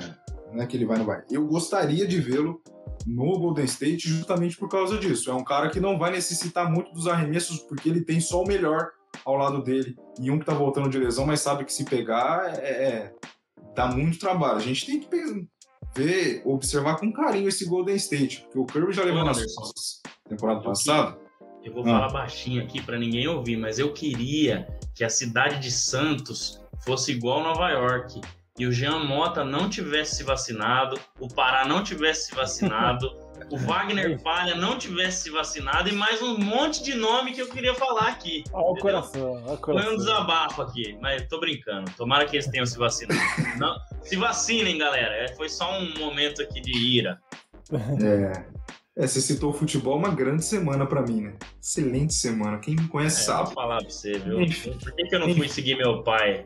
não 0.53 0.62
é 0.62 0.66
que 0.66 0.76
ele 0.76 0.84
vai, 0.84 0.99
não 0.99 1.07
vai. 1.07 1.22
Eu 1.30 1.46
gostaria 1.46 2.07
de 2.07 2.20
vê-lo 2.20 2.62
no 3.07 3.38
Golden 3.38 3.64
State 3.64 4.09
justamente 4.09 4.57
por 4.57 4.68
causa 4.68 4.99
disso. 4.99 5.30
É 5.30 5.34
um 5.34 5.44
cara 5.44 5.70
que 5.70 5.80
não 5.80 5.99
vai 5.99 6.11
necessitar 6.11 6.70
muito 6.70 6.92
dos 6.92 7.07
arremessos 7.07 7.61
porque 7.61 7.88
ele 7.88 8.03
tem 8.03 8.20
só 8.20 8.42
o 8.42 8.46
melhor 8.46 8.90
ao 9.24 9.36
lado 9.36 9.62
dele 9.62 9.96
e 10.20 10.30
um 10.30 10.38
que 10.38 10.44
tá 10.44 10.55
voltando 10.55 10.90
de 10.90 10.99
lesão, 10.99 11.26
mas 11.26 11.40
sabe 11.40 11.64
que 11.64 11.72
se 11.72 11.84
pegar 11.84 12.55
é, 12.59 12.68
é 12.68 13.14
dá 13.74 13.86
muito 13.88 14.18
trabalho. 14.18 14.57
A 14.57 14.61
gente 14.61 14.86
tem 14.86 15.01
que 15.01 15.09
ver, 15.94 16.42
observar 16.44 16.96
com 16.99 17.12
carinho 17.12 17.49
esse 17.49 17.64
Golden 17.64 17.96
State, 17.96 18.42
porque 18.42 18.59
o 18.59 18.66
Curry 18.66 18.92
já 18.92 19.05
levou 19.05 19.24
nas 19.24 19.38
costas 19.55 20.03
temporada 20.28 20.61
passada. 20.61 21.18
Eu 21.64 21.72
vou 21.72 21.82
ah. 21.82 21.86
falar 21.86 22.09
baixinho 22.12 22.62
aqui 22.62 22.82
para 22.82 22.99
ninguém 22.99 23.26
ouvir, 23.26 23.57
mas 23.57 23.78
eu 23.78 23.92
queria 23.92 24.68
que 24.94 25.03
a 25.03 25.09
cidade 25.09 25.61
de 25.61 25.70
Santos 25.70 26.61
fosse 26.84 27.12
igual 27.12 27.42
Nova 27.42 27.68
York 27.70 28.20
e 28.59 28.66
o 28.66 28.72
Jean 28.72 29.04
Mota 29.04 29.44
não 29.44 29.70
tivesse 29.70 30.16
se 30.16 30.24
vacinado, 30.24 30.98
o 31.20 31.28
Pará 31.28 31.64
não 31.64 31.82
tivesse 31.82 32.26
se 32.26 32.34
vacinado, 32.34 33.09
o 33.50 33.56
Wagner 33.56 34.20
Palha 34.22 34.56
não 34.56 34.76
tivesse 34.76 35.22
se 35.22 35.30
vacinado 35.30 35.88
e 35.88 35.92
mais 35.92 36.20
um 36.20 36.36
monte 36.36 36.82
de 36.82 36.94
nome 36.94 37.32
que 37.32 37.40
eu 37.40 37.48
queria 37.48 37.74
falar 37.74 38.09
aqui. 38.09 38.42
Olha 38.52 38.72
o 38.72 38.76
coração, 38.76 39.32
olha 39.32 39.54
o 39.54 39.59
coração. 39.59 39.86
Foi 39.86 39.94
um 39.94 39.96
desabafo 39.98 40.62
aqui, 40.62 40.98
mas 41.00 41.26
tô 41.28 41.38
brincando. 41.38 41.90
Tomara 41.96 42.26
que 42.26 42.36
eles 42.36 42.48
tenham 42.48 42.66
se 42.66 42.76
vacinado. 42.76 43.20
não, 43.59 43.76
se 44.02 44.16
vacinem, 44.16 44.76
galera. 44.76 45.14
É, 45.14 45.28
foi 45.36 45.48
só 45.48 45.78
um 45.78 45.96
momento 45.98 46.42
aqui 46.42 46.61
de 46.61 46.76
ira. 46.76 47.18
É. 47.72 48.59
É, 48.98 49.06
você 49.06 49.20
citou 49.20 49.50
o 49.50 49.52
futebol, 49.52 49.96
uma 49.96 50.11
grande 50.11 50.44
semana 50.44 50.84
para 50.84 51.02
mim, 51.02 51.20
né? 51.20 51.36
Excelente 51.62 52.12
semana. 52.12 52.59
Quem 52.59 52.74
me 52.74 52.88
conhece 52.88 53.20
é, 53.20 53.24
sabe. 53.26 53.44
Vou 53.44 53.54
falar 53.54 53.78
pra 53.78 53.88
você, 53.88 54.18
viu? 54.18 54.40
Enfim. 54.40 54.76
Por 54.76 54.92
que, 54.92 55.04
que 55.04 55.14
eu 55.14 55.20
não 55.20 55.32
fui 55.36 55.48
seguir 55.48 55.76
meu 55.76 56.02
pai? 56.02 56.44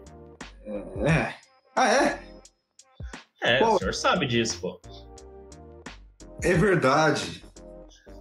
É. 1.06 1.41
Ah, 1.74 1.88
é? 1.88 2.22
É, 3.42 3.58
pô, 3.58 3.74
o 3.74 3.78
senhor 3.78 3.94
sabe 3.94 4.26
disso, 4.26 4.60
pô. 4.60 4.80
É 6.42 6.54
verdade. 6.54 7.44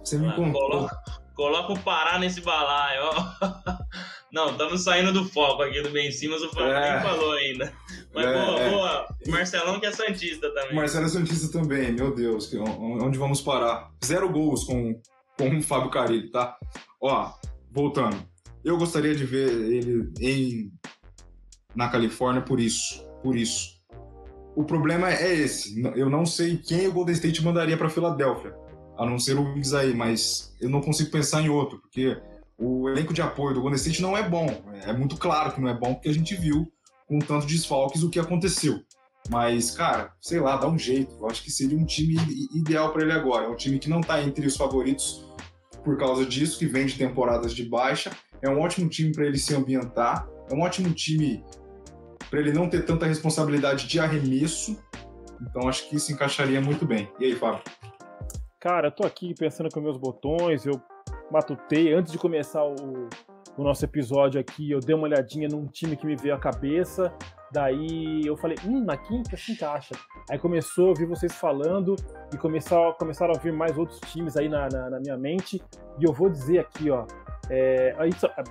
Você 0.02 0.18
me 0.18 0.28
ah, 0.28 0.32
contou. 0.32 0.60
Coloca, 0.60 1.02
coloca 1.34 1.72
o 1.72 1.78
Pará 1.80 2.18
nesse 2.18 2.40
balaio, 2.40 3.02
ó. 3.04 3.78
Não, 4.32 4.52
estamos 4.52 4.82
saindo 4.82 5.12
do 5.12 5.26
foco 5.26 5.62
aqui 5.62 5.82
do 5.82 5.90
Ben 5.90 6.10
Simmons, 6.10 6.40
o 6.42 6.48
Fábio 6.48 6.72
é. 6.72 6.92
nem 6.94 7.02
falou 7.02 7.32
ainda. 7.32 7.72
Mas 8.14 8.26
é, 8.26 8.32
boa, 8.32 8.60
é. 8.60 8.70
boa. 8.70 9.16
Marcelão 9.28 9.78
que 9.78 9.84
é 9.84 9.92
Santista 9.92 10.52
também. 10.54 10.74
Marcelo 10.74 11.04
é 11.04 11.08
Santista 11.10 11.52
também, 11.52 11.92
meu 11.92 12.14
Deus, 12.14 12.50
onde 12.54 13.18
vamos 13.18 13.42
parar? 13.42 13.90
Zero 14.02 14.32
gols 14.32 14.64
com, 14.64 14.98
com 15.36 15.58
o 15.58 15.62
Fábio 15.62 15.90
Carilho, 15.90 16.30
tá? 16.30 16.56
Ó, 17.00 17.30
voltando. 17.70 18.16
Eu 18.64 18.78
gostaria 18.78 19.14
de 19.14 19.26
ver 19.26 19.50
ele 19.50 20.10
em, 20.18 20.72
na 21.74 21.90
Califórnia 21.90 22.40
por 22.40 22.58
isso 22.58 23.11
por 23.22 23.36
isso. 23.36 23.80
O 24.54 24.64
problema 24.64 25.10
é 25.10 25.34
esse. 25.34 25.80
Eu 25.96 26.10
não 26.10 26.26
sei 26.26 26.56
quem 26.56 26.86
o 26.86 26.92
Golden 26.92 27.14
State 27.14 27.42
mandaria 27.42 27.76
para 27.76 27.88
Filadélfia, 27.88 28.54
a 28.98 29.06
não 29.06 29.18
ser 29.18 29.38
o 29.38 29.54
Wings 29.54 29.72
aí, 29.72 29.94
mas 29.94 30.54
eu 30.60 30.68
não 30.68 30.80
consigo 30.80 31.10
pensar 31.10 31.42
em 31.42 31.48
outro, 31.48 31.78
porque 31.78 32.20
o 32.58 32.88
elenco 32.88 33.14
de 33.14 33.22
apoio 33.22 33.54
do 33.54 33.60
Golden 33.60 33.78
State 33.78 34.02
não 34.02 34.16
é 34.16 34.28
bom. 34.28 34.46
É 34.84 34.92
muito 34.92 35.16
claro 35.16 35.52
que 35.52 35.60
não 35.60 35.68
é 35.68 35.74
bom, 35.74 35.94
porque 35.94 36.08
a 36.08 36.14
gente 36.14 36.34
viu 36.34 36.70
com 37.08 37.18
tanto 37.18 37.46
desfalques 37.46 38.02
o 38.02 38.10
que 38.10 38.20
aconteceu. 38.20 38.80
Mas, 39.30 39.70
cara, 39.70 40.12
sei 40.20 40.40
lá, 40.40 40.56
dá 40.56 40.68
um 40.68 40.78
jeito. 40.78 41.14
Eu 41.18 41.28
acho 41.28 41.42
que 41.42 41.50
seria 41.50 41.78
um 41.78 41.84
time 41.84 42.16
ideal 42.54 42.92
para 42.92 43.02
ele 43.02 43.12
agora. 43.12 43.46
É 43.46 43.48
um 43.48 43.56
time 43.56 43.78
que 43.78 43.88
não 43.88 44.00
está 44.00 44.22
entre 44.22 44.46
os 44.46 44.56
favoritos 44.56 45.24
por 45.84 45.96
causa 45.96 46.26
disso, 46.26 46.58
que 46.58 46.66
vem 46.66 46.86
de 46.86 46.96
temporadas 46.96 47.54
de 47.54 47.64
baixa. 47.64 48.10
É 48.40 48.48
um 48.48 48.60
ótimo 48.60 48.88
time 48.88 49.12
para 49.12 49.26
ele 49.26 49.38
se 49.38 49.54
ambientar. 49.54 50.28
É 50.50 50.54
um 50.54 50.60
ótimo 50.60 50.92
time 50.92 51.44
para 52.32 52.40
ele 52.40 52.50
não 52.50 52.66
ter 52.66 52.86
tanta 52.86 53.04
responsabilidade 53.04 53.86
de 53.86 54.00
arremesso. 54.00 54.82
Então 55.38 55.68
acho 55.68 55.86
que 55.86 55.96
isso 55.96 56.10
encaixaria 56.10 56.62
muito 56.62 56.86
bem. 56.86 57.06
E 57.20 57.26
aí, 57.26 57.34
Fábio? 57.36 57.62
Cara, 58.58 58.86
eu 58.86 58.90
tô 58.90 59.04
aqui 59.04 59.34
pensando 59.38 59.68
com 59.68 59.82
meus 59.82 59.98
botões, 59.98 60.64
eu 60.64 60.80
matutei 61.30 61.92
antes 61.92 62.10
de 62.10 62.16
começar 62.16 62.64
o, 62.64 62.74
o 63.58 63.62
nosso 63.62 63.84
episódio 63.84 64.40
aqui, 64.40 64.70
eu 64.70 64.80
dei 64.80 64.94
uma 64.94 65.04
olhadinha 65.04 65.46
num 65.46 65.66
time 65.66 65.94
que 65.94 66.06
me 66.06 66.16
veio 66.16 66.34
à 66.34 66.38
cabeça. 66.38 67.12
Daí 67.52 68.22
eu 68.24 68.34
falei, 68.34 68.56
hum, 68.64 68.82
na 68.82 68.96
quinta 68.96 69.36
se 69.36 69.52
encaixa. 69.52 69.94
Aí 70.30 70.38
começou 70.38 70.86
a 70.86 70.88
ouvir 70.88 71.04
vocês 71.04 71.34
falando 71.34 71.94
e 72.32 72.38
começar, 72.38 72.94
começaram 72.94 73.34
a 73.36 73.38
vir 73.38 73.52
mais 73.52 73.76
outros 73.76 74.00
times 74.10 74.38
aí 74.38 74.48
na, 74.48 74.70
na, 74.70 74.88
na 74.88 75.00
minha 75.00 75.18
mente. 75.18 75.62
E 76.00 76.04
eu 76.08 76.14
vou 76.14 76.30
dizer 76.30 76.60
aqui, 76.60 76.90
ó, 76.90 77.04
é, 77.50 77.96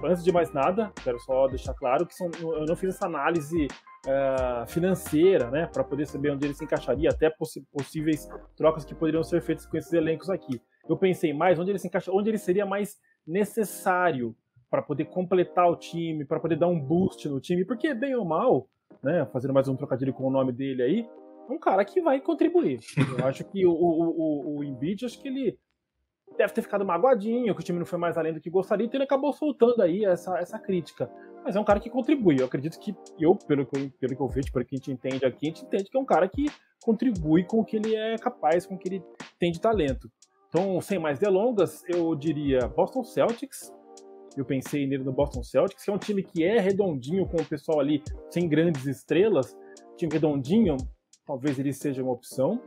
antes 0.04 0.24
de 0.24 0.32
mais 0.32 0.52
nada, 0.54 0.92
quero 1.04 1.20
só 1.20 1.48
deixar 1.48 1.74
claro 1.74 2.06
que 2.06 2.14
são, 2.14 2.30
eu 2.40 2.66
não 2.66 2.76
fiz 2.76 2.96
essa 2.96 3.06
análise 3.06 3.68
uh, 4.06 4.68
financeira, 4.68 5.50
né, 5.50 5.68
para 5.72 5.84
poder 5.84 6.06
saber 6.06 6.32
onde 6.32 6.46
ele 6.46 6.54
se 6.54 6.64
encaixaria, 6.64 7.10
até 7.10 7.30
poss 7.30 7.60
possíveis 7.72 8.28
trocas 8.56 8.86
que 8.86 8.96
poderiam 8.96 9.24
ser 9.24 9.42
feitas 9.42 9.66
com 9.66 9.78
esses 9.78 9.94
elencos 9.94 10.30
aqui. 10.30 10.62
Eu 10.88 10.98
pensei 10.98 11.34
mais 11.34 11.58
onde 11.60 11.72
ele 11.72 11.80
se 11.80 11.88
encaixa, 11.88 12.12
onde 12.12 12.30
ele 12.30 12.38
seria 12.38 12.66
mais 12.66 12.98
necessário 13.26 14.36
para 14.70 14.82
poder 14.82 15.06
completar 15.06 15.70
o 15.70 15.76
time, 15.76 16.26
para 16.26 16.40
poder 16.40 16.58
dar 16.58 16.68
um 16.68 16.80
boost 16.80 17.28
no 17.28 17.40
time, 17.40 17.66
porque 17.66 17.94
bem 17.94 18.16
ou 18.16 18.26
mal, 18.26 18.68
né, 19.04 19.26
fazendo 19.32 19.54
mais 19.54 19.68
um 19.68 19.76
trocadilho 19.76 20.14
com 20.14 20.28
o 20.28 20.32
nome 20.32 20.52
dele 20.52 20.84
aí, 20.84 21.10
um 21.50 21.60
cara 21.60 21.84
que 21.84 22.02
vai 22.02 22.22
contribuir. 22.22 22.80
Eu 23.18 23.26
acho 23.26 23.44
que 23.44 23.66
o, 23.66 23.72
o, 23.72 24.56
o, 24.56 24.58
o 24.58 24.64
Embiid, 24.64 25.06
acho 25.06 25.22
que 25.22 25.28
ele 25.28 25.58
deve 26.38 26.54
ter 26.54 26.62
ficado 26.62 26.86
magoadinho, 26.86 27.54
que 27.54 27.62
o 27.62 27.64
time 27.64 27.80
não 27.80 27.86
foi 27.86 28.00
mais 28.00 28.18
além 28.18 28.34
do 28.34 28.42
que 28.42 28.50
gostaria, 28.50 28.86
então 28.86 28.98
ele 28.98 29.06
acabou 29.06 29.34
soltando 29.34 29.82
aí 29.82 30.06
essa, 30.06 30.38
essa 30.40 30.58
crítica. 30.60 31.10
Mas 31.44 31.56
é 31.56 31.60
um 31.60 31.64
cara 31.64 31.80
que 31.80 31.90
contribui. 31.90 32.40
Eu 32.40 32.46
acredito 32.46 32.80
que 32.80 32.96
eu, 33.20 33.36
pelo 33.36 33.66
que 33.66 33.90
pelo 34.00 34.16
que 34.16 34.22
eu 34.22 34.28
vejo, 34.28 34.52
pelo 34.52 34.66
que 34.66 34.76
a 34.76 34.78
gente 34.78 34.92
entende 34.92 35.26
aqui, 35.26 35.48
a 35.48 35.50
gente 35.50 35.66
entende 35.66 35.86
que 35.86 35.98
é 35.98 36.00
um 36.00 36.06
cara 36.06 36.28
que 36.28 36.46
contribui 36.82 37.44
com 37.44 37.60
o 37.60 37.66
que 37.66 37.78
ele 37.78 37.96
é 37.96 38.18
capaz, 38.18 38.66
com 38.66 38.76
o 38.76 38.78
que 38.78 38.90
ele 38.90 39.04
tem 39.40 39.52
de 39.52 39.60
talento. 39.60 40.10
Então, 40.50 40.82
sem 40.82 41.00
mais 41.00 41.18
delongas, 41.18 41.82
eu 41.88 42.14
diria 42.16 42.68
Boston 42.68 43.04
Celtics. 43.04 43.74
Eu 44.36 44.46
pensei 44.46 44.86
nele 44.86 45.04
no 45.04 45.12
Boston 45.12 45.44
Celtics, 45.44 45.84
que 45.84 45.90
é 45.90 45.94
um 45.94 45.98
time 45.98 46.24
que 46.24 46.44
é 46.44 46.60
redondinho 46.60 47.28
com 47.28 47.38
o 47.38 47.46
pessoal 47.46 47.80
ali 47.80 48.04
sem 48.30 48.48
grandes 48.48 48.86
estrelas. 48.86 49.56
Time 49.98 50.12
redondinho, 50.12 50.78
talvez 51.26 51.58
ele 51.58 51.74
seja 51.74 52.04
uma 52.04 52.12
opção. 52.12 52.62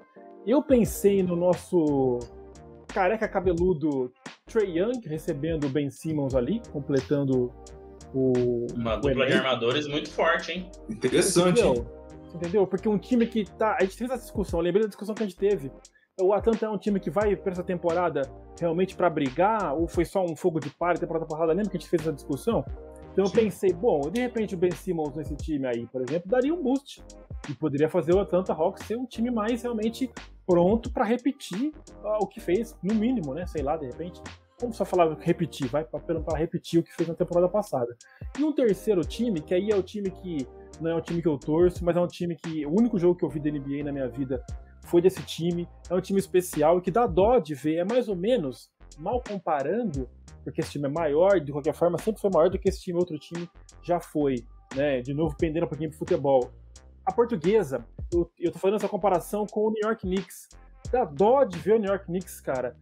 Eu 0.47 0.62
pensei 0.62 1.23
no 1.23 1.37
nosso 1.37 2.19
careca 2.95 3.27
cabeludo 3.29 4.13
Trey 4.47 4.79
Young 4.79 5.01
recebendo 5.05 5.67
o 5.67 5.69
Ben 5.69 5.91
Simmons 5.91 6.35
ali, 6.35 6.63
completando 6.71 7.53
o. 8.15 8.67
Uma 8.75 8.97
dupla 8.97 9.27
de 9.27 9.33
armadores 9.33 9.89
muito 9.89 10.11
forte, 10.11 10.53
hein? 10.53 10.71
Interessante. 10.89 11.61
Entendeu? 11.61 12.05
Entendeu? 12.35 12.67
Porque 12.67 12.89
um 12.89 12.99
time 12.99 13.27
que 13.27 13.45
tá. 13.45 13.77
A 13.79 13.85
gente 13.85 13.97
fez 13.97 14.11
essa 14.11 14.23
discussão, 14.23 14.61
lembrei 14.61 14.83
da 14.83 14.89
discussão 14.89 15.15
que 15.15 15.25
a 15.25 15.27
gente 15.27 15.37
teve. 15.37 15.73
O 16.21 16.33
Atlanta 16.33 16.67
é 16.67 16.69
um 16.69 16.79
time 16.79 17.01
que 17.01 17.11
vai 17.11 17.35
para 17.35 17.51
essa 17.51 17.65
temporada 17.65 18.23
realmente 18.59 18.95
para 18.95 19.11
brigar? 19.11 19.75
Ou 19.75 19.89
foi 19.89 20.05
só 20.05 20.25
um 20.25 20.37
fogo 20.37 20.61
de 20.61 20.71
palha 20.71 20.97
temporada 20.97 21.27
passada? 21.27 21.53
Lembra 21.53 21.71
que 21.71 21.77
a 21.77 21.81
gente 21.81 21.91
fez 21.91 22.03
essa 22.03 22.13
discussão? 22.13 22.65
Então 23.13 23.25
eu 23.25 23.31
pensei, 23.31 23.73
bom, 23.73 24.01
de 24.11 24.21
repente 24.21 24.55
o 24.55 24.59
Ben 24.59 24.71
Simmons 24.71 25.17
nesse 25.17 25.37
time 25.37 25.67
aí, 25.67 25.87
por 25.87 26.03
exemplo, 26.03 26.31
daria 26.31 26.55
um 26.55 26.63
boost. 26.63 27.03
E 27.49 27.55
poderia 27.55 27.89
fazer 27.89 28.15
o 28.15 28.21
Atlanta 28.21 28.53
Hawks 28.53 28.87
ser 28.87 28.97
um 28.97 29.05
time 29.05 29.31
mais 29.31 29.63
realmente 29.63 30.11
pronto 30.47 30.93
para 30.93 31.05
repetir 31.05 31.73
uh, 32.03 32.19
o 32.21 32.27
que 32.27 32.41
fez, 32.41 32.77
no 32.83 32.95
mínimo, 32.95 33.35
né? 33.35 33.47
Sei 33.47 33.63
lá, 33.63 33.77
de 33.77 33.87
repente. 33.87 34.21
Vamos 34.61 34.77
só 34.77 34.85
falar 34.85 35.13
repetir, 35.19 35.67
vai 35.67 35.85
para 35.85 36.39
repetir 36.39 36.79
o 36.79 36.83
que 36.83 36.95
fez 36.95 37.09
na 37.09 37.15
temporada 37.15 37.49
passada. 37.49 37.95
E 38.39 38.45
um 38.45 38.53
terceiro 38.53 39.03
time, 39.03 39.41
que 39.41 39.53
aí 39.53 39.71
é 39.71 39.77
o 39.77 39.83
time 39.83 40.11
que 40.11 40.47
não 40.81 40.93
é 40.93 40.95
um 40.95 41.01
time 41.01 41.21
que 41.21 41.29
eu 41.29 41.37
torço, 41.37 41.85
mas 41.85 41.97
é 41.97 42.01
um 42.01 42.07
time 42.07 42.37
que 42.37 42.65
o 42.65 42.71
único 42.71 42.99
jogo 42.99 43.17
que 43.17 43.25
eu 43.25 43.29
vi 43.29 43.41
da 43.41 43.51
NBA 43.51 43.83
na 43.85 43.93
minha 43.93 44.09
vida 44.09 44.45
foi 44.85 45.03
desse 45.03 45.23
time. 45.23 45.69
É 45.91 45.95
um 45.95 46.01
time 46.01 46.21
especial 46.21 46.79
e 46.79 46.83
que 46.83 46.91
dá 46.91 47.07
dó 47.07 47.39
de 47.39 47.55
ver, 47.55 47.79
é 47.79 47.85
mais 47.85 48.09
ou 48.09 48.15
menos, 48.15 48.71
mal 48.99 49.23
comparando, 49.27 50.09
porque 50.43 50.61
esse 50.61 50.71
time 50.73 50.87
é 50.87 50.91
maior, 50.91 51.41
de 51.41 51.51
qualquer 51.51 51.75
forma, 51.75 51.99
sempre 51.99 52.21
foi 52.21 52.31
maior 52.31 52.49
do 52.49 52.59
que 52.59 52.69
esse 52.69 52.81
time, 52.81 52.99
outro 52.99 53.19
time 53.19 53.49
já 53.83 53.99
foi, 53.99 54.45
né? 54.75 55.01
De 55.01 55.13
novo, 55.13 55.37
pendendo 55.37 55.67
um 55.67 55.69
pouquinho 55.69 55.91
pro 55.91 55.99
futebol 55.99 56.51
a 57.05 57.13
portuguesa, 57.13 57.85
eu, 58.13 58.31
eu 58.39 58.53
tô 58.53 58.59
fazendo 58.59 58.77
essa 58.77 58.89
comparação 58.89 59.47
com 59.47 59.69
o 59.69 59.71
New 59.71 59.83
York 59.83 60.03
Knicks. 60.03 60.49
Dá 60.91 61.05
dó 61.05 61.45
de 61.45 61.59
ver 61.59 61.75
o 61.75 61.79
New 61.79 61.91
York 61.91 62.07
Knicks, 62.07 62.41
cara. 62.41 62.77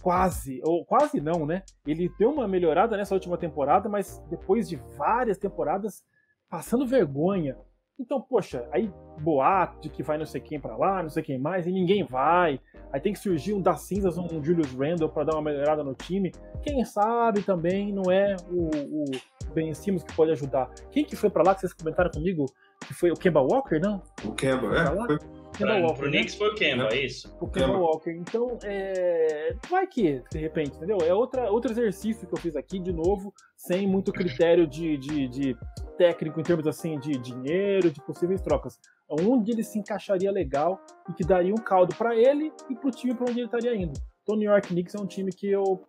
Quase, 0.00 0.60
ou 0.64 0.84
quase 0.84 1.20
não, 1.20 1.44
né? 1.44 1.62
Ele 1.86 2.10
deu 2.18 2.30
uma 2.30 2.46
melhorada 2.46 2.96
nessa 2.96 3.14
última 3.14 3.36
temporada, 3.36 3.88
mas 3.88 4.22
depois 4.30 4.68
de 4.68 4.76
várias 4.96 5.38
temporadas 5.38 6.02
passando 6.48 6.86
vergonha. 6.86 7.56
Então, 8.00 8.20
poxa, 8.20 8.64
aí 8.70 8.92
boato 9.20 9.80
de 9.80 9.88
que 9.88 10.04
vai 10.04 10.16
não 10.16 10.24
sei 10.24 10.40
quem 10.40 10.60
para 10.60 10.76
lá, 10.76 11.02
não 11.02 11.10
sei 11.10 11.20
quem 11.20 11.36
mais, 11.36 11.66
e 11.66 11.72
ninguém 11.72 12.04
vai. 12.04 12.60
Aí 12.92 13.00
tem 13.00 13.12
que 13.12 13.18
surgir 13.18 13.54
um 13.54 13.60
das 13.60 13.80
cinzas, 13.82 14.16
um 14.16 14.42
Julius 14.42 14.72
Randle 14.72 15.08
para 15.08 15.24
dar 15.24 15.34
uma 15.34 15.42
melhorada 15.42 15.82
no 15.82 15.94
time. 15.94 16.30
Quem 16.62 16.84
sabe 16.84 17.42
também 17.42 17.92
não 17.92 18.10
é 18.10 18.36
o, 18.48 18.68
o 18.68 19.04
Ben 19.52 19.74
Simmons 19.74 20.04
que 20.04 20.14
pode 20.14 20.30
ajudar. 20.30 20.70
Quem 20.92 21.04
que 21.04 21.16
foi 21.16 21.28
para 21.28 21.42
lá 21.42 21.54
que 21.54 21.62
vocês 21.62 21.72
comentaram 21.72 22.10
comigo? 22.10 22.46
Que 22.86 22.94
foi 22.94 23.10
o 23.10 23.14
Kemba 23.14 23.40
Walker, 23.40 23.78
não? 23.78 24.02
O 24.24 24.32
Kemba, 24.32 24.76
é. 24.76 24.86
Foi, 24.86 25.18
Kemba 25.58 25.72
pra, 25.72 25.80
Walker. 25.80 25.98
Pro 25.98 26.10
né? 26.10 26.18
Knicks 26.18 26.34
foi 26.36 26.48
o 26.48 26.54
Kemba, 26.54 26.88
é 26.92 27.04
isso. 27.04 27.36
O 27.40 27.48
Kemba, 27.48 27.66
Kemba. 27.66 27.78
Walker. 27.78 28.10
Então, 28.12 28.58
é... 28.62 29.56
vai 29.68 29.86
que, 29.86 30.22
de 30.30 30.38
repente, 30.38 30.76
entendeu? 30.76 30.98
É 31.04 31.12
outra, 31.12 31.50
outro 31.50 31.72
exercício 31.72 32.26
que 32.26 32.32
eu 32.32 32.38
fiz 32.38 32.54
aqui, 32.56 32.78
de 32.78 32.92
novo, 32.92 33.34
sem 33.56 33.86
muito 33.86 34.12
critério 34.12 34.66
de, 34.66 34.96
de, 34.96 35.28
de 35.28 35.56
técnico 35.96 36.40
em 36.40 36.44
termos 36.44 36.66
assim 36.66 36.98
de 36.98 37.18
dinheiro, 37.18 37.90
de 37.90 38.00
possíveis 38.02 38.40
trocas. 38.40 38.78
Onde 39.08 39.52
ele 39.52 39.64
se 39.64 39.78
encaixaria 39.78 40.30
legal 40.30 40.80
e 41.08 41.12
que 41.12 41.24
daria 41.24 41.52
um 41.52 41.58
caldo 41.58 41.94
para 41.96 42.14
ele 42.14 42.52
e 42.70 42.76
pro 42.76 42.90
time 42.90 43.14
para 43.14 43.28
onde 43.28 43.40
ele 43.40 43.46
estaria 43.46 43.74
indo. 43.74 43.98
Então, 44.28 44.36
o 44.36 44.38
New 44.40 44.50
York 44.50 44.68
Knicks 44.68 44.94
é 44.94 45.00
um 45.00 45.06
time 45.06 45.32
que 45.32 45.50
eu 45.50 45.82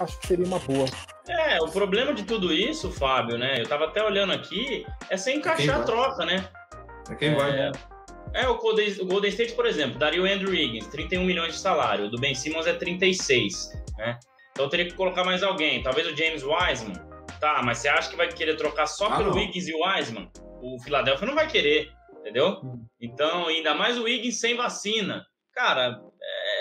acho 0.00 0.18
que 0.18 0.26
seria 0.26 0.46
uma 0.46 0.58
boa. 0.58 0.86
É, 1.28 1.60
o 1.60 1.68
problema 1.68 2.14
de 2.14 2.24
tudo 2.24 2.50
isso, 2.50 2.90
Fábio, 2.90 3.36
né? 3.36 3.60
Eu 3.60 3.68
tava 3.68 3.84
até 3.84 4.02
olhando 4.02 4.32
aqui, 4.32 4.86
é 5.10 5.18
sem 5.18 5.36
encaixar 5.36 5.82
a 5.82 5.84
troca, 5.84 6.24
né? 6.24 6.48
É 7.10 7.14
quem 7.14 7.32
é, 7.32 7.34
vai, 7.34 7.52
né? 7.52 7.72
É, 8.32 8.48
o 8.48 8.56
Golden, 8.56 8.90
o 9.02 9.04
Golden 9.04 9.28
State, 9.28 9.52
por 9.52 9.66
exemplo, 9.66 9.98
daria 9.98 10.22
o 10.22 10.24
Andrew 10.24 10.48
Wiggins, 10.48 10.86
31 10.86 11.24
milhões 11.24 11.52
de 11.52 11.58
salário. 11.58 12.06
O 12.06 12.10
do 12.10 12.18
Ben 12.18 12.34
Simmons 12.34 12.66
é 12.66 12.72
36, 12.72 13.70
né? 13.98 14.18
Então 14.52 14.66
teria 14.70 14.86
que 14.86 14.94
colocar 14.94 15.22
mais 15.22 15.42
alguém. 15.42 15.82
Talvez 15.82 16.06
o 16.06 16.16
James 16.16 16.42
Wiseman. 16.42 16.94
Tá, 17.38 17.60
mas 17.62 17.78
você 17.78 17.88
acha 17.88 18.08
que 18.08 18.16
vai 18.16 18.28
querer 18.28 18.56
trocar 18.56 18.86
só 18.86 19.08
ah, 19.08 19.16
pelo 19.18 19.28
não. 19.28 19.36
Wiggins 19.36 19.68
e 19.68 19.74
o 19.74 19.84
Wiseman? 19.84 20.30
O 20.62 20.80
Philadelphia 20.82 21.26
não 21.26 21.34
vai 21.34 21.46
querer, 21.46 21.92
entendeu? 22.18 22.60
Hum. 22.64 22.86
Então, 22.98 23.48
ainda 23.48 23.74
mais 23.74 23.98
o 23.98 24.04
Wiggins 24.04 24.40
sem 24.40 24.56
vacina. 24.56 25.26
Cara, 25.52 26.00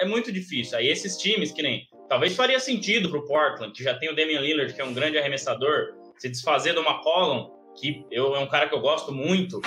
é, 0.04 0.06
muito 0.06 0.32
difícil. 0.32 0.78
Aí 0.78 0.88
esses 0.88 1.18
times 1.18 1.52
que 1.52 1.62
nem... 1.62 1.88
Talvez 2.08 2.36
faria 2.36 2.60
sentido 2.60 3.10
pro 3.10 3.26
Portland, 3.26 3.74
que 3.74 3.84
já 3.84 3.96
tem 3.96 4.10
o 4.10 4.16
Damian 4.16 4.42
Lillard, 4.42 4.74
que 4.74 4.82
é 4.82 4.86
um 4.86 4.94
grande 4.94 5.18
arremessador, 5.18 5.94
se 6.18 6.30
desfazer 6.30 6.74
do 6.74 6.82
McCollum, 6.82 7.50
que 7.76 8.06
eu, 8.12 8.36
é 8.36 8.40
um 8.40 8.48
cara 8.48 8.70
que 8.70 8.76
eu 8.76 8.82
gosto 8.82 9.12
muito, 9.12 9.62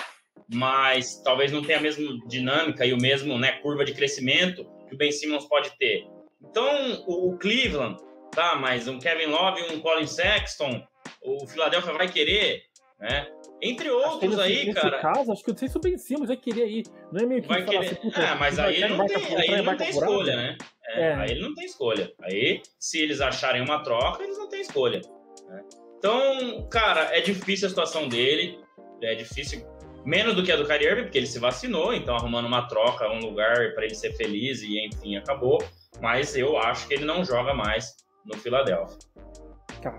mas 0.52 1.20
talvez 1.22 1.50
não 1.50 1.62
tenha 1.62 1.78
a 1.78 1.82
mesma 1.82 2.18
dinâmica 2.28 2.86
e 2.86 2.92
o 2.92 2.98
mesmo 2.98 3.38
né, 3.38 3.52
curva 3.62 3.84
de 3.84 3.94
crescimento 3.94 4.64
que 4.88 4.94
o 4.94 4.98
Ben 4.98 5.10
Simmons 5.10 5.46
pode 5.46 5.76
ter. 5.78 6.06
Então, 6.40 7.04
o 7.06 7.36
Cleveland, 7.36 7.96
tá, 8.30 8.54
mas 8.56 8.86
um 8.86 8.98
Kevin 8.98 9.26
Love 9.26 9.60
e 9.60 9.74
um 9.74 9.80
Colin 9.80 10.06
Sexton, 10.06 10.86
o 11.22 11.46
Philadelphia 11.48 11.92
vai 11.92 12.08
querer, 12.08 12.62
né? 12.98 13.28
Entre 13.62 13.90
outros 13.90 14.38
aí, 14.38 14.66
nesse 14.66 14.80
cara. 14.80 15.00
caso, 15.00 15.32
acho 15.32 15.42
que 15.42 15.50
eu 15.50 15.52
não 15.52 15.58
sei 15.58 15.68
se 15.68 15.76
o 15.76 15.80
Ben 15.80 15.96
Simmons 15.96 16.28
vai 16.28 16.36
querer 16.36 16.68
ir. 16.68 16.86
Não 17.10 17.22
é 17.22 17.26
meio 17.26 17.42
que 17.42 17.48
vai 17.48 17.64
querer. 17.64 17.86
Assim, 17.86 18.12
ah, 18.14 18.36
mas 18.36 18.58
aí 18.58 18.82
ele 18.82 18.96
não 18.96 19.06
tem, 19.06 19.16
aí 19.16 19.48
ele 19.48 19.62
não 19.62 19.76
tem 19.76 19.88
escolha, 19.88 20.36
né? 20.36 20.58
É, 20.88 21.00
é. 21.00 21.14
Aí 21.14 21.30
ele 21.30 21.40
não 21.40 21.54
tem 21.54 21.64
escolha. 21.64 22.12
Aí, 22.22 22.62
se 22.78 22.98
eles 22.98 23.20
acharem 23.20 23.62
uma 23.62 23.82
troca, 23.82 24.22
eles 24.22 24.38
não 24.38 24.48
têm 24.48 24.60
escolha. 24.60 25.00
Né? 25.48 25.64
Então, 25.98 26.68
cara, 26.68 27.16
é 27.16 27.20
difícil 27.20 27.66
a 27.66 27.70
situação 27.70 28.08
dele. 28.08 28.58
É 29.02 29.14
difícil 29.14 29.66
menos 30.04 30.34
do 30.34 30.42
que 30.44 30.52
a 30.52 30.56
do 30.56 30.64
Kyrie 30.64 30.86
Irving, 30.86 31.02
porque 31.02 31.18
ele 31.18 31.26
se 31.26 31.38
vacinou, 31.38 31.92
então 31.92 32.14
arrumando 32.14 32.46
uma 32.46 32.68
troca, 32.68 33.10
um 33.10 33.18
lugar 33.18 33.74
para 33.74 33.84
ele 33.84 33.94
ser 33.94 34.12
feliz 34.14 34.62
e 34.62 34.86
enfim, 34.86 35.16
acabou. 35.16 35.58
Mas 36.00 36.36
eu 36.36 36.56
acho 36.56 36.86
que 36.86 36.94
ele 36.94 37.04
não 37.04 37.24
joga 37.24 37.52
mais 37.52 37.96
no 38.24 38.36
Philadelphia. 38.38 38.98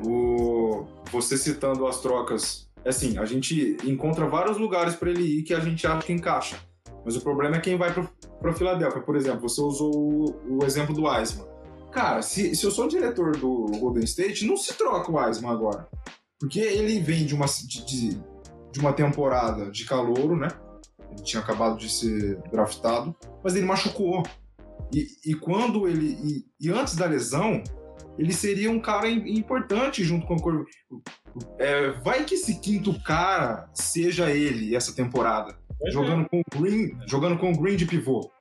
O... 0.06 0.86
Você 1.12 1.38
citando 1.38 1.86
as 1.88 2.02
trocas, 2.02 2.67
assim, 2.88 3.18
a 3.18 3.26
gente 3.26 3.78
encontra 3.84 4.28
vários 4.28 4.58
lugares 4.58 4.96
para 4.96 5.10
ele 5.10 5.40
ir 5.40 5.44
que 5.44 5.54
a 5.54 5.60
gente 5.60 5.86
acha 5.86 6.06
que 6.06 6.14
encaixa. 6.14 6.58
Mas 7.06 7.16
o 7.16 7.22
problema 7.22 7.56
é 7.56 7.62
quem 7.62 7.78
vai 7.78 7.94
para 7.94 8.54
Filadélfia. 8.54 9.02
Por 9.02 9.16
exemplo, 9.16 9.48
você 9.48 9.62
usou 9.62 9.94
o, 9.96 10.60
o 10.60 10.66
exemplo 10.66 10.94
do 10.94 11.06
Wiseman. 11.06 11.48
Cara, 11.92 12.22
se, 12.22 12.54
se 12.56 12.66
eu 12.66 12.72
sou 12.72 12.88
diretor 12.88 13.38
do 13.38 13.66
Golden 13.80 14.04
State, 14.04 14.46
não 14.46 14.58
se 14.58 14.74
troca 14.74 15.12
o 15.12 15.16
Wiseman 15.16 15.52
agora. 15.52 15.88
Porque 16.40 16.60
ele 16.60 17.00
vem 17.00 17.26
de 17.26 17.34
uma, 17.34 17.46
de 17.46 18.20
de 18.78 18.80
uma 18.80 18.94
temporada 18.94 19.72
de 19.72 19.86
calouro, 19.86 20.36
né? 20.36 20.50
Ele 21.12 21.24
tinha 21.24 21.42
acabado 21.42 21.78
de 21.78 21.90
ser 21.90 22.38
draftado, 22.52 23.16
mas 23.44 23.56
ele 23.56 23.66
machucou. 23.66 24.24
E, 24.94 25.08
e 25.26 25.34
quando 25.34 25.88
ele. 25.88 26.18
E, 26.24 26.68
e, 26.68 26.72
antes 26.72 26.96
da 26.96 27.06
lesão, 27.06 27.62
ele 28.18 28.34
seria 28.34 28.72
um 28.72 28.80
cara 28.80 29.10
importante 29.10 30.04
junto 30.04 30.26
com 30.26 30.36
o 30.36 30.42
Corvo. 30.42 30.66
É, 31.60 31.92
vai 32.02 32.24
que 32.24 32.36
esse 32.36 32.60
quinto 32.60 33.00
cara 33.02 33.70
seja 33.74 34.32
ele 34.32 34.76
essa 34.76 34.94
temporada. 34.94 35.58
É. 35.82 35.92
Jogando 35.92 36.28
com 36.30 36.40
o 36.40 36.62
Green, 36.62 36.98
jogando 37.06 37.38
com 37.38 37.52
o 37.52 37.58
Green 37.58 37.76
de 37.76 37.86
pivô. 37.86 38.32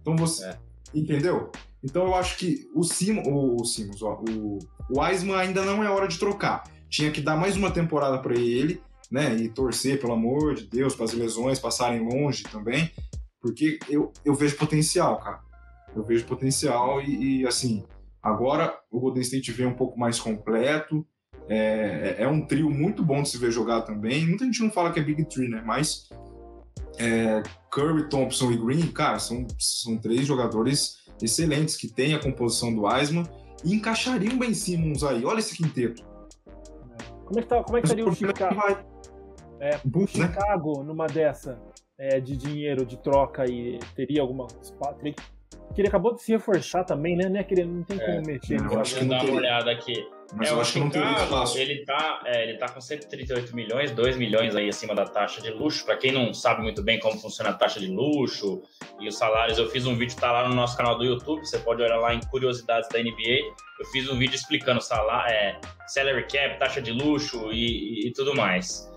Então 0.00 0.16
você. 0.16 0.46
É. 0.46 0.58
Entendeu? 0.94 1.50
Então 1.82 2.04
eu 2.04 2.14
acho 2.14 2.36
que 2.36 2.68
o 2.74 2.82
Simons, 2.82 3.26
o, 3.26 3.56
o, 3.60 3.64
Simons, 3.64 4.02
ó, 4.02 4.22
o, 4.28 4.58
o 4.90 5.00
Wiseman 5.00 5.36
ainda 5.36 5.64
não 5.64 5.82
é 5.82 5.90
hora 5.90 6.06
de 6.06 6.18
trocar. 6.18 6.64
Tinha 6.88 7.10
que 7.10 7.20
dar 7.20 7.36
mais 7.36 7.56
uma 7.56 7.70
temporada 7.70 8.18
para 8.18 8.34
ele 8.34 8.80
né? 9.10 9.34
E 9.34 9.48
torcer, 9.48 10.00
pelo 10.00 10.12
amor 10.12 10.54
de 10.54 10.66
Deus, 10.66 10.94
para 10.94 11.06
as 11.06 11.12
lesões 11.12 11.58
passarem 11.58 12.00
longe 12.00 12.44
também, 12.44 12.90
porque 13.40 13.78
eu, 13.88 14.12
eu 14.24 14.34
vejo 14.34 14.56
potencial, 14.56 15.18
cara. 15.18 15.40
Eu 15.96 16.04
vejo 16.04 16.24
potencial 16.24 17.02
e, 17.02 17.40
e 17.40 17.46
assim, 17.46 17.84
agora 18.22 18.78
o 18.90 19.00
Golden 19.00 19.22
State 19.22 19.52
vem 19.52 19.66
um 19.66 19.74
pouco 19.74 19.98
mais 19.98 20.18
completo. 20.18 21.06
É, 21.48 22.16
é, 22.18 22.28
um 22.28 22.46
trio 22.46 22.70
muito 22.70 23.04
bom 23.04 23.22
de 23.22 23.28
se 23.28 23.38
ver 23.38 23.50
jogar 23.50 23.82
também. 23.82 24.26
Muita 24.26 24.44
gente 24.44 24.62
não 24.62 24.70
fala 24.70 24.92
que 24.92 25.00
é 25.00 25.02
Big 25.02 25.24
Tree, 25.24 25.48
né? 25.48 25.62
Mas 25.64 26.08
é, 26.98 27.42
Curry, 27.70 28.08
Thompson 28.08 28.52
e 28.52 28.56
Green, 28.56 28.86
cara, 28.92 29.18
são, 29.18 29.46
são 29.58 29.96
três 29.96 30.26
jogadores 30.26 30.98
excelentes 31.20 31.76
que 31.76 31.88
têm 31.88 32.14
a 32.14 32.20
composição 32.20 32.74
do 32.74 32.82
Wiseman 32.84 33.24
e 33.64 33.74
encaixariam 33.74 34.38
bem 34.38 34.54
Simmons 34.54 35.02
aí. 35.02 35.24
Olha 35.24 35.40
esse 35.40 35.56
quinteto. 35.56 36.04
Como 37.24 37.38
é 37.38 37.42
que, 37.42 37.48
tá, 37.48 37.62
como 37.62 37.78
é 37.78 37.80
que 37.80 37.86
estaria 37.86 38.06
o 38.06 38.14
Chicago? 38.14 38.54
Vai... 38.54 38.84
É, 39.60 39.72
né? 39.72 40.06
Chicago, 40.06 40.82
numa 40.82 41.06
dessa 41.06 41.60
é, 41.98 42.18
de 42.18 42.36
dinheiro, 42.36 42.86
de 42.86 42.96
troca, 42.96 43.44
e 43.46 43.78
teria 43.94 44.22
alguma. 44.22 44.46
Teria, 44.46 45.12
que 45.12 45.22
ele 45.80 45.88
acabou 45.88 46.14
de 46.14 46.22
se 46.22 46.32
reforçar 46.32 46.84
também, 46.84 47.16
né? 47.16 47.28
Não, 47.28 47.40
é 47.40 47.46
ele 47.48 47.64
não 47.64 47.82
tem 47.82 47.98
como 47.98 48.10
é, 48.10 48.20
mexer. 48.20 48.60
Não, 48.60 48.72
eu 48.72 48.80
acho 48.80 48.96
que 48.96 49.04
dar 49.04 49.24
uma 49.24 49.34
olhada 49.34 49.70
aqui. 49.70 50.06
Mas 50.34 50.48
é, 50.48 50.52
eu 50.52 50.60
acho 50.60 50.72
Chicago, 50.72 50.90
que 50.92 50.98
não 50.98 51.44
tem 51.44 51.62
ele 51.62 51.84
tá, 51.84 52.22
é, 52.24 52.42
ele 52.44 52.58
tá 52.58 52.68
com 52.68 52.80
138 52.80 53.54
milhões, 53.54 53.90
2 53.90 54.16
milhões 54.16 54.54
aí 54.54 54.68
acima 54.68 54.94
da 54.94 55.04
taxa 55.04 55.40
de 55.40 55.50
luxo. 55.50 55.84
Para 55.84 55.96
quem 55.96 56.12
não 56.12 56.32
sabe 56.32 56.62
muito 56.62 56.82
bem 56.82 57.00
como 57.00 57.18
funciona 57.18 57.50
a 57.50 57.52
taxa 57.52 57.80
de 57.80 57.88
luxo 57.88 58.62
e 59.00 59.08
os 59.08 59.16
salários, 59.16 59.58
eu 59.58 59.68
fiz 59.70 59.86
um 59.86 59.96
vídeo, 59.96 60.16
tá 60.16 60.30
lá 60.30 60.48
no 60.48 60.54
nosso 60.54 60.76
canal 60.76 60.96
do 60.96 61.04
YouTube, 61.04 61.40
você 61.40 61.58
pode 61.58 61.82
olhar 61.82 61.96
lá 61.96 62.14
em 62.14 62.20
Curiosidades 62.20 62.88
da 62.90 62.98
NBA. 63.00 63.38
Eu 63.80 63.86
fiz 63.86 64.08
um 64.08 64.16
vídeo 64.16 64.36
explicando 64.36 64.80
salário, 64.80 65.32
é, 65.32 65.58
salary 65.88 66.26
cap, 66.28 66.58
taxa 66.58 66.80
de 66.80 66.92
luxo 66.92 67.50
e, 67.52 68.06
e 68.06 68.12
tudo 68.12 68.34
mais. 68.36 68.88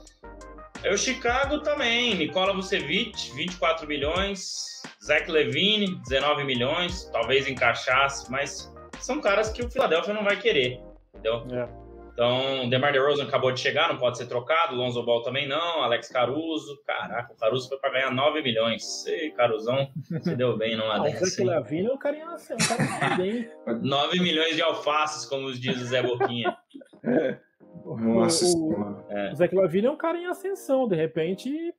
É 0.84 0.94
o 0.94 0.98
Chicago 0.98 1.60
também, 1.60 2.14
Nikola 2.14 2.54
Vucevic, 2.54 3.32
24 3.36 3.88
milhões, 3.88 4.73
Zach 5.04 5.30
Levine, 5.30 5.96
19 6.08 6.44
milhões, 6.44 7.10
talvez 7.12 7.48
encaixasse, 7.48 8.32
mas 8.32 8.74
são 9.00 9.20
caras 9.20 9.50
que 9.50 9.64
o 9.64 9.70
Philadelphia 9.70 10.14
não 10.14 10.24
vai 10.24 10.38
querer, 10.38 10.82
entendeu? 11.14 11.46
É. 11.52 11.84
Então, 12.14 12.70
DeMar 12.70 12.94
DeRozan 12.94 13.24
acabou 13.24 13.52
de 13.52 13.60
chegar, 13.60 13.90
não 13.90 13.98
pode 13.98 14.20
ser 14.20 14.28
trocado, 14.28 14.76
Lonzo 14.76 15.04
Ball 15.04 15.24
também 15.24 15.48
não, 15.48 15.82
Alex 15.82 16.10
Caruso, 16.10 16.80
caraca, 16.86 17.34
o 17.34 17.36
Caruso 17.36 17.68
foi 17.68 17.80
para 17.80 17.92
ganhar 17.92 18.12
9 18.12 18.44
milhões. 18.44 19.06
Ei, 19.08 19.32
Caruzão, 19.32 19.90
se 20.22 20.36
deu 20.36 20.56
bem 20.56 20.78
numa 20.78 20.94
ah, 20.98 21.00
dessa. 21.00 21.24
O 21.24 21.28
Zach 21.28 21.44
Levine 21.44 21.88
é 21.88 21.92
um 21.92 21.98
carinha, 21.98 22.28
um 22.28 22.68
cara 22.68 23.16
bem. 23.16 23.50
9 23.82 24.20
milhões 24.20 24.56
de 24.56 24.62
alfaces, 24.62 25.26
como 25.26 25.52
diz 25.52 25.82
o 25.82 25.86
Zé 25.86 26.04
Boquinha. 26.04 26.56
É. 27.04 27.38
Nossa 27.84 28.46
o, 28.46 29.04
é. 29.10 29.32
o 29.32 29.36
Zach 29.36 29.54
Lavine 29.54 29.88
é 29.88 29.92
um 29.92 29.98
cara 29.98 30.18
em 30.18 30.26
ascensão, 30.26 30.88
de 30.88 30.96
repente, 30.96 31.74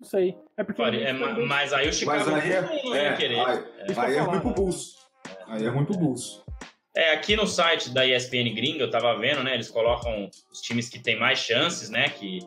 não 0.00 0.06
sei. 0.06 0.36
É 0.56 0.64
porque 0.64 0.82
é, 0.82 1.12
mas 1.12 1.72
aí 1.72 1.88
o 1.88 1.92
Chicago 1.92 2.30
mas 2.30 2.44
aí 2.44 2.52
é, 2.52 2.60
não 2.60 2.94
ia 2.94 3.02
é, 3.02 3.16
querer. 3.16 3.40
Aí, 3.40 3.58
é, 3.58 4.00
aí 4.00 4.14
é 4.16 4.20
ruim 4.20 4.40
pro 4.40 4.50
Bulls. 4.50 4.96
Aí 5.46 5.64
é 5.64 5.68
ruim 5.68 5.84
pro 5.84 5.96
Bulls. 5.96 6.44
É, 6.94 7.12
aqui 7.12 7.36
no 7.36 7.46
site 7.46 7.90
da 7.90 8.06
ESPN 8.06 8.54
Gringa, 8.54 8.84
eu 8.84 8.90
tava 8.90 9.18
vendo, 9.18 9.42
né? 9.42 9.54
Eles 9.54 9.68
colocam 9.68 10.30
os 10.50 10.60
times 10.60 10.88
que 10.88 10.98
têm 10.98 11.18
mais 11.18 11.38
chances, 11.38 11.90
né? 11.90 12.08
Que 12.08 12.38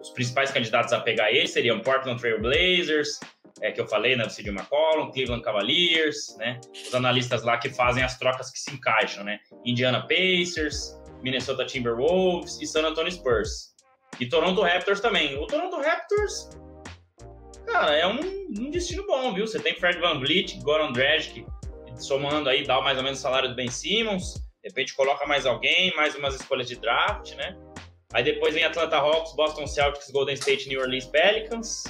os 0.00 0.10
principais 0.10 0.50
candidatos 0.50 0.92
a 0.92 1.00
pegar 1.00 1.30
eles 1.32 1.50
seriam 1.50 1.80
Portland 1.80 2.20
Trail 2.20 2.40
Blazers, 2.40 3.20
é, 3.60 3.70
que 3.70 3.80
eu 3.80 3.86
falei, 3.86 4.16
né? 4.16 4.24
O 4.24 4.28
CJ 4.28 4.48
McCollum, 4.48 5.12
Cleveland 5.12 5.42
Cavaliers, 5.42 6.36
né? 6.38 6.60
Os 6.72 6.94
analistas 6.94 7.44
lá 7.44 7.58
que 7.58 7.68
fazem 7.70 8.02
as 8.02 8.18
trocas 8.18 8.50
que 8.50 8.58
se 8.58 8.72
encaixam, 8.72 9.22
né? 9.22 9.38
Indiana 9.64 10.06
Pacers, 10.06 11.00
Minnesota 11.22 11.64
Timberwolves 11.64 12.60
e 12.60 12.66
San 12.66 12.84
Antonio 12.84 13.12
Spurs. 13.12 13.72
E 14.18 14.28
Toronto 14.28 14.62
Raptors 14.62 15.00
também. 15.00 15.38
O 15.38 15.46
Toronto 15.46 15.76
Raptors, 15.80 16.50
cara, 17.72 17.96
é 17.96 18.06
um, 18.06 18.20
um 18.20 18.70
destino 18.70 19.04
bom, 19.06 19.32
viu? 19.32 19.46
Você 19.46 19.58
tem 19.58 19.74
Fred 19.74 19.98
Van 19.98 20.20
Vliet, 20.20 20.60
Goran 20.60 20.92
Dragic, 20.92 21.44
somando 21.96 22.48
aí, 22.48 22.64
dá 22.64 22.80
mais 22.80 22.98
ou 22.98 23.04
menos 23.04 23.18
o 23.18 23.22
salário 23.22 23.48
do 23.48 23.54
Ben 23.54 23.70
Simmons. 23.70 24.34
De 24.62 24.68
repente 24.68 24.94
coloca 24.94 25.26
mais 25.26 25.46
alguém, 25.46 25.92
mais 25.96 26.14
umas 26.14 26.34
escolhas 26.34 26.68
de 26.68 26.76
draft, 26.76 27.34
né? 27.34 27.56
Aí 28.12 28.22
depois 28.22 28.54
vem 28.54 28.62
Atlanta 28.62 28.98
Hawks, 28.98 29.34
Boston 29.34 29.66
Celtics, 29.66 30.10
Golden 30.10 30.34
State, 30.34 30.68
New 30.68 30.80
Orleans 30.80 31.06
Pelicans. 31.06 31.84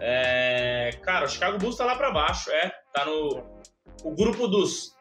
É, 0.00 0.90
cara, 1.02 1.24
o 1.24 1.28
Chicago 1.28 1.56
Bulls 1.56 1.76
tá 1.76 1.84
lá 1.84 1.94
para 1.94 2.10
baixo, 2.10 2.50
é. 2.50 2.72
Tá 2.92 3.06
no 3.06 3.54
o 4.02 4.10
grupo 4.10 4.46
dos 4.48 4.96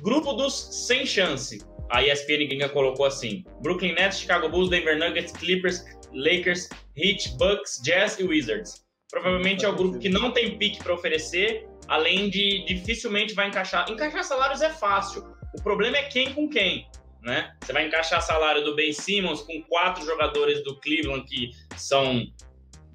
grupo 0.00 0.32
dos 0.32 0.86
sem 0.86 1.04
chance. 1.04 1.62
A 1.90 2.02
ESPN 2.02 2.46
Gringa 2.46 2.68
colocou 2.68 3.04
assim: 3.04 3.44
Brooklyn 3.60 3.92
Nets, 3.94 4.20
Chicago 4.20 4.48
Bulls, 4.48 4.70
Denver 4.70 4.98
Nuggets, 4.98 5.32
Clippers, 5.32 5.84
Lakers, 6.12 6.68
Heat, 6.96 7.36
Bucks, 7.36 7.80
Jazz 7.84 8.18
e 8.18 8.24
Wizards. 8.24 8.83
Provavelmente 9.14 9.64
é 9.64 9.68
o 9.68 9.76
grupo 9.76 9.96
que 10.00 10.08
não 10.08 10.32
tem 10.32 10.58
pique 10.58 10.82
para 10.82 10.92
oferecer, 10.92 11.68
além 11.86 12.28
de 12.28 12.64
dificilmente 12.64 13.32
vai 13.32 13.46
encaixar. 13.46 13.88
Encaixar 13.88 14.24
salários 14.24 14.60
é 14.60 14.70
fácil. 14.70 15.22
O 15.56 15.62
problema 15.62 15.96
é 15.96 16.02
quem 16.02 16.34
com 16.34 16.48
quem. 16.48 16.88
Né? 17.22 17.54
Você 17.62 17.72
vai 17.72 17.86
encaixar 17.86 18.20
salário 18.20 18.64
do 18.64 18.74
Ben 18.74 18.92
Simmons 18.92 19.40
com 19.42 19.62
quatro 19.62 20.04
jogadores 20.04 20.64
do 20.64 20.80
Cleveland 20.80 21.24
que 21.26 21.52
são 21.76 22.26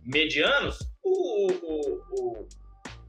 medianos, 0.03 0.79
o, 1.01 1.47
o, 1.53 2.47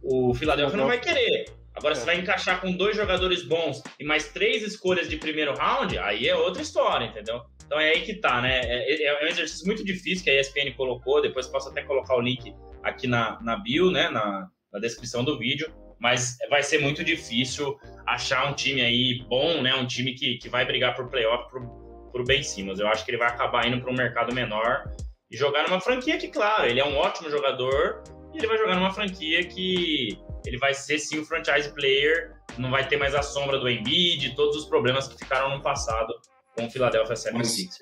o, 0.02 0.30
o 0.30 0.34
Philadelphia 0.34 0.76
não 0.76 0.86
vai 0.86 1.00
querer. 1.00 1.46
Agora, 1.74 1.94
é. 1.94 1.96
você 1.96 2.06
vai 2.06 2.16
encaixar 2.16 2.60
com 2.60 2.70
dois 2.70 2.96
jogadores 2.96 3.42
bons 3.42 3.82
e 3.98 4.04
mais 4.04 4.28
três 4.28 4.62
escolhas 4.62 5.08
de 5.08 5.16
primeiro 5.16 5.52
round, 5.54 5.98
aí 5.98 6.28
é 6.28 6.36
outra 6.36 6.62
história, 6.62 7.06
entendeu? 7.06 7.42
Então 7.66 7.80
é 7.80 7.90
aí 7.90 8.02
que 8.02 8.14
tá, 8.14 8.40
né? 8.40 8.60
É, 8.60 9.02
é, 9.02 9.22
é 9.22 9.24
um 9.24 9.28
exercício 9.28 9.66
muito 9.66 9.84
difícil 9.84 10.22
que 10.22 10.30
a 10.30 10.40
ESPN 10.40 10.72
colocou, 10.76 11.20
depois 11.20 11.48
posso 11.48 11.70
até 11.70 11.82
colocar 11.82 12.14
o 12.14 12.20
link 12.20 12.54
aqui 12.82 13.06
na, 13.06 13.40
na 13.42 13.56
bio, 13.56 13.90
né? 13.90 14.08
Na, 14.08 14.48
na 14.72 14.78
descrição 14.78 15.24
do 15.24 15.38
vídeo. 15.38 15.72
Mas 15.98 16.38
vai 16.48 16.62
ser 16.62 16.80
muito 16.80 17.04
difícil 17.04 17.78
achar 18.06 18.50
um 18.50 18.54
time 18.54 18.80
aí 18.80 19.22
bom, 19.28 19.60
né? 19.62 19.74
Um 19.74 19.86
time 19.86 20.14
que, 20.14 20.38
que 20.38 20.48
vai 20.48 20.64
brigar 20.64 20.94
por 20.94 21.08
playoff 21.08 21.50
pro, 21.50 21.68
pro 22.10 22.24
Ben 22.24 22.42
Simmons. 22.42 22.78
Eu 22.78 22.88
acho 22.88 23.04
que 23.04 23.10
ele 23.10 23.18
vai 23.18 23.28
acabar 23.28 23.66
indo 23.66 23.80
para 23.80 23.90
um 23.90 23.96
mercado 23.96 24.34
menor 24.34 24.84
e 25.30 25.36
jogar 25.36 25.68
numa 25.68 25.80
franquia 25.80 26.18
que, 26.18 26.28
claro, 26.28 26.66
ele 26.66 26.80
é 26.80 26.84
um 26.84 26.96
ótimo 26.96 27.30
jogador 27.30 28.02
e 28.32 28.38
ele 28.38 28.46
vai 28.46 28.56
jogar 28.56 28.76
numa 28.76 28.92
franquia 28.92 29.44
que 29.44 30.18
ele 30.46 30.58
vai 30.58 30.72
ser 30.72 30.98
sim 30.98 31.18
o 31.18 31.24
franchise 31.24 31.72
player, 31.74 32.34
não 32.58 32.70
vai 32.70 32.86
ter 32.88 32.96
mais 32.96 33.14
a 33.14 33.22
sombra 33.22 33.58
do 33.58 33.68
Embiid, 33.68 34.34
todos 34.34 34.56
os 34.56 34.64
problemas 34.66 35.06
que 35.06 35.18
ficaram 35.18 35.56
no 35.56 35.62
passado 35.62 36.12
com 36.56 36.66
o 36.66 36.70
Philadelphia 36.70 37.14
76ers. 37.14 37.32
Mas, 37.34 37.78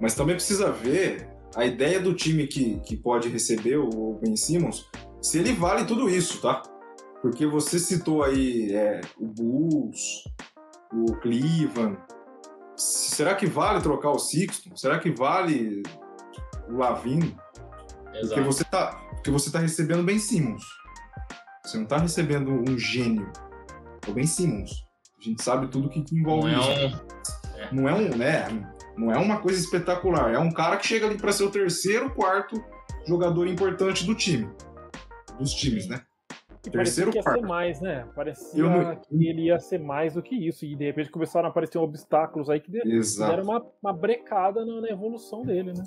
mas 0.00 0.14
também 0.14 0.34
precisa 0.34 0.72
ver 0.72 1.33
a 1.54 1.64
ideia 1.64 2.00
do 2.00 2.14
time 2.14 2.46
que, 2.46 2.80
que 2.80 2.96
pode 2.96 3.28
receber 3.28 3.76
o 3.76 4.18
Ben 4.20 4.36
Simmons, 4.36 4.88
se 5.22 5.38
ele 5.38 5.52
vale 5.52 5.84
tudo 5.84 6.08
isso, 6.08 6.40
tá? 6.40 6.62
Porque 7.22 7.46
você 7.46 7.78
citou 7.78 8.22
aí 8.22 8.74
é, 8.74 9.00
o 9.18 9.26
Bulls, 9.26 10.24
o 10.92 11.14
Cleveland. 11.20 11.96
Será 12.76 13.34
que 13.34 13.46
vale 13.46 13.80
trocar 13.80 14.10
o 14.10 14.18
Sixto? 14.18 14.76
Será 14.76 14.98
que 14.98 15.10
vale 15.10 15.82
o 16.68 16.76
Lavin? 16.76 17.34
Porque 18.20 18.40
você 18.40 18.64
tá, 18.64 19.00
porque 19.12 19.30
você 19.30 19.50
tá 19.50 19.58
recebendo 19.58 20.02
Ben 20.02 20.18
Simmons. 20.18 20.64
Você 21.64 21.78
não 21.78 21.86
tá 21.86 21.98
recebendo 21.98 22.50
um 22.50 22.78
gênio. 22.78 23.30
É 24.06 24.10
o 24.10 24.12
Ben 24.14 24.26
Simmons. 24.26 24.84
A 25.18 25.22
gente 25.22 25.42
sabe 25.42 25.68
tudo 25.68 25.88
que, 25.88 26.02
que 26.02 26.14
envolve 26.14 26.52
não 26.52 26.60
isso. 26.60 26.70
É 26.70 26.86
um... 26.86 27.58
É. 27.58 27.72
Não 27.72 27.88
é 27.88 27.94
um, 27.94 28.16
né? 28.16 28.74
Não 28.96 29.10
é 29.10 29.18
uma 29.18 29.40
coisa 29.40 29.58
espetacular. 29.58 30.32
É 30.32 30.38
um 30.38 30.50
cara 30.50 30.76
que 30.76 30.86
chega 30.86 31.06
ali 31.06 31.16
para 31.16 31.32
ser 31.32 31.44
o 31.44 31.50
terceiro, 31.50 32.14
quarto 32.14 32.62
jogador 33.06 33.46
importante 33.46 34.06
do 34.06 34.14
time. 34.14 34.48
Dos 35.38 35.52
times, 35.52 35.88
né? 35.88 36.02
E 36.66 36.70
terceiro 36.70 37.10
que 37.10 37.18
ia 37.18 37.22
quarto. 37.22 37.40
ser 37.40 37.46
mais, 37.46 37.80
né? 37.80 38.08
Parecia 38.14 38.62
não... 38.62 38.96
que 38.96 39.28
ele 39.28 39.46
ia 39.46 39.58
ser 39.58 39.78
mais 39.78 40.14
do 40.14 40.22
que 40.22 40.34
isso. 40.34 40.64
E 40.64 40.74
de 40.74 40.84
repente 40.84 41.10
começaram 41.10 41.46
a 41.46 41.50
aparecer 41.50 41.78
obstáculos 41.78 42.48
aí 42.48 42.60
que 42.60 42.70
deram 42.70 43.42
uma, 43.42 43.66
uma 43.82 43.92
brecada 43.92 44.64
na, 44.64 44.80
na 44.80 44.88
evolução 44.88 45.42
dele, 45.42 45.72
né? 45.74 45.84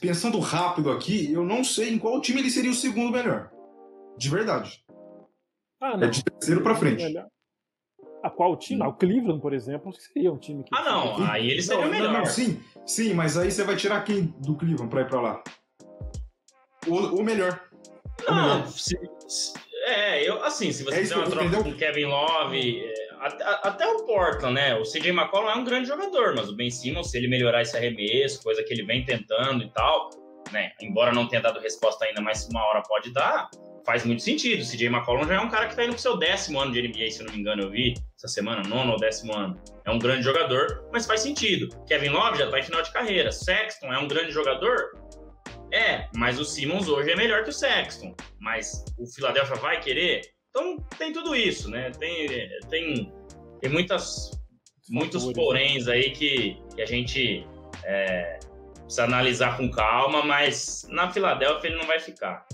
Pensando 0.00 0.38
rápido 0.40 0.90
aqui, 0.90 1.32
eu 1.32 1.44
não 1.44 1.62
sei 1.62 1.92
em 1.92 1.98
qual 1.98 2.20
time 2.20 2.40
ele 2.40 2.50
seria 2.50 2.70
o 2.70 2.74
segundo 2.74 3.12
melhor. 3.12 3.50
De 4.16 4.28
verdade. 4.30 4.84
Ah, 5.80 5.96
não. 5.96 6.06
É 6.06 6.10
de 6.10 6.24
terceiro 6.24 6.62
pra 6.62 6.74
frente. 6.74 7.04
A 8.24 8.30
qual 8.30 8.56
time? 8.56 8.82
Ah, 8.82 8.88
o 8.88 8.94
Cleveland, 8.94 9.38
por 9.38 9.52
exemplo, 9.52 9.92
seria 9.92 10.32
um 10.32 10.38
time 10.38 10.64
que. 10.64 10.70
Ah, 10.72 10.82
não. 10.82 11.30
Aí 11.30 11.50
ele 11.50 11.60
seria 11.60 11.82
não, 11.82 11.88
o 11.88 11.90
melhor. 11.90 12.10
Não, 12.10 12.18
não, 12.20 12.26
sim, 12.26 12.58
sim, 12.86 13.12
mas 13.12 13.36
aí 13.36 13.50
você 13.50 13.62
vai 13.64 13.76
tirar 13.76 14.02
quem 14.02 14.34
do 14.38 14.56
Cleveland 14.56 14.88
pra 14.88 15.02
ir 15.02 15.08
pra 15.08 15.20
lá? 15.20 15.44
O, 16.86 17.20
o 17.20 17.22
melhor. 17.22 17.60
Não, 18.26 18.32
o 18.32 18.34
melhor. 18.34 18.66
Se, 18.68 18.98
é, 19.84 20.26
eu, 20.26 20.42
assim, 20.42 20.72
se 20.72 20.84
você 20.84 20.94
é 20.94 20.98
fizer 21.00 21.16
uma 21.16 21.26
troca 21.26 21.44
entendeu? 21.44 21.64
com 21.64 21.78
Kevin 21.78 22.06
Love, 22.06 22.80
é, 22.80 22.94
até, 23.20 23.44
até, 23.44 23.86
o 23.88 24.06
Portland, 24.06 24.54
né? 24.54 24.74
O 24.76 24.84
CJ 24.84 25.10
McCollum 25.10 25.50
é 25.50 25.56
um 25.56 25.64
grande 25.64 25.86
jogador, 25.86 26.34
mas 26.34 26.48
o 26.48 26.56
Ben 26.56 26.70
Simmons, 26.70 27.10
se 27.10 27.18
ele 27.18 27.28
melhorar 27.28 27.60
esse 27.60 27.76
arremesso, 27.76 28.42
coisa 28.42 28.62
que 28.62 28.72
ele 28.72 28.86
vem 28.86 29.04
tentando 29.04 29.62
e 29.62 29.68
tal, 29.68 30.08
né? 30.52 30.72
Embora 30.80 31.12
não 31.12 31.28
tenha 31.28 31.42
dado 31.42 31.60
resposta 31.60 32.04
ainda, 32.04 32.20
mas 32.20 32.48
uma 32.48 32.64
hora 32.66 32.82
pode 32.82 33.12
dar, 33.12 33.50
faz 33.84 34.04
muito 34.04 34.22
sentido. 34.22 34.62
O 34.62 34.64
CJ 34.66 34.86
McCollum 34.86 35.26
já 35.26 35.34
é 35.34 35.40
um 35.40 35.48
cara 35.48 35.68
que 35.68 35.76
tá 35.76 35.84
indo 35.84 35.92
pro 35.92 36.00
seu 36.00 36.16
décimo 36.16 36.60
ano 36.60 36.72
de 36.72 36.82
NBA, 36.82 37.10
se 37.10 37.20
eu 37.20 37.26
não 37.26 37.34
me 37.34 37.40
engano, 37.40 37.62
eu 37.62 37.70
vi 37.70 37.94
essa 38.16 38.28
semana, 38.28 38.62
nono 38.66 38.92
ou 38.92 38.98
décimo 38.98 39.34
ano. 39.34 39.60
É 39.84 39.90
um 39.90 39.98
grande 39.98 40.22
jogador, 40.22 40.88
mas 40.92 41.06
faz 41.06 41.20
sentido. 41.20 41.68
Kevin 41.86 42.10
Love 42.10 42.38
já 42.38 42.50
tá 42.50 42.58
em 42.58 42.62
final 42.62 42.82
de 42.82 42.92
carreira. 42.92 43.30
Sexton 43.30 43.92
é 43.92 43.98
um 43.98 44.08
grande 44.08 44.32
jogador? 44.32 44.92
É, 45.72 46.08
mas 46.14 46.38
o 46.38 46.44
Simmons 46.44 46.88
hoje 46.88 47.10
é 47.10 47.16
melhor 47.16 47.44
que 47.44 47.50
o 47.50 47.52
Sexton. 47.52 48.14
Mas 48.40 48.84
o 48.98 49.06
Philadelphia 49.06 49.56
vai 49.56 49.80
querer? 49.80 50.22
Então 50.50 50.76
tem 50.96 51.12
tudo 51.12 51.34
isso, 51.34 51.68
né? 51.68 51.90
Tem, 51.98 52.48
tem, 52.70 53.12
tem 53.60 53.70
muitas, 53.70 54.30
muitos 54.88 55.30
poréns 55.32 55.88
aí 55.88 56.10
que, 56.12 56.56
que 56.74 56.80
a 56.80 56.86
gente 56.86 57.44
é, 57.84 58.38
precisa 58.94 59.04
analisar 59.04 59.56
com 59.56 59.70
calma, 59.70 60.24
mas 60.24 60.86
na 60.88 61.10
Filadélfia 61.10 61.68
ele 61.68 61.78
não 61.78 61.86
vai 61.86 61.98
ficar. 61.98 62.46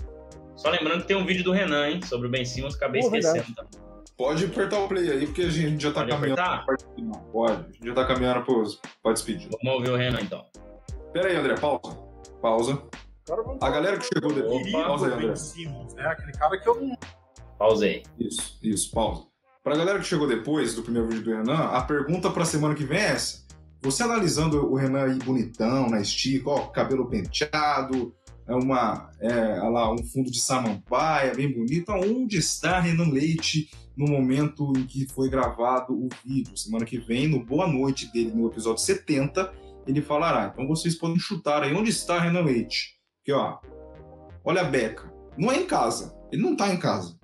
Só 0.55 0.69
lembrando 0.69 1.01
que 1.01 1.07
tem 1.07 1.15
um 1.15 1.25
vídeo 1.25 1.43
do 1.43 1.51
Renan, 1.51 1.89
hein, 1.89 2.01
sobre 2.01 2.27
o 2.27 2.31
Ben 2.31 2.43
Simmons, 2.43 2.75
acabei 2.75 3.01
esquecendo 3.01 3.53
também. 3.55 3.81
Pode 4.17 4.45
apertar 4.45 4.79
o 4.79 4.87
play 4.87 5.09
aí, 5.09 5.25
porque 5.25 5.43
a 5.43 5.49
gente 5.49 5.81
já 5.81 5.91
tá 5.91 6.01
Pode 6.01 6.11
caminhando 6.11 6.41
apertar? 6.41 6.65
pra 6.65 7.21
Pode, 7.31 7.53
a 7.53 7.71
gente 7.71 7.87
já 7.87 7.93
tá 7.93 8.05
caminhando 8.05 8.45
pros, 8.45 8.79
pra 9.01 9.13
despedir. 9.13 9.49
Vamos 9.63 9.79
ouvir 9.79 9.91
o 9.91 9.95
Renan 9.95 10.19
então. 10.21 10.45
Pera 11.13 11.29
aí, 11.29 11.35
André, 11.35 11.55
pausa. 11.55 11.97
Pausa. 12.41 12.81
A 13.61 13.69
galera 13.69 13.97
que 13.97 14.05
chegou 14.13 14.33
depois. 14.33 14.71
Pausa 14.71 15.07
aí, 15.07 15.13
André. 15.13 15.35
Simmons, 15.35 15.93
né? 15.95 16.05
Aquele 16.05 16.31
cara 16.33 16.59
que 16.59 16.67
eu 16.69 16.81
não. 16.81 16.97
Pausei. 17.57 18.03
Isso, 18.19 18.59
isso, 18.61 18.91
pausa. 18.91 19.23
Pra 19.63 19.75
galera 19.75 19.99
que 19.99 20.05
chegou 20.05 20.27
depois 20.27 20.75
do 20.75 20.83
primeiro 20.83 21.07
vídeo 21.07 21.23
do 21.23 21.31
Renan, 21.31 21.69
a 21.69 21.81
pergunta 21.81 22.29
pra 22.29 22.45
semana 22.45 22.75
que 22.75 22.83
vem 22.83 22.99
é 22.99 23.11
essa. 23.11 23.41
Você 23.81 24.03
analisando 24.03 24.71
o 24.71 24.75
Renan 24.75 25.05
aí 25.05 25.17
bonitão, 25.17 25.89
na 25.89 25.99
estica, 25.99 26.49
ó, 26.51 26.67
cabelo 26.67 27.09
penteado, 27.09 28.13
é 28.47 28.53
uma, 28.53 29.09
é, 29.19 29.55
lá, 29.69 29.91
um 29.91 30.03
fundo 30.03 30.29
de 30.29 30.39
samambaia, 30.39 31.33
bem 31.33 31.51
bonito. 31.51 31.91
Onde 31.91 32.37
está 32.37 32.79
Renan 32.79 33.09
Leite 33.09 33.69
no 33.95 34.07
momento 34.07 34.71
em 34.77 34.85
que 34.85 35.07
foi 35.07 35.29
gravado 35.29 35.93
o 35.93 36.09
vídeo? 36.23 36.55
Semana 36.55 36.85
que 36.85 36.99
vem, 36.99 37.27
no 37.27 37.43
Boa 37.43 37.67
Noite 37.67 38.11
dele, 38.11 38.31
no 38.31 38.47
episódio 38.47 38.83
70, 38.83 39.51
ele 39.87 40.01
falará. 40.01 40.51
Então 40.53 40.67
vocês 40.67 40.95
podem 40.95 41.17
chutar 41.17 41.63
aí, 41.63 41.73
onde 41.73 41.89
está 41.89 42.19
Renan 42.19 42.41
Leite? 42.41 42.99
Aqui, 43.21 43.31
ó, 43.31 43.57
olha 44.43 44.61
a 44.61 44.65
beca. 44.65 45.11
Não 45.37 45.51
é 45.51 45.57
em 45.57 45.65
casa, 45.65 46.15
ele 46.31 46.41
não 46.41 46.53
está 46.53 46.71
em 46.71 46.77
casa. 46.77 47.19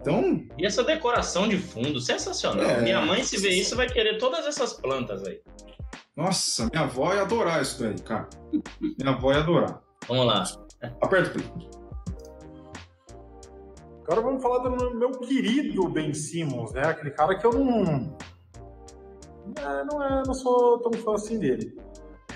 Então... 0.00 0.44
E 0.56 0.64
essa 0.64 0.84
decoração 0.84 1.48
de 1.48 1.58
fundo, 1.58 2.00
sensacional. 2.00 2.64
É... 2.64 2.80
Minha 2.80 3.00
mãe, 3.00 3.22
se 3.22 3.36
vê 3.38 3.50
isso, 3.50 3.76
vai 3.76 3.88
querer 3.88 4.18
todas 4.18 4.46
essas 4.46 4.72
plantas 4.72 5.24
aí. 5.24 5.40
Nossa, 6.16 6.68
minha 6.72 6.84
avó 6.84 7.14
ia 7.14 7.22
adorar 7.22 7.62
isso 7.62 7.82
daí, 7.82 7.98
cara. 8.00 8.28
Minha 8.80 9.14
avó 9.14 9.32
ia 9.32 9.38
adorar. 9.38 9.82
Vamos 10.08 10.26
lá. 10.26 10.44
Aperta 11.00 11.30
o 11.30 11.32
clique. 11.32 11.70
Agora 14.02 14.22
vamos 14.22 14.42
falar 14.42 14.58
do 14.68 14.96
meu 14.96 15.12
querido 15.12 15.88
Ben 15.88 16.12
Simmons, 16.12 16.72
né? 16.72 16.82
Aquele 16.82 17.12
cara 17.12 17.38
que 17.38 17.46
eu 17.46 17.52
não. 17.52 18.16
É, 19.56 19.84
não, 19.84 20.02
é, 20.02 20.22
não 20.26 20.34
sou 20.34 20.80
tão 20.80 20.92
fã 21.00 21.14
assim 21.14 21.38
dele. 21.38 21.76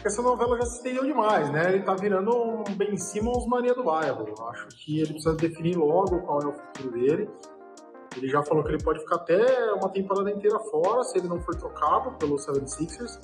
Essa 0.04 0.22
novela 0.22 0.56
já 0.58 0.66
se 0.66 0.76
estendeu 0.76 1.02
demais, 1.02 1.50
né? 1.50 1.72
Ele 1.72 1.82
tá 1.82 1.94
virando 1.94 2.30
um 2.30 2.62
Ben 2.76 2.96
Simmons 2.96 3.46
mania 3.46 3.74
do 3.74 3.82
bairro. 3.82 4.26
Eu 4.28 4.46
acho 4.48 4.68
que 4.68 5.00
ele 5.00 5.14
precisa 5.14 5.34
definir 5.34 5.76
logo 5.76 6.20
qual 6.20 6.42
é 6.42 6.46
o 6.46 6.52
futuro 6.52 6.92
dele. 6.92 7.28
Ele 8.16 8.28
já 8.28 8.42
falou 8.42 8.62
que 8.62 8.70
ele 8.70 8.82
pode 8.82 9.00
ficar 9.00 9.16
até 9.16 9.72
uma 9.72 9.88
temporada 9.88 10.30
inteira 10.30 10.58
fora 10.58 11.02
se 11.04 11.18
ele 11.18 11.28
não 11.28 11.40
for 11.40 11.54
trocado 11.54 12.12
pelo 12.12 12.36
76ers 12.36 13.18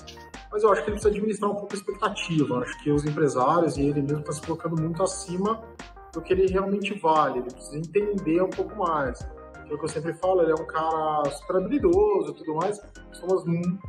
mas 0.51 0.63
eu 0.63 0.71
acho 0.71 0.83
que 0.83 0.89
ele 0.89 0.99
precisa 0.99 1.09
administrar 1.09 1.49
um 1.49 1.55
pouco 1.55 1.73
a 1.73 1.77
expectativa. 1.77 2.59
Acho 2.59 2.83
que 2.83 2.91
os 2.91 3.05
empresários 3.05 3.77
e 3.77 3.83
ele 3.83 4.01
mesmo 4.01 4.19
estão 4.19 4.33
se 4.33 4.41
colocando 4.41 4.81
muito 4.81 5.01
acima 5.01 5.63
do 6.11 6.21
que 6.21 6.33
ele 6.33 6.47
realmente 6.47 6.93
vale. 6.99 7.39
Ele 7.39 7.49
precisa 7.49 7.77
entender 7.77 8.43
um 8.43 8.49
pouco 8.49 8.75
mais. 8.75 9.21
Aquilo 9.55 9.77
que 9.77 9.85
eu 9.85 9.89
sempre 9.89 10.13
falo, 10.15 10.41
ele 10.41 10.51
é 10.51 10.55
um 10.55 10.67
cara 10.67 11.23
super 11.31 11.55
habilidoso 11.55 12.31
e 12.31 12.35
tudo 12.35 12.55
mais, 12.55 12.81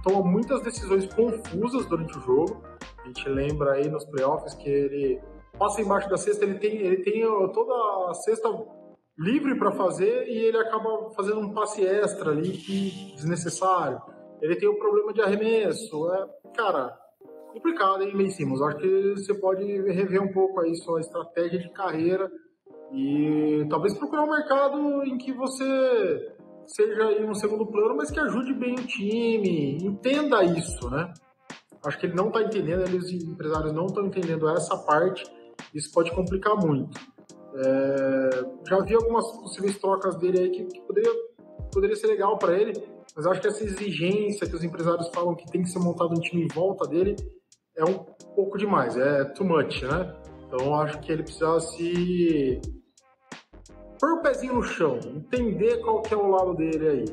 toma 0.04 0.22
muitas 0.22 0.62
decisões 0.62 1.12
confusas 1.12 1.84
durante 1.86 2.16
o 2.16 2.20
jogo. 2.20 2.62
A 3.02 3.06
gente 3.08 3.28
lembra 3.28 3.72
aí 3.72 3.90
nos 3.90 4.04
playoffs 4.04 4.54
que 4.54 4.68
ele 4.68 5.20
passa 5.58 5.82
embaixo 5.82 6.08
da 6.08 6.16
cesta, 6.16 6.44
ele 6.44 6.60
tem, 6.60 6.76
ele 6.76 6.98
tem 6.98 7.22
toda 7.52 8.08
a 8.08 8.14
cesta 8.14 8.48
livre 9.18 9.58
para 9.58 9.72
fazer 9.72 10.26
e 10.28 10.38
ele 10.38 10.58
acaba 10.58 11.10
fazendo 11.14 11.40
um 11.40 11.52
passe 11.52 11.84
extra 11.84 12.30
ali 12.30 12.52
que 12.52 13.14
desnecessário. 13.14 14.00
Ele 14.40 14.56
tem 14.56 14.68
um 14.68 14.78
problema 14.78 15.12
de 15.12 15.20
arremesso. 15.20 16.12
É, 16.12 16.26
cara, 16.56 16.98
complicado, 17.52 18.02
hein, 18.02 18.16
Ben 18.16 18.30
Simmons? 18.30 18.60
Acho 18.62 18.78
que 18.78 19.14
você 19.16 19.34
pode 19.34 19.64
rever 19.64 20.22
um 20.22 20.32
pouco 20.32 20.60
aí 20.60 20.74
sua 20.76 21.00
estratégia 21.00 21.58
de 21.58 21.70
carreira 21.70 22.30
e 22.92 23.66
talvez 23.70 23.94
procurar 23.94 24.24
um 24.24 24.30
mercado 24.30 25.04
em 25.04 25.16
que 25.16 25.32
você 25.32 26.34
seja 26.66 27.06
aí 27.06 27.26
no 27.26 27.34
segundo 27.34 27.66
plano, 27.66 27.96
mas 27.96 28.10
que 28.10 28.20
ajude 28.20 28.54
bem 28.54 28.74
o 28.74 28.86
time, 28.86 29.78
entenda 29.82 30.44
isso, 30.44 30.90
né? 30.90 31.12
Acho 31.84 31.98
que 31.98 32.06
ele 32.06 32.14
não 32.14 32.28
está 32.28 32.42
entendendo, 32.42 32.82
eles, 32.82 33.04
os 33.04 33.24
empresários 33.24 33.72
não 33.72 33.86
estão 33.86 34.06
entendendo 34.06 34.48
essa 34.48 34.76
parte, 34.76 35.24
isso 35.74 35.90
pode 35.92 36.12
complicar 36.12 36.56
muito. 36.56 36.98
É, 37.54 38.44
já 38.68 38.80
vi 38.80 38.94
algumas 38.94 39.30
possíveis 39.32 39.78
trocas 39.78 40.16
dele 40.16 40.40
aí 40.40 40.50
que, 40.50 40.64
que 40.64 40.80
poderia, 40.82 41.12
poderia 41.72 41.96
ser 41.96 42.06
legal 42.06 42.38
para 42.38 42.54
ele, 42.58 42.72
mas 43.14 43.26
acho 43.26 43.40
que 43.40 43.48
essa 43.48 43.62
exigência 43.62 44.48
que 44.48 44.56
os 44.56 44.64
empresários 44.64 45.08
falam 45.14 45.34
que 45.34 45.50
tem 45.50 45.62
que 45.62 45.68
ser 45.68 45.78
montado 45.78 46.12
um 46.12 46.20
time 46.20 46.44
em 46.44 46.48
volta 46.48 46.88
dele 46.88 47.16
é 47.76 47.84
um 47.84 47.98
pouco 48.34 48.56
demais, 48.56 48.96
é 48.96 49.24
too 49.24 49.46
much, 49.46 49.82
né? 49.82 50.14
Então 50.46 50.74
acho 50.74 50.98
que 51.00 51.12
ele 51.12 51.22
precisa 51.22 51.60
se 51.60 52.60
pôr 53.98 54.12
o 54.14 54.22
pezinho 54.22 54.54
no 54.54 54.62
chão, 54.62 54.98
entender 55.04 55.78
qual 55.82 56.02
que 56.02 56.12
é 56.12 56.16
o 56.16 56.28
lado 56.28 56.54
dele 56.54 56.88
aí. 56.88 57.04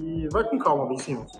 E 0.00 0.28
vai 0.32 0.42
com 0.48 0.58
calma, 0.58 0.96
simples. 0.98 1.30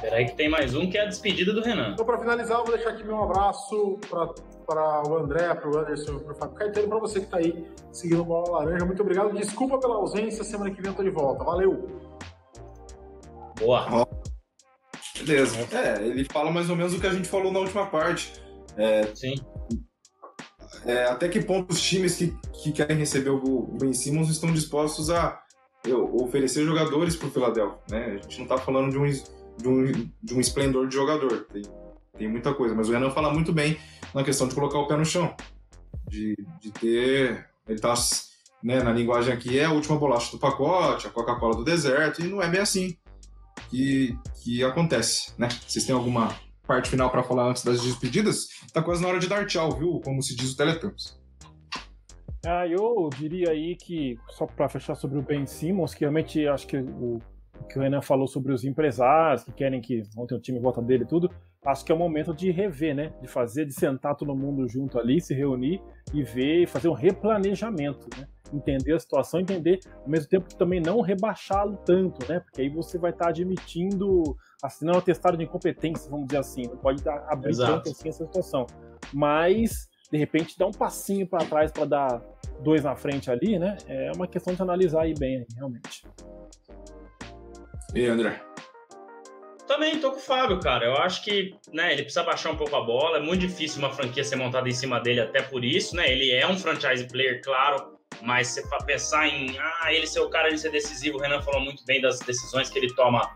Peraí 0.00 0.26
que 0.26 0.36
tem 0.36 0.48
mais 0.48 0.74
um 0.74 0.88
que 0.88 0.98
é 0.98 1.02
a 1.02 1.06
despedida 1.06 1.52
do 1.52 1.60
Renan. 1.60 1.92
Então, 1.92 2.04
para 2.04 2.18
finalizar, 2.18 2.58
eu 2.58 2.64
vou 2.64 2.74
deixar 2.74 2.90
aqui 2.90 3.04
meu 3.04 3.22
abraço 3.22 3.98
para 4.08 4.34
o 4.68 5.16
André, 5.16 5.54
para 5.54 5.70
o 5.70 5.78
Anderson, 5.78 6.18
para 6.18 6.32
o 6.32 6.36
Fábio 6.36 6.56
Caetano, 6.56 6.88
para 6.88 6.98
você 6.98 7.20
que 7.20 7.26
está 7.26 7.38
aí 7.38 7.66
seguindo 7.92 8.22
o 8.22 8.24
Bola 8.24 8.58
Laranja. 8.58 8.84
Muito 8.84 9.02
obrigado. 9.02 9.32
Desculpa 9.34 9.78
pela 9.78 9.96
ausência, 9.96 10.44
semana 10.44 10.70
que 10.70 10.80
vem 10.80 10.90
eu 10.90 10.96
tô 10.96 11.02
de 11.02 11.10
volta. 11.10 11.44
Valeu! 11.44 11.88
Boa! 13.58 14.06
Beleza. 15.18 15.56
É, 15.72 16.06
ele 16.06 16.24
fala 16.24 16.50
mais 16.50 16.68
ou 16.70 16.76
menos 16.76 16.94
o 16.94 17.00
que 17.00 17.06
a 17.06 17.12
gente 17.12 17.28
falou 17.28 17.52
na 17.52 17.60
última 17.60 17.86
parte. 17.86 18.32
É, 18.76 19.06
Sim. 19.14 19.34
É, 20.84 21.04
até 21.04 21.28
que 21.28 21.40
ponto 21.40 21.72
os 21.72 21.80
times 21.80 22.16
que, 22.16 22.36
que 22.52 22.72
querem 22.72 22.96
receber 22.96 23.30
o 23.30 23.62
Ben 23.78 23.92
Simmons 23.92 24.28
estão 24.28 24.52
dispostos 24.52 25.10
a 25.10 25.40
oferecer 26.12 26.64
jogadores 26.64 27.16
para 27.16 27.28
o 27.28 27.30
Philadelphia, 27.30 27.78
né? 27.90 28.06
A 28.06 28.22
gente 28.22 28.38
não 28.38 28.44
está 28.44 28.58
falando 28.58 28.90
de 28.90 28.98
um, 28.98 29.06
de, 29.06 29.68
um, 29.68 30.10
de 30.22 30.34
um 30.34 30.40
esplendor 30.40 30.86
de 30.86 30.94
jogador, 30.94 31.46
tem, 31.52 31.62
tem 32.16 32.28
muita 32.28 32.54
coisa, 32.54 32.74
mas 32.74 32.88
o 32.88 32.92
Renan 32.92 33.10
fala 33.10 33.32
muito 33.32 33.52
bem 33.52 33.76
na 34.14 34.24
questão 34.24 34.48
de 34.48 34.54
colocar 34.54 34.78
o 34.78 34.86
pé 34.86 34.96
no 34.96 35.04
chão, 35.04 35.34
de, 36.08 36.36
de 36.60 36.70
ter... 36.70 37.50
Ele 37.66 37.76
está 37.76 37.94
né, 38.62 38.82
na 38.82 38.92
linguagem 38.92 39.32
aqui, 39.32 39.58
é 39.58 39.64
a 39.64 39.72
última 39.72 39.96
bolacha 39.96 40.32
do 40.32 40.38
pacote, 40.38 41.06
a 41.06 41.10
Coca-Cola 41.10 41.56
do 41.56 41.64
deserto, 41.64 42.20
e 42.20 42.28
não 42.28 42.42
é 42.42 42.48
bem 42.48 42.60
assim 42.60 42.96
que, 43.72 44.18
que 44.42 44.62
acontece, 44.62 45.32
né? 45.38 45.48
Vocês 45.66 45.84
têm 45.84 45.94
alguma 45.94 46.36
parte 46.66 46.90
final 46.90 47.10
para 47.10 47.22
falar 47.22 47.48
antes 47.48 47.64
das 47.64 47.82
despedidas? 47.82 48.48
Tá 48.72 48.82
quase 48.82 49.02
na 49.02 49.08
hora 49.08 49.18
de 49.18 49.28
dar 49.28 49.46
tchau, 49.46 49.72
viu? 49.72 50.00
Como 50.04 50.22
se 50.22 50.36
diz 50.36 50.52
o 50.52 50.56
Teletubbies. 50.56 51.20
Ah, 52.44 52.66
eu 52.66 53.08
diria 53.16 53.50
aí 53.50 53.76
que, 53.76 54.18
só 54.30 54.46
para 54.46 54.68
fechar 54.68 54.94
sobre 54.94 55.18
o 55.18 55.22
Ben 55.22 55.46
Simmons, 55.46 55.94
que 55.94 56.00
realmente 56.00 56.46
acho 56.46 56.66
que 56.66 56.76
o, 56.76 57.20
o 57.60 57.64
que 57.68 57.78
o 57.78 57.82
Renan 57.82 58.02
falou 58.02 58.26
sobre 58.26 58.52
os 58.52 58.64
empresários 58.64 59.44
que 59.44 59.52
querem 59.52 59.80
que 59.80 60.02
ter 60.02 60.34
um 60.34 60.40
time 60.40 60.58
volta 60.58 60.82
dele 60.82 61.04
e 61.04 61.06
tudo, 61.06 61.30
acho 61.64 61.84
que 61.84 61.92
é 61.92 61.94
o 61.94 61.98
momento 61.98 62.34
de 62.34 62.50
rever, 62.50 62.94
né? 62.94 63.12
De 63.20 63.28
fazer, 63.28 63.64
de 63.64 63.72
sentar 63.72 64.16
todo 64.16 64.34
mundo 64.34 64.68
junto 64.68 64.98
ali, 64.98 65.20
se 65.20 65.34
reunir 65.34 65.80
e 66.12 66.22
ver, 66.22 66.66
fazer 66.66 66.88
um 66.88 66.94
replanejamento, 66.94 68.08
né? 68.18 68.26
Entender 68.52 68.94
a 68.94 68.98
situação, 68.98 69.40
entender 69.40 69.80
ao 70.02 70.08
mesmo 70.08 70.28
tempo 70.28 70.48
que 70.48 70.56
também 70.56 70.80
não 70.80 71.00
rebaixá-lo 71.00 71.76
tanto, 71.86 72.26
né? 72.30 72.40
Porque 72.40 72.62
aí 72.62 72.68
você 72.68 72.98
vai 72.98 73.10
estar 73.10 73.26
tá 73.26 73.30
admitindo, 73.30 74.36
assinando 74.62 74.98
um 74.98 75.00
atestado 75.00 75.36
de 75.36 75.44
incompetência, 75.44 76.10
vamos 76.10 76.26
dizer 76.26 76.38
assim. 76.38 76.62
Não 76.68 76.76
pode 76.76 77.02
dar, 77.02 77.24
abrir 77.28 77.50
Exato. 77.50 77.72
tanto 77.72 77.90
assim 77.90 78.08
essa 78.08 78.24
situação. 78.24 78.66
Mas, 79.12 79.88
de 80.10 80.18
repente, 80.18 80.58
dar 80.58 80.66
um 80.66 80.72
passinho 80.72 81.26
para 81.26 81.44
trás 81.46 81.70
para 81.70 81.84
dar 81.84 82.22
dois 82.62 82.84
na 82.84 82.96
frente 82.96 83.30
ali, 83.30 83.58
né? 83.58 83.76
É 83.86 84.12
uma 84.14 84.26
questão 84.26 84.52
de 84.52 84.60
analisar 84.60 85.02
aí 85.02 85.14
bem, 85.14 85.46
realmente. 85.56 86.04
E 87.94 88.06
André? 88.06 88.51
Também 89.72 89.98
tô 89.98 90.10
com 90.10 90.18
o 90.18 90.20
Fábio, 90.20 90.60
cara. 90.60 90.84
Eu 90.84 90.98
acho 90.98 91.24
que 91.24 91.54
né, 91.72 91.94
ele 91.94 92.02
precisa 92.02 92.22
baixar 92.22 92.50
um 92.50 92.56
pouco 92.58 92.76
a 92.76 92.82
bola. 92.82 93.16
É 93.16 93.20
muito 93.22 93.40
difícil 93.40 93.78
uma 93.78 93.88
franquia 93.88 94.22
ser 94.22 94.36
montada 94.36 94.68
em 94.68 94.72
cima 94.72 95.00
dele, 95.00 95.22
até 95.22 95.40
por 95.40 95.64
isso, 95.64 95.96
né? 95.96 96.12
Ele 96.12 96.30
é 96.30 96.46
um 96.46 96.58
franchise 96.58 97.08
player, 97.08 97.40
claro, 97.42 97.98
mas 98.20 98.48
se 98.48 98.62
pensar 98.84 99.26
em 99.28 99.58
ah, 99.58 99.90
ele 99.90 100.06
ser 100.06 100.20
o 100.20 100.28
cara 100.28 100.50
de 100.50 100.58
ser 100.58 100.70
decisivo, 100.70 101.16
o 101.16 101.20
Renan 101.22 101.40
falou 101.40 101.62
muito 101.62 101.82
bem 101.86 102.02
das 102.02 102.18
decisões 102.18 102.68
que 102.68 102.78
ele 102.78 102.94
toma 102.94 103.26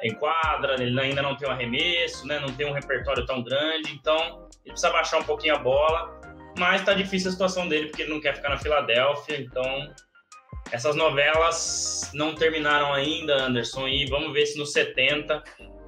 em 0.00 0.14
quadra, 0.14 0.80
ele 0.80 0.98
ainda 1.00 1.22
não 1.22 1.34
tem 1.34 1.48
um 1.48 1.50
arremesso, 1.50 2.24
né? 2.24 2.38
Não 2.38 2.54
tem 2.54 2.66
um 2.66 2.72
repertório 2.72 3.26
tão 3.26 3.42
grande, 3.42 3.90
então 3.92 4.48
ele 4.64 4.70
precisa 4.74 4.92
baixar 4.92 5.18
um 5.18 5.24
pouquinho 5.24 5.56
a 5.56 5.58
bola. 5.58 6.20
Mas 6.56 6.84
tá 6.84 6.94
difícil 6.94 7.30
a 7.30 7.32
situação 7.32 7.68
dele 7.68 7.88
porque 7.88 8.02
ele 8.02 8.12
não 8.12 8.20
quer 8.20 8.36
ficar 8.36 8.50
na 8.50 8.58
Filadélfia, 8.58 9.40
então 9.40 9.92
essas 10.70 10.94
novelas 10.94 12.12
não 12.14 12.32
terminaram 12.36 12.94
ainda, 12.94 13.34
Anderson, 13.42 13.88
e 13.88 14.06
vamos 14.06 14.32
ver 14.32 14.46
se 14.46 14.56
no 14.56 14.64
70 14.64 15.42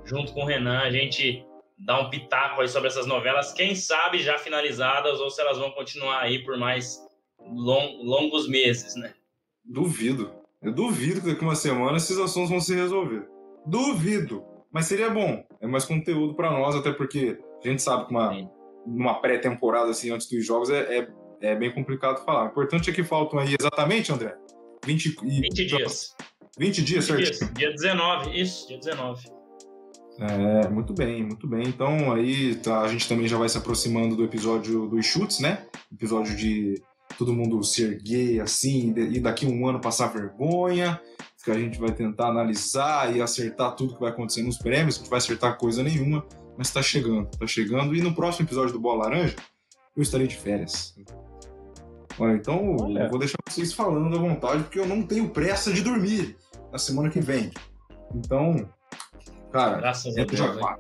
junto 0.05 0.33
com 0.33 0.43
o 0.43 0.47
Renan, 0.47 0.81
a 0.81 0.91
gente 0.91 1.45
dá 1.79 2.01
um 2.01 2.11
pitaco 2.11 2.61
aí 2.61 2.69
sobre 2.69 2.89
essas 2.89 3.07
novelas, 3.07 3.53
quem 3.53 3.75
sabe 3.75 4.23
já 4.23 4.39
finalizadas 4.39 5.21
ou 5.21 5.31
se 5.31 5.41
elas 5.41 5.59
vão 5.59 5.71
continuar 5.73 6.21
aí 6.21 6.43
por 6.45 6.57
mais 6.57 7.01
long, 7.41 8.03
longos 8.03 8.49
meses, 8.49 8.95
né? 8.97 9.13
Duvido. 9.65 10.33
Eu 10.61 10.73
duvido 10.73 11.21
que 11.21 11.27
daqui 11.29 11.43
uma 11.43 11.57
semana 11.57 11.97
esses 11.97 12.19
assuntos 12.19 12.51
vão 12.51 12.61
se 12.61 12.75
resolver. 12.75 13.29
Duvido. 13.67 14.45
Mas 14.71 14.87
seria 14.87 15.11
bom. 15.11 15.45
É 15.61 15.67
mais 15.67 15.85
conteúdo 15.85 16.35
para 16.35 16.51
nós, 16.51 16.75
até 16.75 16.93
porque 16.93 17.39
a 17.63 17.69
gente 17.69 17.83
sabe 17.83 18.07
que 18.07 18.11
uma, 18.13 18.49
uma 18.87 19.21
pré-temporada 19.21 19.91
assim 19.91 20.11
antes 20.11 20.29
dos 20.29 20.45
jogos 20.45 20.71
é, 20.71 20.99
é, 20.99 21.09
é, 21.41 21.57
bem 21.57 21.73
complicado 21.73 22.25
falar. 22.25 22.45
O 22.45 22.49
importante 22.49 22.91
é 22.91 22.93
que 22.93 23.05
faltam 23.05 23.39
aí 23.39 23.55
exatamente, 23.59 24.13
André? 24.13 24.37
20, 24.85 25.07
e... 25.25 25.41
20 25.41 25.67
dias. 25.67 26.17
20 26.59 26.83
dias, 26.83 27.09
20 27.09 27.25
certo? 27.27 27.39
Dias. 27.39 27.55
Dia 27.55 27.71
19, 27.71 28.41
isso, 28.41 28.69
dia 28.69 28.79
19. 28.79 29.42
É, 30.19 30.69
muito 30.69 30.93
bem, 30.93 31.25
muito 31.25 31.47
bem. 31.47 31.67
Então 31.67 32.13
aí 32.13 32.55
tá, 32.57 32.81
a 32.83 32.89
gente 32.89 33.09
também 33.09 33.27
já 33.27 33.39
vai 33.39 33.49
se 33.49 33.59
aproximando 33.59 34.15
do 34.15 34.25
episódio 34.25 34.87
dos 34.87 35.07
chutes, 35.07 35.41
né? 35.41 35.67
Episódio 35.93 36.37
de 36.37 36.83
todo 37.19 37.33
mundo 37.33 37.63
se 37.63 37.83
erguer 37.83 38.41
assim 38.41 38.95
e 38.97 39.21
daqui 39.21 39.47
um 39.47 39.67
ano 39.67 39.81
passar 39.81 40.09
vergonha, 40.09 41.01
que 41.45 41.51
a 41.51 41.55
gente 41.55 41.79
vai 41.79 41.93
tentar 41.93 42.29
analisar 42.29 43.15
e 43.15 43.21
acertar 43.21 43.75
tudo 43.75 43.95
que 43.95 44.01
vai 44.01 44.11
acontecer 44.11 44.43
nos 44.43 44.59
prêmios, 44.59 44.97
a 44.97 44.99
gente 45.01 45.11
vai 45.11 45.19
acertar 45.19 45.59
coisa 45.59 45.83
nenhuma, 45.83 46.25
mas 46.57 46.71
tá 46.71 46.81
chegando, 46.81 47.27
tá 47.27 47.47
chegando. 47.47 47.95
E 47.95 48.01
no 48.01 48.15
próximo 48.15 48.47
episódio 48.47 48.73
do 48.73 48.81
Bola 48.81 49.05
Laranja, 49.05 49.37
eu 49.97 50.03
estarei 50.03 50.27
de 50.27 50.37
férias. 50.37 50.95
Olha, 52.19 52.35
então 52.35 52.77
Olha. 52.77 53.05
eu 53.05 53.11
vou 53.11 53.19
deixar 53.19 53.39
vocês 53.49 53.73
falando 53.73 54.17
à 54.17 54.21
vontade, 54.21 54.63
porque 54.63 54.79
eu 54.79 54.87
não 54.87 55.03
tenho 55.03 55.29
pressa 55.31 55.73
de 55.73 55.83
dormir 55.83 56.37
na 56.71 56.79
semana 56.79 57.11
que 57.11 57.21
vem. 57.21 57.51
Então, 58.15 58.69
Cara, 59.53 59.77
graças 59.77 60.17
a 60.17 60.25
Deus. 60.25 60.39
Já, 60.39 60.79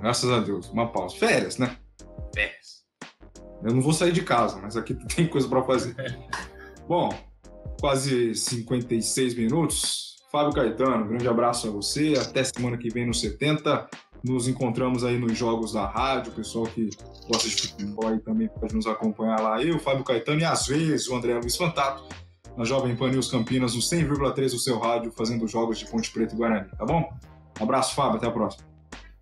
graças 0.00 0.30
a 0.30 0.40
Deus. 0.40 0.70
Uma 0.70 0.88
pausa. 0.90 1.16
Férias, 1.16 1.58
né? 1.58 1.76
Férias. 2.34 2.84
Eu 3.62 3.74
não 3.74 3.80
vou 3.80 3.92
sair 3.92 4.12
de 4.12 4.22
casa, 4.22 4.58
mas 4.60 4.76
aqui 4.76 4.94
tem 5.14 5.26
coisa 5.26 5.48
para 5.48 5.62
fazer. 5.62 5.94
Bom, 6.88 7.10
quase 7.80 8.34
56 8.34 9.34
minutos. 9.34 10.16
Fábio 10.30 10.52
Caetano, 10.52 11.06
grande 11.06 11.28
abraço 11.28 11.68
a 11.68 11.70
você. 11.70 12.14
Até 12.18 12.42
semana 12.44 12.76
que 12.76 12.88
vem 12.88 13.06
no 13.06 13.14
70. 13.14 13.88
Nos 14.24 14.48
encontramos 14.48 15.04
aí 15.04 15.18
nos 15.18 15.36
jogos 15.36 15.72
da 15.72 15.86
rádio. 15.86 16.32
O 16.32 16.34
pessoal 16.34 16.64
que 16.66 16.90
gosta 17.28 17.48
de 17.48 17.56
futebol 17.56 18.08
aí 18.08 18.18
também 18.20 18.48
pode 18.48 18.74
nos 18.74 18.86
acompanhar 18.86 19.40
lá. 19.40 19.62
Eu, 19.62 19.78
Fábio 19.78 20.04
Caetano 20.04 20.40
e 20.40 20.44
às 20.44 20.66
vezes 20.66 21.08
o 21.08 21.14
André 21.14 21.34
Luiz 21.34 21.56
Fantato 21.56 22.04
na 22.56 22.64
Jovem 22.64 22.96
Pan 22.96 23.10
News 23.10 23.30
Campinas, 23.30 23.74
no 23.74 23.80
100,3 23.80 24.50
do 24.50 24.58
seu 24.58 24.78
rádio, 24.78 25.12
fazendo 25.12 25.46
jogos 25.46 25.78
de 25.78 25.86
Ponte 25.86 26.10
Preta 26.10 26.34
e 26.34 26.36
Guarani, 26.36 26.70
tá 26.70 26.86
bom? 26.86 27.06
Um 27.60 27.64
abraço, 27.64 27.94
Fábio. 27.94 28.16
Até 28.16 28.26
a 28.26 28.30
próxima. 28.30 28.66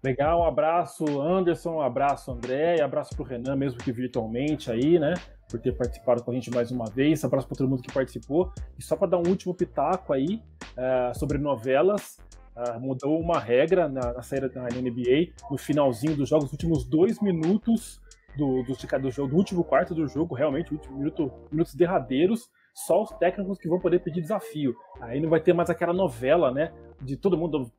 Legal, 0.03 0.43
um 0.43 0.45
abraço, 0.45 1.05
Anderson, 1.23 1.77
um 1.77 1.81
abraço, 1.81 2.31
André, 2.31 2.77
e 2.77 2.83
abraço 2.83 3.17
para 3.17 3.23
o 3.23 3.27
Renan, 3.27 3.57
mesmo 3.57 3.79
que 3.79 3.91
virtualmente 3.91 4.71
aí, 4.71 4.99
né? 4.99 5.15
Por 5.49 5.59
ter 5.59 5.73
participado 5.73 6.23
com 6.23 6.31
a 6.31 6.35
gente 6.35 6.51
mais 6.51 6.71
uma 6.71 6.85
vez. 6.85 7.25
Abraço 7.25 7.49
para 7.49 7.57
todo 7.57 7.71
mundo 7.71 7.83
que 7.83 7.91
participou. 7.91 8.53
E 8.79 8.83
só 8.83 8.97
para 8.97 9.09
dar 9.09 9.17
um 9.17 9.27
último 9.27 9.55
pitaco 9.55 10.13
aí 10.13 10.43
uh, 10.77 11.19
sobre 11.19 11.39
novelas, 11.39 12.19
uh, 12.55 12.79
mudou 12.79 13.19
uma 13.19 13.39
regra 13.39 13.89
na, 13.89 14.13
na 14.13 14.23
saída 14.23 14.49
da 14.49 14.65
NBA, 14.65 15.33
no 15.51 15.57
finalzinho 15.57 16.15
dos 16.15 16.29
jogos, 16.29 16.45
nos 16.45 16.53
últimos 16.53 16.85
dois 16.85 17.21
minutos 17.23 17.99
do, 18.37 18.63
do, 18.63 18.75
do, 19.01 19.11
jogo, 19.11 19.29
do 19.31 19.37
último 19.37 19.65
quarto 19.65 19.95
do 19.95 20.07
jogo, 20.07 20.35
realmente, 20.35 20.73
último 20.73 20.99
minuto, 20.99 21.33
minutos 21.51 21.75
derradeiros, 21.75 22.51
só 22.75 23.03
os 23.03 23.11
técnicos 23.13 23.59
que 23.59 23.69
vão 23.69 23.79
poder 23.79 24.01
pedir 24.01 24.21
desafio. 24.21 24.75
Aí 25.01 25.21
não 25.21 25.31
vai 25.31 25.41
ter 25.41 25.53
mais 25.53 25.71
aquela 25.71 25.93
novela, 25.93 26.51
né? 26.51 26.73
De 27.01 27.17
todo 27.17 27.39
mundo 27.39 27.71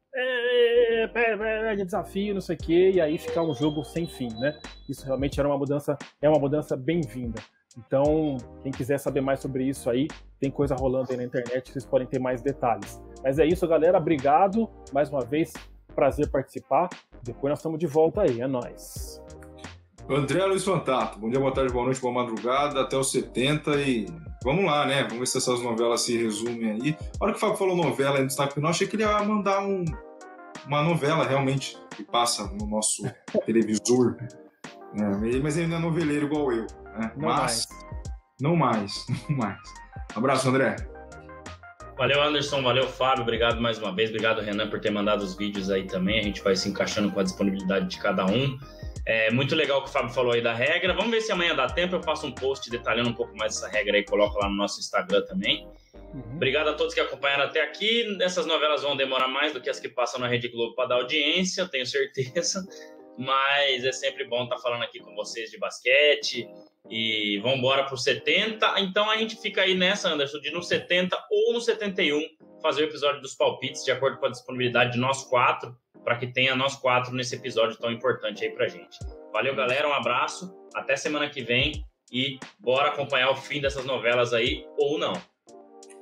de 1.08 1.86
desafio, 1.86 2.34
não 2.34 2.42
sei 2.42 2.56
o 2.56 2.60
quê, 2.60 2.92
e 2.96 3.02
aí 3.02 3.18
ficar 3.18 3.42
um 3.42 3.54
jogo 3.54 3.84
sem 3.84 4.08
fim, 4.08 4.30
né? 4.40 4.58
Isso 4.90 5.06
realmente 5.06 5.40
era 5.40 5.48
uma 5.48 5.58
mudança, 5.58 5.98
é 6.22 6.30
uma 6.30 6.40
mudança 6.40 6.76
bem-vinda. 6.76 7.42
Então, 7.78 8.38
quem 8.64 8.72
quiser 8.72 8.98
saber 8.98 9.22
mais 9.22 9.40
sobre 9.40 9.66
isso 9.66 9.90
aí, 9.90 10.08
tem 10.40 10.50
coisa 10.50 10.76
rolando 10.76 11.12
aí 11.12 11.18
na 11.18 11.24
internet, 11.24 11.72
vocês 11.72 11.86
podem 11.86 12.08
ter 12.08 12.20
mais 12.20 12.42
detalhes. 12.42 13.02
Mas 13.24 13.40
é 13.40 13.46
isso, 13.46 13.68
galera. 13.68 13.98
Obrigado 13.98 14.70
mais 14.94 15.10
uma 15.10 15.22
vez 15.22 15.52
prazer 15.94 16.30
participar. 16.30 16.90
Depois 17.24 17.50
nós 17.50 17.60
estamos 17.60 17.80
de 17.80 17.88
volta 17.88 18.22
aí, 18.22 18.42
é 18.42 18.48
nóis. 18.48 19.22
André 20.08 20.46
Luiz 20.46 20.64
Fantato, 20.64 21.18
bom 21.18 21.30
dia, 21.30 21.40
boa 21.40 21.52
tarde, 21.52 21.74
boa 21.74 21.86
noite, 21.86 22.00
boa 22.00 22.14
madrugada, 22.14 22.82
até 22.82 22.96
os 22.96 23.10
70 23.10 23.72
e 23.82 24.06
vamos 24.44 24.64
lá, 24.64 24.86
né? 24.86 25.02
Vamos 25.04 25.18
ver 25.18 25.26
se 25.26 25.40
essas 25.40 25.60
novelas 25.64 26.02
se 26.02 26.16
resumem 26.16 26.74
aí. 26.74 26.98
A 27.20 27.24
hora 27.24 27.32
que 27.34 27.38
o 27.38 27.42
Fábio 27.42 27.58
falou 27.58 27.76
novela 27.76 28.20
no 28.20 28.28
destaque 28.28 28.54
final, 28.54 28.70
achei 28.70 28.86
que 28.86 28.96
ele 28.96 29.02
ia 29.02 29.24
mandar 29.24 29.66
um, 29.66 29.84
uma 30.68 30.82
novela 30.82 31.26
realmente 31.26 31.78
que 31.96 32.04
passa 32.04 32.48
no 32.48 32.68
nosso 32.68 33.04
televisor. 33.46 34.18
Né? 34.94 35.40
Mas 35.42 35.58
ele 35.58 35.68
não 35.68 35.78
é 35.78 35.80
noveleiro 35.80 36.26
igual 36.26 36.52
eu. 36.52 36.68
Né? 36.98 37.12
Não 37.16 37.28
mas 37.28 37.38
mais. 37.38 37.68
não 38.40 38.56
mais, 38.56 39.06
não 39.30 39.38
mais. 39.38 39.60
Abraço, 40.16 40.50
André. 40.50 40.76
Valeu, 41.98 42.22
Anderson. 42.22 42.62
Valeu, 42.62 42.88
Fábio. 42.88 43.24
Obrigado 43.24 43.62
mais 43.62 43.78
uma 43.78 43.94
vez. 43.94 44.10
Obrigado, 44.10 44.42
Renan, 44.42 44.70
por 44.70 44.82
ter 44.82 44.90
mandado 44.90 45.24
os 45.24 45.36
vídeos 45.36 45.70
aí 45.70 45.86
também. 45.86 46.20
A 46.20 46.24
gente 46.24 46.42
vai 46.42 46.56
se 46.56 46.68
encaixando 46.68 47.12
com 47.12 47.20
a 47.20 47.24
disponibilidade 47.24 47.88
de 47.88 47.98
cada 48.00 48.26
um. 48.26 48.58
É 49.06 49.32
muito 49.32 49.56
legal 49.56 49.80
o 49.80 49.84
que 49.84 49.90
o 49.90 49.92
Fábio 49.92 50.10
falou 50.10 50.34
aí 50.34 50.42
da 50.42 50.54
regra. 50.54 50.94
Vamos 50.94 51.12
ver 51.12 51.22
se 51.22 51.32
amanhã 51.32 51.56
dá 51.56 51.68
tempo. 51.68 51.96
Eu 51.96 52.04
faço 52.04 52.28
um 52.28 52.32
post 52.32 52.70
detalhando 52.70 53.10
um 53.10 53.14
pouco 53.14 53.36
mais 53.38 53.56
essa 53.56 53.70
regra 53.70 53.96
aí, 53.96 54.04
coloco 54.04 54.38
lá 54.40 54.50
no 54.50 54.56
nosso 54.56 54.80
Instagram 54.80 55.22
também. 55.26 55.66
Uhum. 56.14 56.36
Obrigado 56.36 56.70
a 56.70 56.74
todos 56.74 56.94
que 56.94 57.00
acompanharam 57.00 57.44
até 57.44 57.62
aqui. 57.62 58.18
Essas 58.22 58.46
novelas 58.46 58.84
vão 58.84 58.96
demorar 58.96 59.28
mais 59.28 59.54
do 59.54 59.62
que 59.62 59.70
as 59.70 59.80
que 59.80 59.90
passam 59.90 60.20
na 60.20 60.28
Rede 60.28 60.48
Globo 60.48 60.74
para 60.76 60.90
dar 60.90 60.96
audiência, 60.96 61.68
tenho 61.68 61.86
certeza. 61.86 62.66
Mas 63.18 63.86
é 63.86 63.92
sempre 63.92 64.26
bom 64.28 64.44
estar 64.44 64.58
falando 64.58 64.84
aqui 64.84 65.00
com 65.00 65.14
vocês 65.16 65.50
de 65.50 65.58
basquete. 65.58 66.48
E 66.90 67.40
vamos 67.40 67.60
embora 67.60 67.84
para 67.84 67.98
70. 67.98 68.80
Então 68.80 69.10
a 69.10 69.18
gente 69.18 69.42
fica 69.42 69.62
aí 69.62 69.76
nessa, 69.76 70.10
Anderson, 70.10 70.40
de 70.40 70.52
no 70.52 70.62
70 70.62 71.18
ou 71.32 71.54
no 71.54 71.62
71 71.62 72.22
fazer 72.62 72.84
o 72.84 72.86
episódio 72.86 73.22
dos 73.22 73.36
palpites, 73.36 73.84
de 73.84 73.92
acordo 73.92 74.18
com 74.18 74.26
a 74.26 74.30
disponibilidade 74.30 74.94
de 74.94 75.00
nós 75.00 75.24
quatro, 75.24 75.76
para 76.04 76.18
que 76.18 76.28
tenha 76.28 76.56
nós 76.56 76.76
quatro 76.76 77.14
nesse 77.14 77.36
episódio 77.36 77.78
tão 77.78 77.92
importante 77.92 78.44
aí 78.44 78.52
pra 78.52 78.68
gente. 78.68 78.98
Valeu, 79.32 79.56
galera. 79.56 79.88
Um 79.88 79.94
abraço. 79.94 80.54
Até 80.74 80.96
semana 80.96 81.30
que 81.30 81.42
vem. 81.42 81.86
E 82.12 82.38
bora 82.60 82.90
acompanhar 82.90 83.32
o 83.32 83.36
fim 83.36 83.60
dessas 83.60 83.86
novelas 83.86 84.34
aí, 84.34 84.66
ou 84.78 85.00
não. 85.00 85.14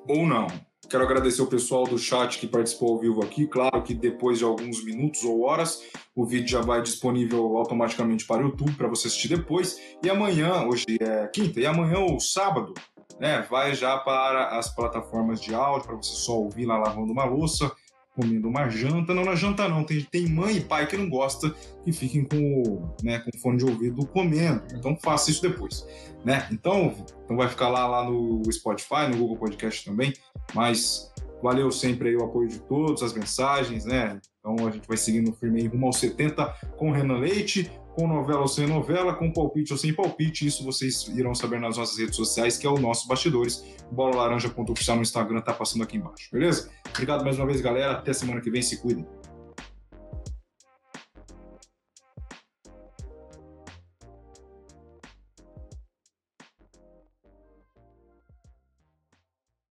Ou 0.07 0.25
não. 0.25 0.47
Quero 0.89 1.03
agradecer 1.03 1.41
o 1.41 1.47
pessoal 1.47 1.85
do 1.85 1.97
chat 1.97 2.37
que 2.37 2.45
participou 2.45 2.93
ao 2.93 2.99
vivo 2.99 3.23
aqui. 3.23 3.47
Claro 3.47 3.81
que 3.81 3.93
depois 3.93 4.37
de 4.37 4.43
alguns 4.43 4.83
minutos 4.83 5.23
ou 5.23 5.41
horas, 5.43 5.81
o 6.15 6.25
vídeo 6.25 6.49
já 6.49 6.61
vai 6.61 6.81
disponível 6.81 7.57
automaticamente 7.57 8.25
para 8.25 8.43
o 8.43 8.49
YouTube 8.49 8.73
para 8.73 8.87
você 8.87 9.07
assistir 9.07 9.29
depois. 9.29 9.79
E 10.03 10.09
amanhã, 10.09 10.67
hoje 10.67 10.85
é 10.99 11.27
quinta, 11.27 11.59
e 11.59 11.65
amanhã 11.65 11.99
ou 11.99 12.19
sábado, 12.19 12.73
né, 13.19 13.45
vai 13.49 13.73
já 13.73 13.97
para 13.97 14.57
as 14.57 14.73
plataformas 14.75 15.41
de 15.41 15.55
áudio 15.55 15.87
para 15.87 15.95
você 15.95 16.13
só 16.15 16.33
ouvir 16.33 16.65
lá 16.65 16.77
lavando 16.77 17.11
uma 17.11 17.25
louça, 17.25 17.71
comendo 18.15 18.47
uma 18.47 18.69
janta. 18.69 19.13
Não 19.13 19.23
na 19.25 19.35
janta 19.35 19.67
não, 19.67 19.83
tem, 19.83 20.01
tem 20.03 20.27
mãe 20.27 20.57
e 20.57 20.61
pai 20.61 20.87
que 20.87 20.95
não 20.97 21.09
gosta 21.09 21.53
que 21.83 21.91
fiquem 21.91 22.23
com, 22.23 22.37
o- 22.37 22.95
né, 23.03 23.19
com 23.19 23.37
fone 23.39 23.57
de 23.57 23.65
ouvido 23.65 24.05
comendo. 24.07 24.63
Então 24.73 24.97
faça 25.01 25.31
isso 25.31 25.41
depois, 25.41 25.85
né? 26.23 26.47
Então, 26.51 26.93
então 27.25 27.35
vai 27.37 27.47
ficar 27.49 27.69
lá, 27.69 27.85
lá 27.87 28.03
no 28.09 28.41
Spotify, 28.51 29.07
no 29.09 29.17
Google 29.17 29.37
Podcast 29.37 29.83
também. 29.85 30.13
Mas 30.53 31.11
valeu 31.41 31.71
sempre 31.71 32.09
aí 32.09 32.15
o 32.15 32.23
apoio 32.23 32.47
de 32.47 32.59
todos, 32.59 33.03
as 33.03 33.13
mensagens, 33.13 33.85
né? 33.85 34.19
Então 34.39 34.67
a 34.67 34.71
gente 34.71 34.87
vai 34.87 34.97
seguindo 34.97 35.33
firme 35.33 35.61
aí 35.61 35.67
rumo 35.67 35.87
aos 35.87 35.97
70 35.97 36.45
com 36.77 36.91
Renan 36.91 37.17
Leite, 37.19 37.69
com 37.95 38.07
novela 38.07 38.41
ou 38.41 38.47
sem 38.47 38.67
novela, 38.67 39.13
com 39.13 39.31
palpite 39.31 39.71
ou 39.71 39.77
sem 39.77 39.93
palpite. 39.93 40.45
Isso 40.45 40.63
vocês 40.63 41.07
irão 41.09 41.33
saber 41.33 41.59
nas 41.59 41.77
nossas 41.77 41.97
redes 41.97 42.15
sociais, 42.15 42.57
que 42.57 42.67
é 42.67 42.69
o 42.69 42.77
nosso 42.77 43.07
Bastidores. 43.07 43.63
Bola 43.91 44.15
Laranja.oficial 44.15 44.97
no 44.97 45.03
Instagram 45.03 45.41
tá 45.41 45.53
passando 45.53 45.83
aqui 45.83 45.97
embaixo, 45.97 46.29
beleza? 46.31 46.69
Obrigado 46.89 47.23
mais 47.23 47.37
uma 47.37 47.45
vez, 47.45 47.61
galera. 47.61 47.93
Até 47.93 48.13
semana 48.13 48.41
que 48.41 48.49
vem. 48.49 48.61
Se 48.61 48.81
cuidem. 48.81 49.05